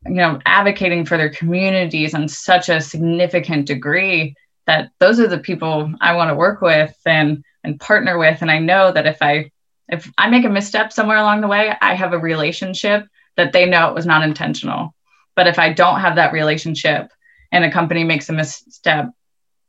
you 0.06 0.16
know 0.16 0.40
advocating 0.46 1.06
for 1.06 1.18
their 1.18 1.30
communities 1.30 2.14
on 2.14 2.28
such 2.28 2.70
a 2.70 2.82
significant 2.82 3.68
degree 3.68 4.36
that 4.66 4.90
those 5.00 5.20
are 5.20 5.28
the 5.28 5.38
people 5.38 5.94
I 6.02 6.16
want 6.16 6.30
to 6.30 6.36
work 6.36 6.62
with 6.62 6.96
and 7.06 7.44
and 7.64 7.80
partner 7.80 8.18
with 8.18 8.42
and 8.42 8.50
I 8.50 8.60
know 8.60 8.92
that 8.92 9.06
if 9.06 9.22
I 9.22 9.52
if 9.88 10.12
I 10.18 10.30
make 10.30 10.46
a 10.46 10.50
misstep 10.50 10.92
somewhere 10.94 11.18
along 11.18 11.42
the 11.42 11.48
way 11.48 11.74
I 11.82 11.96
have 11.96 12.14
a 12.14 12.20
relationship 12.20 13.08
that 13.36 13.54
they 13.54 13.66
know 13.66 13.90
it 13.90 13.96
was 13.96 14.06
not 14.06 14.24
intentional 14.24 14.96
but 15.36 15.48
if 15.48 15.60
I 15.60 15.74
don't 15.74 16.00
have 16.00 16.16
that 16.16 16.34
relationship 16.34 17.12
and 17.52 17.64
a 17.64 17.72
company 17.72 18.04
makes 18.04 18.30
a 18.30 18.34
misstep 18.34 19.10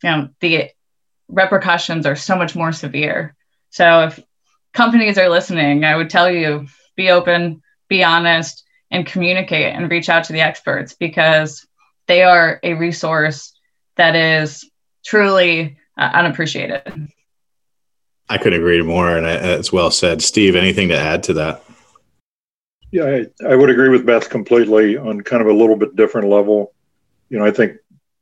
you 0.03 0.11
know 0.11 0.29
the 0.41 0.71
repercussions 1.29 2.07
are 2.07 2.17
so 2.17 2.37
much 2.37 2.55
more 2.55 2.73
severe 2.73 3.35
so 3.71 4.03
if 4.03 4.21
companies 4.73 5.19
are 5.19 5.29
listening 5.29 5.85
I 5.85 5.97
would 5.97 6.11
tell 6.11 6.31
you 6.31 6.67
be 7.01 7.11
open, 7.11 7.63
be 7.89 8.05
honest, 8.05 8.65
and 8.91 9.07
communicate 9.07 9.75
and 9.75 9.91
reach 9.91 10.09
out 10.09 10.25
to 10.25 10.33
the 10.33 10.41
experts 10.41 10.95
because 10.95 11.67
they 12.07 12.23
are 12.23 12.61
a 12.63 12.75
resource 12.75 13.53
that 13.97 14.15
is 14.15 14.69
truly 15.05 15.79
uh, 15.97 16.11
unappreciated. 16.13 17.09
I 18.29 18.39
couldn't 18.39 18.61
agree 18.61 18.83
more, 18.83 19.17
and 19.17 19.27
it's 19.27 19.73
well 19.73 19.91
said. 19.91 20.23
Steve, 20.23 20.55
anything 20.55 20.89
to 20.89 20.97
add 20.97 21.23
to 21.25 21.33
that? 21.35 21.65
Yeah, 22.93 23.05
I, 23.05 23.53
I, 23.53 23.57
would 23.57 23.71
agree 23.71 23.89
with 23.89 24.05
Beth 24.05 24.29
completely 24.31 24.97
on 24.97 25.21
kind 25.21 25.41
of 25.41 25.49
a 25.49 25.53
little 25.53 25.77
bit 25.77 25.97
different 25.97 26.29
level. 26.29 26.73
You 27.31 27.39
know, 27.39 27.47
I 27.47 27.53
think 27.53 27.79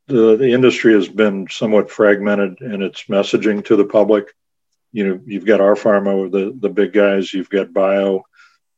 the, 0.06 0.36
the 0.36 0.52
industry 0.52 0.94
has 0.94 1.08
been 1.08 1.48
somewhat 1.50 1.90
fragmented 1.90 2.60
in 2.60 2.82
its 2.82 3.04
messaging 3.04 3.64
to 3.66 3.76
the 3.76 3.84
public. 3.84 4.34
You 4.92 5.06
know, 5.06 5.20
you've 5.26 5.46
got 5.46 5.60
our 5.60 5.74
pharma, 5.74 6.30
the 6.30 6.56
the 6.58 6.68
big 6.68 6.92
guys. 6.92 7.32
You've 7.32 7.50
got 7.50 7.72
bio, 7.72 8.24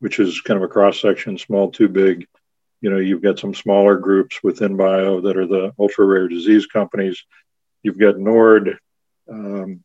which 0.00 0.18
is 0.18 0.40
kind 0.40 0.56
of 0.56 0.64
a 0.64 0.72
cross 0.72 1.00
section, 1.00 1.38
small 1.38 1.70
to 1.72 1.88
big. 1.88 2.26
You 2.80 2.90
know, 2.90 2.96
you've 2.96 3.22
got 3.22 3.38
some 3.38 3.54
smaller 3.54 3.96
groups 3.96 4.42
within 4.42 4.76
bio 4.76 5.20
that 5.20 5.36
are 5.36 5.46
the 5.46 5.72
ultra 5.78 6.06
rare 6.06 6.28
disease 6.28 6.66
companies. 6.66 7.24
You've 7.82 7.98
got 7.98 8.16
NORD, 8.16 8.78
um, 9.28 9.84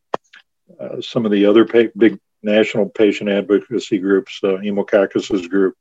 uh, 0.80 1.00
some 1.00 1.24
of 1.24 1.32
the 1.32 1.46
other 1.46 1.64
pa- 1.64 1.92
big 1.96 2.18
national 2.42 2.88
patient 2.88 3.30
advocacy 3.30 3.98
groups, 3.98 4.40
uh, 4.42 4.56
Hemococcus's 4.56 5.46
group, 5.48 5.74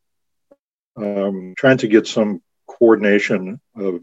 um, 0.98 1.54
trying 1.58 1.78
to 1.80 1.88
get 1.88 2.08
some 2.08 2.42
coordination 2.68 3.60
of 3.76 4.02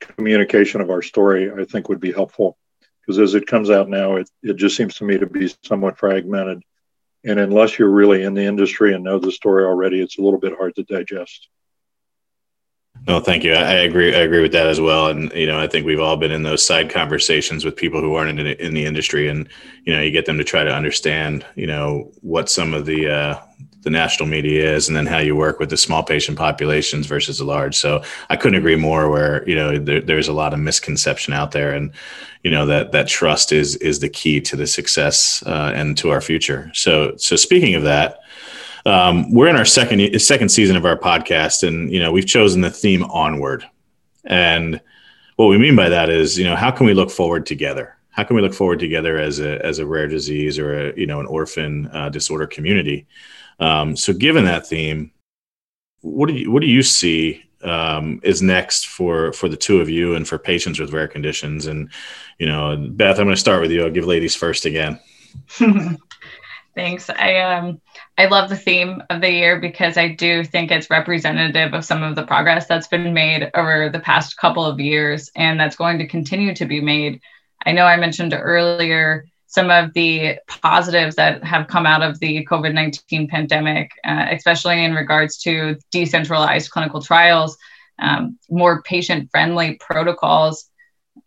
communication 0.00 0.80
of 0.80 0.90
our 0.90 1.02
story, 1.02 1.50
I 1.50 1.64
think 1.64 1.88
would 1.88 2.00
be 2.00 2.12
helpful. 2.12 2.56
Because 3.00 3.18
as 3.18 3.34
it 3.34 3.46
comes 3.46 3.70
out 3.70 3.88
now, 3.88 4.16
it, 4.16 4.30
it 4.42 4.56
just 4.56 4.76
seems 4.76 4.96
to 4.96 5.04
me 5.04 5.18
to 5.18 5.26
be 5.26 5.52
somewhat 5.64 5.98
fragmented. 5.98 6.62
And 7.24 7.38
unless 7.38 7.78
you're 7.78 7.90
really 7.90 8.22
in 8.22 8.34
the 8.34 8.44
industry 8.44 8.94
and 8.94 9.04
know 9.04 9.18
the 9.18 9.32
story 9.32 9.64
already, 9.64 10.00
it's 10.00 10.18
a 10.18 10.22
little 10.22 10.40
bit 10.40 10.56
hard 10.56 10.74
to 10.76 10.84
digest. 10.84 11.48
No, 13.06 13.20
thank 13.20 13.44
you. 13.44 13.54
I, 13.54 13.80
agree. 13.80 14.14
I 14.14 14.20
agree 14.20 14.42
with 14.42 14.52
that 14.52 14.66
as 14.66 14.80
well. 14.80 15.08
And 15.08 15.32
you 15.32 15.46
know, 15.46 15.58
I 15.58 15.66
think 15.66 15.86
we've 15.86 16.00
all 16.00 16.16
been 16.16 16.32
in 16.32 16.42
those 16.42 16.64
side 16.64 16.90
conversations 16.90 17.64
with 17.64 17.76
people 17.76 18.00
who 18.00 18.14
aren't 18.14 18.38
in, 18.38 18.46
in 18.46 18.74
the 18.74 18.84
industry, 18.84 19.28
and 19.28 19.48
you 19.84 19.94
know, 19.94 20.02
you 20.02 20.10
get 20.10 20.26
them 20.26 20.38
to 20.38 20.44
try 20.44 20.64
to 20.64 20.74
understand, 20.74 21.46
you 21.54 21.66
know, 21.66 22.12
what 22.20 22.50
some 22.50 22.74
of 22.74 22.84
the 22.84 23.10
uh, 23.10 23.40
the 23.82 23.90
national 23.90 24.28
media 24.28 24.74
is 24.74 24.88
and 24.88 24.96
then 24.96 25.06
how 25.06 25.18
you 25.18 25.34
work 25.34 25.58
with 25.58 25.70
the 25.70 25.76
small 25.76 26.02
patient 26.02 26.36
populations 26.36 27.06
versus 27.06 27.38
the 27.38 27.44
large. 27.44 27.74
So 27.74 28.02
I 28.28 28.36
couldn't 28.36 28.58
agree 28.58 28.76
more 28.76 29.08
where, 29.08 29.48
you 29.48 29.54
know, 29.54 29.78
there, 29.78 30.00
there's 30.00 30.28
a 30.28 30.32
lot 30.32 30.52
of 30.52 30.58
misconception 30.58 31.32
out 31.32 31.52
there 31.52 31.72
and, 31.72 31.92
you 32.42 32.50
know, 32.50 32.66
that, 32.66 32.92
that 32.92 33.08
trust 33.08 33.52
is, 33.52 33.76
is 33.76 34.00
the 34.00 34.08
key 34.08 34.40
to 34.42 34.56
the 34.56 34.66
success 34.66 35.42
uh, 35.46 35.72
and 35.74 35.96
to 35.98 36.10
our 36.10 36.20
future. 36.20 36.70
So, 36.74 37.16
so 37.16 37.36
speaking 37.36 37.74
of 37.74 37.84
that, 37.84 38.18
um, 38.86 39.32
we're 39.32 39.48
in 39.48 39.56
our 39.56 39.64
second, 39.64 40.18
second 40.20 40.50
season 40.50 40.76
of 40.76 40.84
our 40.84 40.98
podcast 40.98 41.66
and, 41.66 41.92
you 41.92 42.00
know, 42.00 42.12
we've 42.12 42.26
chosen 42.26 42.60
the 42.60 42.70
theme 42.70 43.04
onward. 43.04 43.64
And 44.24 44.80
what 45.36 45.46
we 45.46 45.58
mean 45.58 45.76
by 45.76 45.88
that 45.88 46.10
is, 46.10 46.38
you 46.38 46.44
know, 46.44 46.56
how 46.56 46.70
can 46.70 46.86
we 46.86 46.94
look 46.94 47.10
forward 47.10 47.46
together? 47.46 47.96
How 48.10 48.24
can 48.24 48.36
we 48.36 48.42
look 48.42 48.52
forward 48.54 48.78
together 48.78 49.18
as 49.18 49.38
a, 49.38 49.64
as 49.64 49.78
a 49.78 49.86
rare 49.86 50.08
disease 50.08 50.58
or 50.58 50.88
a, 50.88 50.96
you 50.96 51.06
know, 51.06 51.20
an 51.20 51.26
orphan 51.26 51.88
uh, 51.92 52.10
disorder 52.10 52.46
community? 52.46 53.06
Um, 53.60 53.96
so, 53.96 54.12
given 54.12 54.44
that 54.46 54.66
theme, 54.66 55.12
what 56.00 56.28
do 56.28 56.34
you 56.34 56.50
what 56.50 56.60
do 56.60 56.66
you 56.66 56.82
see 56.82 57.44
um, 57.62 58.20
is 58.22 58.42
next 58.42 58.86
for 58.86 59.32
for 59.32 59.48
the 59.48 59.56
two 59.56 59.80
of 59.80 59.90
you 59.90 60.14
and 60.14 60.26
for 60.26 60.38
patients 60.38 60.80
with 60.80 60.92
rare 60.92 61.08
conditions? 61.08 61.66
And 61.66 61.90
you 62.38 62.46
know, 62.46 62.76
Beth, 62.76 63.18
I'm 63.18 63.26
going 63.26 63.34
to 63.34 63.40
start 63.40 63.60
with 63.60 63.70
you. 63.70 63.84
I'll 63.84 63.90
give 63.90 64.06
ladies 64.06 64.34
first 64.34 64.64
again. 64.64 64.98
Thanks. 66.74 67.10
I 67.10 67.36
um 67.40 67.80
I 68.16 68.26
love 68.26 68.48
the 68.48 68.56
theme 68.56 69.02
of 69.10 69.20
the 69.20 69.30
year 69.30 69.60
because 69.60 69.96
I 69.96 70.08
do 70.08 70.44
think 70.44 70.70
it's 70.70 70.88
representative 70.88 71.74
of 71.74 71.84
some 71.84 72.02
of 72.02 72.14
the 72.14 72.24
progress 72.24 72.66
that's 72.66 72.86
been 72.86 73.12
made 73.12 73.50
over 73.54 73.88
the 73.88 74.00
past 74.00 74.36
couple 74.36 74.64
of 74.64 74.78
years 74.78 75.30
and 75.34 75.58
that's 75.58 75.76
going 75.76 75.98
to 75.98 76.06
continue 76.06 76.54
to 76.54 76.64
be 76.64 76.80
made. 76.80 77.20
I 77.66 77.72
know 77.72 77.84
I 77.84 77.96
mentioned 77.96 78.32
earlier 78.32 79.26
some 79.50 79.68
of 79.68 79.92
the 79.94 80.38
positives 80.46 81.16
that 81.16 81.42
have 81.42 81.66
come 81.66 81.84
out 81.84 82.02
of 82.02 82.20
the 82.20 82.46
COVID 82.48 82.72
19 82.72 83.26
pandemic, 83.26 83.90
uh, 84.04 84.26
especially 84.30 84.84
in 84.84 84.94
regards 84.94 85.38
to 85.38 85.76
decentralized 85.90 86.70
clinical 86.70 87.02
trials, 87.02 87.58
um, 87.98 88.38
more 88.48 88.80
patient 88.82 89.28
friendly 89.32 89.74
protocols. 89.74 90.70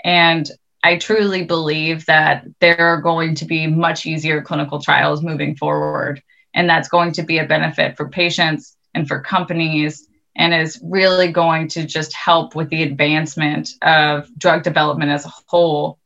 And 0.06 0.50
I 0.84 0.98
truly 0.98 1.44
believe 1.44 2.06
that 2.06 2.46
there 2.62 2.80
are 2.80 3.02
going 3.02 3.36
to 3.36 3.46
be 3.46 3.68
much 3.68 4.06
easier 4.06 4.42
clinical 4.42 4.82
trials 4.82 5.22
moving 5.22 5.58
forward. 5.58 6.24
And 6.54 6.70
that's 6.70 6.88
going 6.88 7.12
to 7.14 7.24
be 7.24 7.40
a 7.40 7.46
benefit 7.46 7.98
for 7.98 8.08
patients 8.08 8.78
and 8.94 9.06
for 9.06 9.20
companies 9.20 10.08
and 10.38 10.54
is 10.54 10.80
really 10.82 11.30
going 11.30 11.68
to 11.70 11.86
just 11.86 12.14
help 12.14 12.56
with 12.56 12.70
the 12.70 12.84
advancement 12.84 13.72
of 13.82 14.30
drug 14.38 14.64
development 14.64 15.12
as 15.12 15.26
a 15.26 15.34
whole 15.48 16.00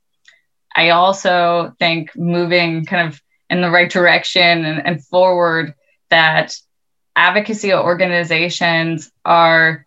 I 0.78 0.91
also 0.91 1.75
think 1.80 2.15
moving 2.15 2.86
kind 2.86 3.09
of 3.09 3.21
in 3.49 3.61
the 3.61 3.71
right 3.71 3.89
direction 3.89 4.63
and, 4.63 4.86
and 4.86 5.03
forward 5.03 5.73
that 6.11 6.55
advocacy 7.15 7.73
organizations 7.73 9.11
are 9.25 9.86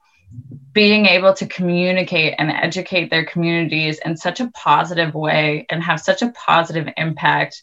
being 0.72 1.06
able 1.06 1.32
to 1.34 1.46
communicate 1.46 2.34
and 2.38 2.50
educate 2.50 3.08
their 3.08 3.24
communities 3.24 4.00
in 4.04 4.16
such 4.16 4.40
a 4.40 4.50
positive 4.50 5.14
way 5.14 5.64
and 5.70 5.82
have 5.82 6.00
such 6.00 6.22
a 6.22 6.32
positive 6.32 6.88
impact. 6.96 7.62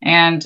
And 0.00 0.44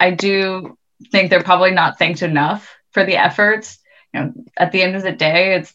I 0.00 0.12
do 0.12 0.78
think 1.12 1.28
they're 1.28 1.42
probably 1.42 1.72
not 1.72 1.98
thanked 1.98 2.22
enough 2.22 2.74
for 2.92 3.04
the 3.04 3.16
efforts. 3.16 3.78
You 4.14 4.20
know, 4.20 4.32
at 4.56 4.72
the 4.72 4.82
end 4.82 4.96
of 4.96 5.02
the 5.02 5.12
day, 5.12 5.56
it's 5.56 5.74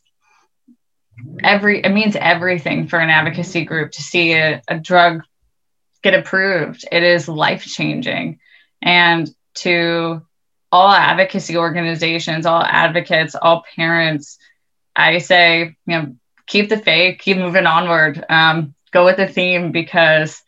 every 1.43 1.81
it 1.83 1.89
means 1.89 2.15
everything 2.15 2.87
for 2.87 2.99
an 2.99 3.09
advocacy 3.09 3.65
group 3.65 3.91
to 3.91 4.01
see 4.01 4.33
a, 4.33 4.61
a 4.67 4.79
drug 4.79 5.23
get 6.01 6.13
approved. 6.13 6.85
It 6.91 7.03
is 7.03 7.27
life 7.27 7.65
changing. 7.65 8.39
And 8.81 9.29
to 9.55 10.21
all 10.71 10.91
advocacy 10.91 11.57
organizations, 11.57 12.45
all 12.45 12.61
advocates, 12.61 13.35
all 13.35 13.63
parents, 13.75 14.37
I 14.95 15.17
say, 15.19 15.75
you 15.85 15.97
know, 15.97 16.15
keep 16.47 16.69
the 16.69 16.77
faith, 16.77 17.19
keep 17.19 17.37
moving 17.37 17.65
onward, 17.65 18.23
um, 18.29 18.75
go 18.91 19.05
with 19.05 19.17
the 19.17 19.27
theme 19.27 19.71
because 19.71 20.41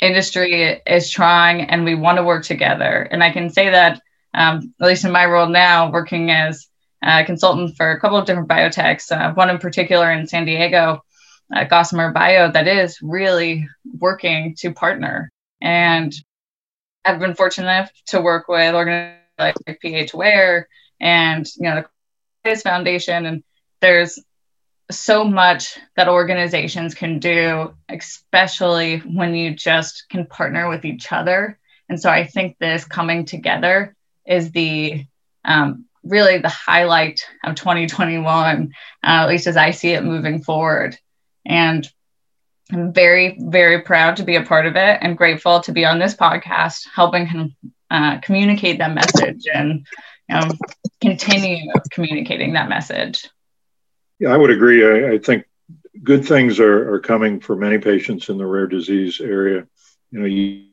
industry 0.00 0.80
is 0.86 1.10
trying 1.10 1.62
and 1.62 1.84
we 1.84 1.94
want 1.94 2.18
to 2.18 2.24
work 2.24 2.44
together. 2.44 3.02
And 3.10 3.22
I 3.22 3.32
can 3.32 3.50
say 3.50 3.70
that, 3.70 4.00
um, 4.34 4.74
at 4.80 4.86
least 4.86 5.04
in 5.04 5.12
my 5.12 5.26
role 5.26 5.48
now, 5.48 5.90
working 5.90 6.30
as 6.30 6.66
a 7.02 7.24
consultant 7.24 7.76
for 7.76 7.90
a 7.90 8.00
couple 8.00 8.18
of 8.18 8.26
different 8.26 8.48
biotechs, 8.48 9.10
uh, 9.10 9.32
one 9.34 9.50
in 9.50 9.58
particular 9.58 10.10
in 10.10 10.26
San 10.26 10.44
Diego, 10.44 11.02
uh, 11.54 11.64
Gossamer 11.64 12.12
Bio 12.12 12.50
that 12.50 12.68
is 12.68 13.00
really 13.02 13.68
working 13.98 14.54
to 14.58 14.72
partner. 14.72 15.32
And 15.60 16.12
I've 17.04 17.18
been 17.18 17.34
fortunate 17.34 17.70
enough 17.70 17.90
to 18.08 18.20
work 18.20 18.48
with 18.48 18.74
organizations 18.74 19.18
like 19.38 19.54
PHAware 19.66 20.64
and 21.00 21.46
you 21.56 21.70
know 21.70 21.84
the 22.44 22.56
Foundation, 22.56 23.26
and 23.26 23.44
there's 23.80 24.18
so 24.90 25.24
much 25.24 25.78
that 25.96 26.08
organizations 26.08 26.94
can 26.94 27.18
do, 27.18 27.74
especially 27.88 28.98
when 28.98 29.34
you 29.34 29.54
just 29.54 30.06
can 30.08 30.26
partner 30.26 30.68
with 30.68 30.84
each 30.84 31.12
other. 31.12 31.58
And 31.88 32.00
so 32.00 32.10
I 32.10 32.24
think 32.24 32.56
this 32.58 32.84
coming 32.84 33.26
together 33.26 33.94
is 34.26 34.50
the 34.50 35.04
um, 35.44 35.84
really 36.02 36.38
the 36.38 36.48
highlight 36.48 37.20
of 37.44 37.54
2021, 37.54 38.72
uh, 39.02 39.06
at 39.06 39.28
least 39.28 39.46
as 39.46 39.56
I 39.56 39.72
see 39.72 39.90
it 39.90 40.04
moving 40.04 40.42
forward. 40.42 40.98
And 41.48 41.88
I'm 42.70 42.92
very, 42.92 43.38
very 43.40 43.82
proud 43.82 44.16
to 44.16 44.24
be 44.24 44.36
a 44.36 44.44
part 44.44 44.66
of 44.66 44.76
it 44.76 44.98
and 45.00 45.16
grateful 45.16 45.60
to 45.60 45.72
be 45.72 45.84
on 45.86 45.98
this 45.98 46.14
podcast, 46.14 46.86
helping 46.94 47.56
uh, 47.90 48.18
communicate 48.20 48.78
that 48.78 48.94
message 48.94 49.46
and 49.52 49.86
you 50.28 50.36
know, 50.36 50.50
continue 51.00 51.72
communicating 51.90 52.52
that 52.52 52.68
message. 52.68 53.28
Yeah, 54.18 54.30
I 54.30 54.36
would 54.36 54.50
agree. 54.50 54.84
I, 54.84 55.14
I 55.14 55.18
think 55.18 55.46
good 56.02 56.26
things 56.26 56.60
are, 56.60 56.94
are 56.94 57.00
coming 57.00 57.40
for 57.40 57.56
many 57.56 57.78
patients 57.78 58.28
in 58.28 58.36
the 58.36 58.46
rare 58.46 58.66
disease 58.66 59.20
area. 59.20 59.66
You 60.10 60.20
know, 60.20 60.26
you've 60.26 60.66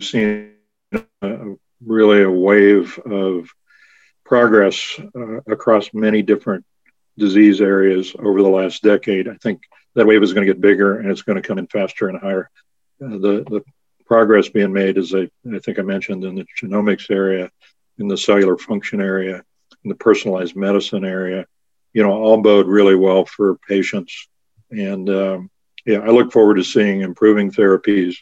seen 0.00 0.52
a, 1.22 1.56
really 1.84 2.22
a 2.22 2.30
wave 2.30 2.98
of 3.00 3.50
progress 4.24 5.00
uh, 5.16 5.40
across 5.48 5.92
many 5.92 6.22
different 6.22 6.64
disease 7.18 7.60
areas 7.60 8.14
over 8.18 8.42
the 8.42 8.48
last 8.48 8.82
decade. 8.82 9.28
I 9.28 9.34
think 9.34 9.62
that 9.94 10.06
wave 10.06 10.22
is 10.22 10.32
going 10.32 10.46
to 10.46 10.52
get 10.52 10.60
bigger 10.60 10.98
and 10.98 11.10
it's 11.10 11.22
going 11.22 11.40
to 11.40 11.46
come 11.46 11.58
in 11.58 11.66
faster 11.66 12.08
and 12.08 12.18
higher. 12.18 12.50
Uh, 13.02 13.08
the, 13.08 13.44
the 13.48 13.64
progress 14.06 14.48
being 14.48 14.72
made, 14.72 14.98
as 14.98 15.14
I, 15.14 15.30
I 15.54 15.58
think 15.58 15.78
I 15.78 15.82
mentioned, 15.82 16.24
in 16.24 16.34
the 16.34 16.46
genomics 16.60 17.10
area, 17.10 17.50
in 17.98 18.08
the 18.08 18.16
cellular 18.16 18.56
function 18.56 19.00
area, 19.00 19.42
in 19.84 19.88
the 19.88 19.94
personalized 19.94 20.56
medicine 20.56 21.04
area, 21.04 21.46
you 21.92 22.02
know, 22.02 22.12
all 22.12 22.40
bode 22.40 22.66
really 22.66 22.94
well 22.94 23.24
for 23.24 23.56
patients. 23.68 24.28
And 24.70 25.08
um, 25.10 25.50
yeah, 25.84 25.98
I 25.98 26.08
look 26.08 26.32
forward 26.32 26.56
to 26.56 26.64
seeing 26.64 27.00
improving 27.00 27.50
therapies 27.50 28.16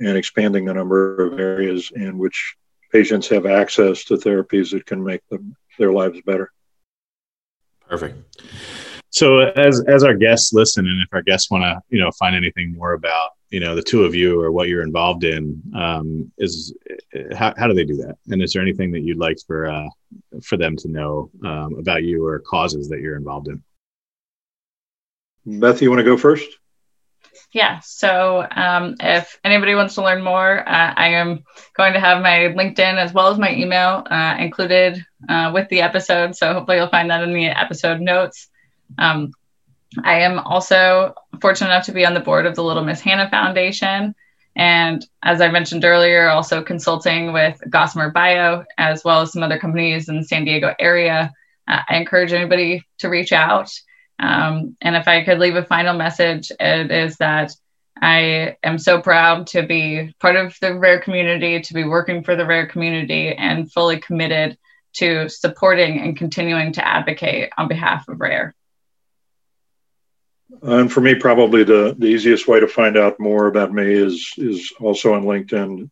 and 0.00 0.16
expanding 0.16 0.64
the 0.64 0.74
number 0.74 1.16
of 1.24 1.40
areas 1.40 1.90
in 1.94 2.18
which 2.18 2.56
patients 2.92 3.28
have 3.28 3.46
access 3.46 4.04
to 4.04 4.14
therapies 4.14 4.70
that 4.70 4.86
can 4.86 5.02
make 5.02 5.26
them, 5.28 5.56
their 5.78 5.92
lives 5.92 6.20
better. 6.24 6.52
Perfect. 7.88 8.87
So 9.10 9.38
as 9.38 9.82
as 9.88 10.04
our 10.04 10.14
guests 10.14 10.52
listen, 10.52 10.86
and 10.86 11.00
if 11.02 11.08
our 11.12 11.22
guests 11.22 11.50
want 11.50 11.62
to, 11.64 11.80
you 11.88 12.00
know, 12.00 12.10
find 12.18 12.36
anything 12.36 12.74
more 12.74 12.92
about, 12.92 13.30
you 13.50 13.60
know, 13.60 13.74
the 13.74 13.82
two 13.82 14.04
of 14.04 14.14
you 14.14 14.40
or 14.40 14.52
what 14.52 14.68
you're 14.68 14.82
involved 14.82 15.24
in, 15.24 15.62
um, 15.74 16.30
is 16.36 16.74
how, 17.34 17.54
how 17.56 17.66
do 17.66 17.74
they 17.74 17.84
do 17.84 17.96
that? 17.96 18.16
And 18.28 18.42
is 18.42 18.52
there 18.52 18.62
anything 18.62 18.90
that 18.92 19.00
you'd 19.00 19.18
like 19.18 19.38
for 19.46 19.66
uh, 19.66 19.88
for 20.42 20.56
them 20.56 20.76
to 20.76 20.88
know 20.88 21.30
um, 21.44 21.76
about 21.78 22.04
you 22.04 22.26
or 22.26 22.40
causes 22.40 22.88
that 22.90 23.00
you're 23.00 23.16
involved 23.16 23.48
in? 23.48 23.62
Beth, 25.46 25.80
you 25.80 25.88
want 25.88 26.00
to 26.00 26.04
go 26.04 26.18
first? 26.18 26.46
Yeah. 27.52 27.80
So 27.80 28.46
um, 28.50 28.96
if 29.00 29.38
anybody 29.42 29.74
wants 29.74 29.94
to 29.94 30.02
learn 30.02 30.22
more, 30.22 30.68
uh, 30.68 30.94
I 30.94 31.08
am 31.08 31.44
going 31.76 31.94
to 31.94 32.00
have 32.00 32.22
my 32.22 32.52
LinkedIn 32.54 32.98
as 32.98 33.14
well 33.14 33.28
as 33.28 33.38
my 33.38 33.54
email 33.54 34.06
uh, 34.10 34.36
included 34.38 35.02
uh, 35.28 35.50
with 35.54 35.68
the 35.70 35.80
episode. 35.80 36.36
So 36.36 36.52
hopefully 36.52 36.76
you'll 36.76 36.88
find 36.88 37.10
that 37.10 37.22
in 37.22 37.32
the 37.32 37.46
episode 37.46 38.00
notes. 38.00 38.48
Um, 38.96 39.32
I 40.04 40.20
am 40.20 40.38
also 40.38 41.14
fortunate 41.40 41.68
enough 41.68 41.86
to 41.86 41.92
be 41.92 42.06
on 42.06 42.14
the 42.14 42.20
board 42.20 42.46
of 42.46 42.54
the 42.54 42.64
Little 42.64 42.84
Miss 42.84 43.00
Hannah 43.00 43.30
Foundation. 43.30 44.14
And 44.54 45.06
as 45.22 45.40
I 45.40 45.48
mentioned 45.48 45.84
earlier, 45.84 46.28
also 46.28 46.62
consulting 46.62 47.32
with 47.32 47.60
Gossamer 47.70 48.10
Bio, 48.10 48.64
as 48.76 49.04
well 49.04 49.22
as 49.22 49.32
some 49.32 49.42
other 49.42 49.58
companies 49.58 50.08
in 50.08 50.16
the 50.16 50.24
San 50.24 50.44
Diego 50.44 50.74
area. 50.78 51.32
Uh, 51.68 51.80
I 51.88 51.96
encourage 51.96 52.32
anybody 52.32 52.82
to 52.98 53.08
reach 53.08 53.32
out. 53.32 53.70
Um, 54.18 54.76
and 54.80 54.96
if 54.96 55.06
I 55.06 55.24
could 55.24 55.38
leave 55.38 55.54
a 55.54 55.64
final 55.64 55.96
message, 55.96 56.50
it 56.58 56.90
is 56.90 57.16
that 57.18 57.52
I 58.00 58.56
am 58.62 58.78
so 58.78 59.00
proud 59.00 59.46
to 59.48 59.62
be 59.64 60.14
part 60.20 60.36
of 60.36 60.56
the 60.60 60.74
rare 60.74 61.00
community, 61.00 61.60
to 61.60 61.74
be 61.74 61.84
working 61.84 62.22
for 62.22 62.36
the 62.36 62.46
rare 62.46 62.66
community, 62.66 63.34
and 63.34 63.72
fully 63.72 64.00
committed 64.00 64.58
to 64.94 65.28
supporting 65.28 66.00
and 66.00 66.16
continuing 66.16 66.72
to 66.72 66.86
advocate 66.86 67.50
on 67.56 67.68
behalf 67.68 68.08
of 68.08 68.20
rare. 68.20 68.54
And 70.62 70.92
for 70.92 71.00
me, 71.00 71.14
probably 71.14 71.64
the, 71.64 71.94
the 71.98 72.06
easiest 72.06 72.48
way 72.48 72.60
to 72.60 72.68
find 72.68 72.96
out 72.96 73.20
more 73.20 73.46
about 73.46 73.72
me 73.72 73.92
is 73.92 74.32
is 74.36 74.72
also 74.80 75.14
on 75.14 75.24
LinkedIn. 75.24 75.90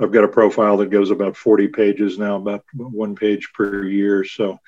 I've 0.00 0.12
got 0.12 0.24
a 0.24 0.28
profile 0.28 0.76
that 0.78 0.90
goes 0.90 1.10
about 1.10 1.36
40 1.36 1.68
pages 1.68 2.18
now, 2.18 2.36
about 2.36 2.64
one 2.74 3.16
page 3.16 3.50
per 3.54 3.84
year. 3.84 4.24
So 4.24 4.58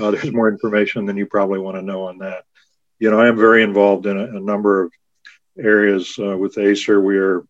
uh, 0.00 0.10
there's 0.12 0.32
more 0.32 0.48
information 0.48 1.06
than 1.06 1.16
you 1.16 1.26
probably 1.26 1.58
want 1.58 1.76
to 1.76 1.82
know 1.82 2.04
on 2.04 2.18
that. 2.18 2.44
You 2.98 3.10
know, 3.10 3.20
I 3.20 3.28
am 3.28 3.36
very 3.36 3.62
involved 3.62 4.06
in 4.06 4.16
a, 4.16 4.36
a 4.36 4.40
number 4.40 4.84
of 4.84 4.92
areas 5.58 6.16
uh, 6.18 6.36
with 6.36 6.56
Acer. 6.56 7.00
We 7.00 7.18
are 7.18 7.44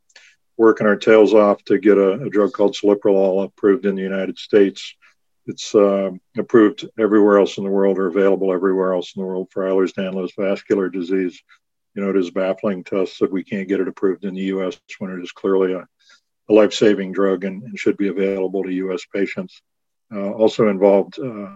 working 0.57 0.87
our 0.87 0.97
tails 0.97 1.35
off 1.35 1.63
to 1.65 1.79
get 1.79 1.99
a, 1.99 2.13
a 2.13 2.31
drug 2.31 2.53
called 2.53 2.75
celiprolol 2.75 3.45
approved 3.45 3.85
in 3.85 3.95
the 3.95 4.03
United 4.03 4.39
States. 4.39 4.95
It's 5.47 5.75
uh, 5.75 6.11
approved 6.37 6.89
everywhere 6.99 7.39
else 7.39 7.57
in 7.59 7.65
the 7.65 7.71
world 7.71 7.99
or 7.99 8.09
available 8.09 8.53
everywhere 8.53 8.93
else 8.93 9.15
in 9.15 9.23
the 9.23 9.27
world 9.27 9.49
for 9.51 9.65
Ehlers-Danlos 9.65 10.33
vascular 10.37 10.89
disease. 10.89 11.41
You 11.95 12.03
know, 12.03 12.11
it 12.11 12.17
is 12.17 12.31
baffling 12.31 12.85
to 12.85 13.03
us 13.03 13.19
that 13.19 13.33
we 13.33 13.45
can't 13.45 13.69
get 13.69 13.81
it 13.81 13.89
approved 13.89 14.25
in 14.25 14.35
the 14.35 14.43
U.S. 14.43 14.79
when 14.99 15.13
it 15.13 15.23
is 15.23 15.33
clearly 15.33 15.73
a, 15.73 15.87
a 16.49 16.53
life-saving 16.53 17.13
drug 17.13 17.45
and, 17.45 17.63
and, 17.63 17.79
should 17.79 17.97
be 17.97 18.09
available 18.09 18.65
to 18.65 18.73
U.S. 18.73 19.05
patients. 19.13 19.63
Uh, 20.13 20.33
also 20.33 20.69
involved 20.69 21.19
uh, 21.19 21.49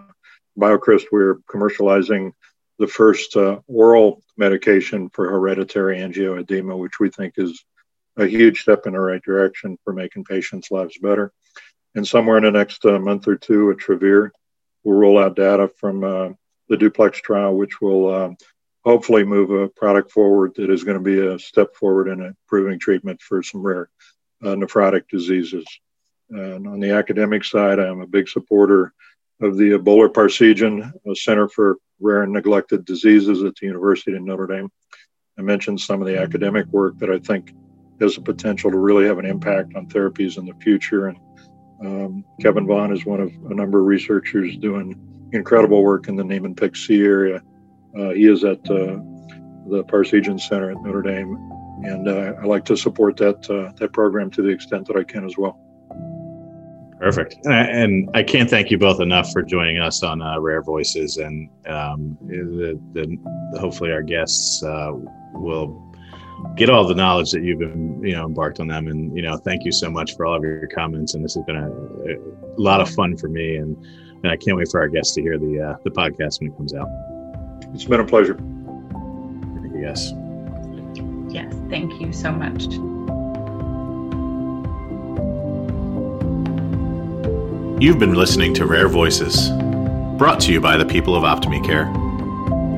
BioCryst, 0.57 1.05
we're 1.11 1.35
commercializing 1.49 2.31
the 2.79 2.87
first 2.87 3.35
uh, 3.35 3.59
oral 3.67 4.23
medication 4.37 5.09
for 5.09 5.29
hereditary 5.29 5.97
angioedema, 5.97 6.77
which 6.77 6.99
we 6.99 7.09
think 7.09 7.33
is 7.37 7.63
a 8.17 8.25
huge 8.25 8.61
step 8.61 8.85
in 8.85 8.93
the 8.93 8.99
right 8.99 9.21
direction 9.21 9.77
for 9.83 9.93
making 9.93 10.23
patients' 10.23 10.71
lives 10.71 10.97
better. 10.97 11.31
And 11.95 12.07
somewhere 12.07 12.37
in 12.37 12.43
the 12.43 12.51
next 12.51 12.85
uh, 12.85 12.99
month 12.99 13.27
or 13.27 13.35
two 13.35 13.71
at 13.71 13.77
Travere, 13.77 14.31
we'll 14.83 14.97
roll 14.97 15.19
out 15.19 15.35
data 15.35 15.69
from 15.77 16.03
uh, 16.03 16.29
the 16.69 16.77
duplex 16.77 17.19
trial, 17.19 17.55
which 17.55 17.81
will 17.81 18.13
um, 18.13 18.37
hopefully 18.83 19.23
move 19.23 19.51
a 19.51 19.67
product 19.69 20.11
forward 20.11 20.53
that 20.55 20.69
is 20.69 20.83
going 20.83 20.97
to 20.97 21.03
be 21.03 21.19
a 21.19 21.37
step 21.37 21.75
forward 21.75 22.07
in 22.07 22.21
improving 22.21 22.79
treatment 22.79 23.21
for 23.21 23.43
some 23.43 23.61
rare 23.61 23.89
uh, 24.43 24.55
nephrotic 24.55 25.07
diseases. 25.09 25.65
And 26.29 26.65
on 26.67 26.79
the 26.79 26.91
academic 26.91 27.43
side, 27.43 27.79
I'm 27.79 28.01
a 28.01 28.07
big 28.07 28.29
supporter 28.29 28.93
of 29.41 29.57
the 29.57 29.71
Boler 29.77 30.09
Parseghian 30.09 30.93
Center 31.15 31.49
for 31.49 31.77
Rare 31.99 32.23
and 32.23 32.33
Neglected 32.33 32.85
Diseases 32.85 33.43
at 33.43 33.55
the 33.55 33.67
University 33.67 34.15
of 34.15 34.23
Notre 34.23 34.47
Dame. 34.47 34.71
I 35.37 35.41
mentioned 35.41 35.81
some 35.81 36.01
of 36.01 36.07
the 36.07 36.19
academic 36.19 36.67
work 36.67 36.97
that 36.99 37.09
I 37.09 37.19
think 37.19 37.53
has 37.99 38.15
the 38.15 38.21
potential 38.21 38.71
to 38.71 38.77
really 38.77 39.05
have 39.05 39.19
an 39.19 39.25
impact 39.25 39.75
on 39.75 39.87
therapies 39.87 40.37
in 40.37 40.45
the 40.45 40.53
future. 40.55 41.07
And 41.07 41.17
um, 41.85 42.25
Kevin 42.41 42.67
Vaughan 42.67 42.91
is 42.91 43.05
one 43.05 43.19
of 43.19 43.31
a 43.49 43.53
number 43.53 43.79
of 43.79 43.85
researchers 43.85 44.55
doing 44.57 44.95
incredible 45.33 45.83
work 45.83 46.07
in 46.07 46.15
the 46.15 46.23
Niemann-Pick 46.23 46.75
C 46.75 47.01
area. 47.01 47.41
Uh, 47.97 48.09
he 48.09 48.25
is 48.25 48.43
at 48.43 48.59
uh, 48.69 48.99
the 49.67 49.83
Parseghian 49.87 50.39
Center 50.39 50.71
at 50.71 50.81
Notre 50.81 51.01
Dame, 51.01 51.35
and 51.83 52.07
uh, 52.07 52.33
I 52.41 52.45
like 52.45 52.65
to 52.65 52.77
support 52.77 53.17
that 53.17 53.49
uh, 53.49 53.71
that 53.77 53.93
program 53.93 54.29
to 54.31 54.41
the 54.41 54.49
extent 54.49 54.87
that 54.87 54.95
I 54.95 55.03
can 55.03 55.25
as 55.25 55.37
well. 55.37 55.59
Perfect, 56.99 57.35
and 57.45 58.09
I 58.13 58.21
can't 58.21 58.49
thank 58.49 58.69
you 58.69 58.77
both 58.77 59.01
enough 59.01 59.31
for 59.31 59.41
joining 59.41 59.79
us 59.79 60.03
on 60.03 60.21
uh, 60.21 60.39
Rare 60.39 60.61
Voices, 60.61 61.17
and 61.17 61.49
um, 61.65 62.17
the, 62.21 62.79
the, 62.93 63.59
hopefully 63.59 63.91
our 63.91 64.03
guests 64.03 64.63
uh, 64.63 64.91
will 65.33 65.90
get 66.55 66.69
all 66.69 66.87
the 66.87 66.95
knowledge 66.95 67.31
that 67.31 67.43
you've 67.43 67.59
been 67.59 68.01
you 68.03 68.13
know 68.13 68.25
embarked 68.25 68.59
on 68.59 68.67
them. 68.67 68.87
And 68.87 69.15
you 69.15 69.21
know 69.21 69.37
thank 69.37 69.65
you 69.65 69.71
so 69.71 69.89
much 69.89 70.15
for 70.15 70.25
all 70.25 70.35
of 70.35 70.43
your 70.43 70.67
comments. 70.67 71.13
And 71.13 71.23
this 71.23 71.35
has 71.35 71.43
been 71.45 71.57
a, 71.57 71.69
a 71.69 72.61
lot 72.61 72.81
of 72.81 72.89
fun 72.89 73.17
for 73.17 73.27
me. 73.27 73.57
And, 73.57 73.77
and 74.23 74.31
i 74.31 74.37
can't 74.37 74.55
wait 74.55 74.67
for 74.69 74.79
our 74.79 74.87
guests 74.87 75.15
to 75.15 75.21
hear 75.21 75.37
the 75.37 75.59
uh, 75.59 75.77
the 75.83 75.91
podcast 75.91 76.39
when 76.39 76.51
it 76.51 76.57
comes 76.57 76.73
out. 76.73 76.87
It's 77.73 77.85
been 77.85 77.99
a 77.99 78.05
pleasure. 78.05 78.37
Yes 79.73 80.13
yes 81.33 81.53
thank 81.69 81.99
you 82.01 82.11
so 82.11 82.31
much. 82.31 82.65
You've 87.81 87.97
been 87.97 88.13
listening 88.13 88.53
to 88.55 88.65
rare 88.65 88.87
voices 88.87 89.49
brought 90.17 90.39
to 90.41 90.51
you 90.51 90.61
by 90.61 90.77
the 90.77 90.85
people 90.85 91.15
of 91.15 91.23
Optime 91.23 91.65
Care 91.65 91.91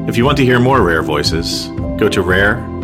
if 0.07 0.17
you 0.17 0.23
want 0.25 0.37
to 0.37 0.45
hear 0.45 0.59
more 0.59 0.81
rare 0.81 1.01
voices 1.01 1.67
go 1.97 2.07
to 2.07 2.21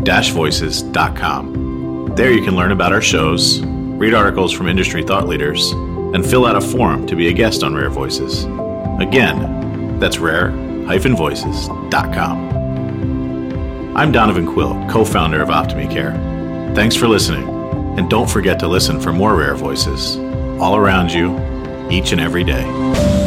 rare-voices.com. 0.05 2.13
There 2.15 2.31
you 2.31 2.43
can 2.43 2.55
learn 2.55 2.71
about 2.71 2.93
our 2.93 3.01
shows, 3.01 3.61
read 3.61 4.13
articles 4.13 4.51
from 4.51 4.67
industry 4.67 5.03
thought 5.03 5.27
leaders, 5.27 5.71
and 5.71 6.23
fill 6.25 6.45
out 6.45 6.55
a 6.55 6.61
form 6.61 7.07
to 7.07 7.15
be 7.15 7.27
a 7.27 7.33
guest 7.33 7.63
on 7.63 7.75
Rare 7.75 7.89
Voices. 7.89 8.45
Again, 8.99 9.99
that's 9.99 10.19
rare-voices.com. 10.19 12.49
I'm 13.95 14.11
Donovan 14.11 14.47
Quill, 14.47 14.73
co-founder 14.89 15.41
of 15.41 15.49
Optime 15.49 15.91
Care. 15.91 16.13
Thanks 16.75 16.95
for 16.95 17.07
listening, 17.07 17.49
and 17.97 18.09
don't 18.09 18.29
forget 18.29 18.59
to 18.59 18.67
listen 18.67 18.99
for 18.99 19.11
more 19.11 19.35
Rare 19.35 19.55
Voices 19.55 20.17
all 20.59 20.75
around 20.75 21.11
you 21.11 21.35
each 21.89 22.11
and 22.11 22.21
every 22.21 22.43
day. 22.43 23.18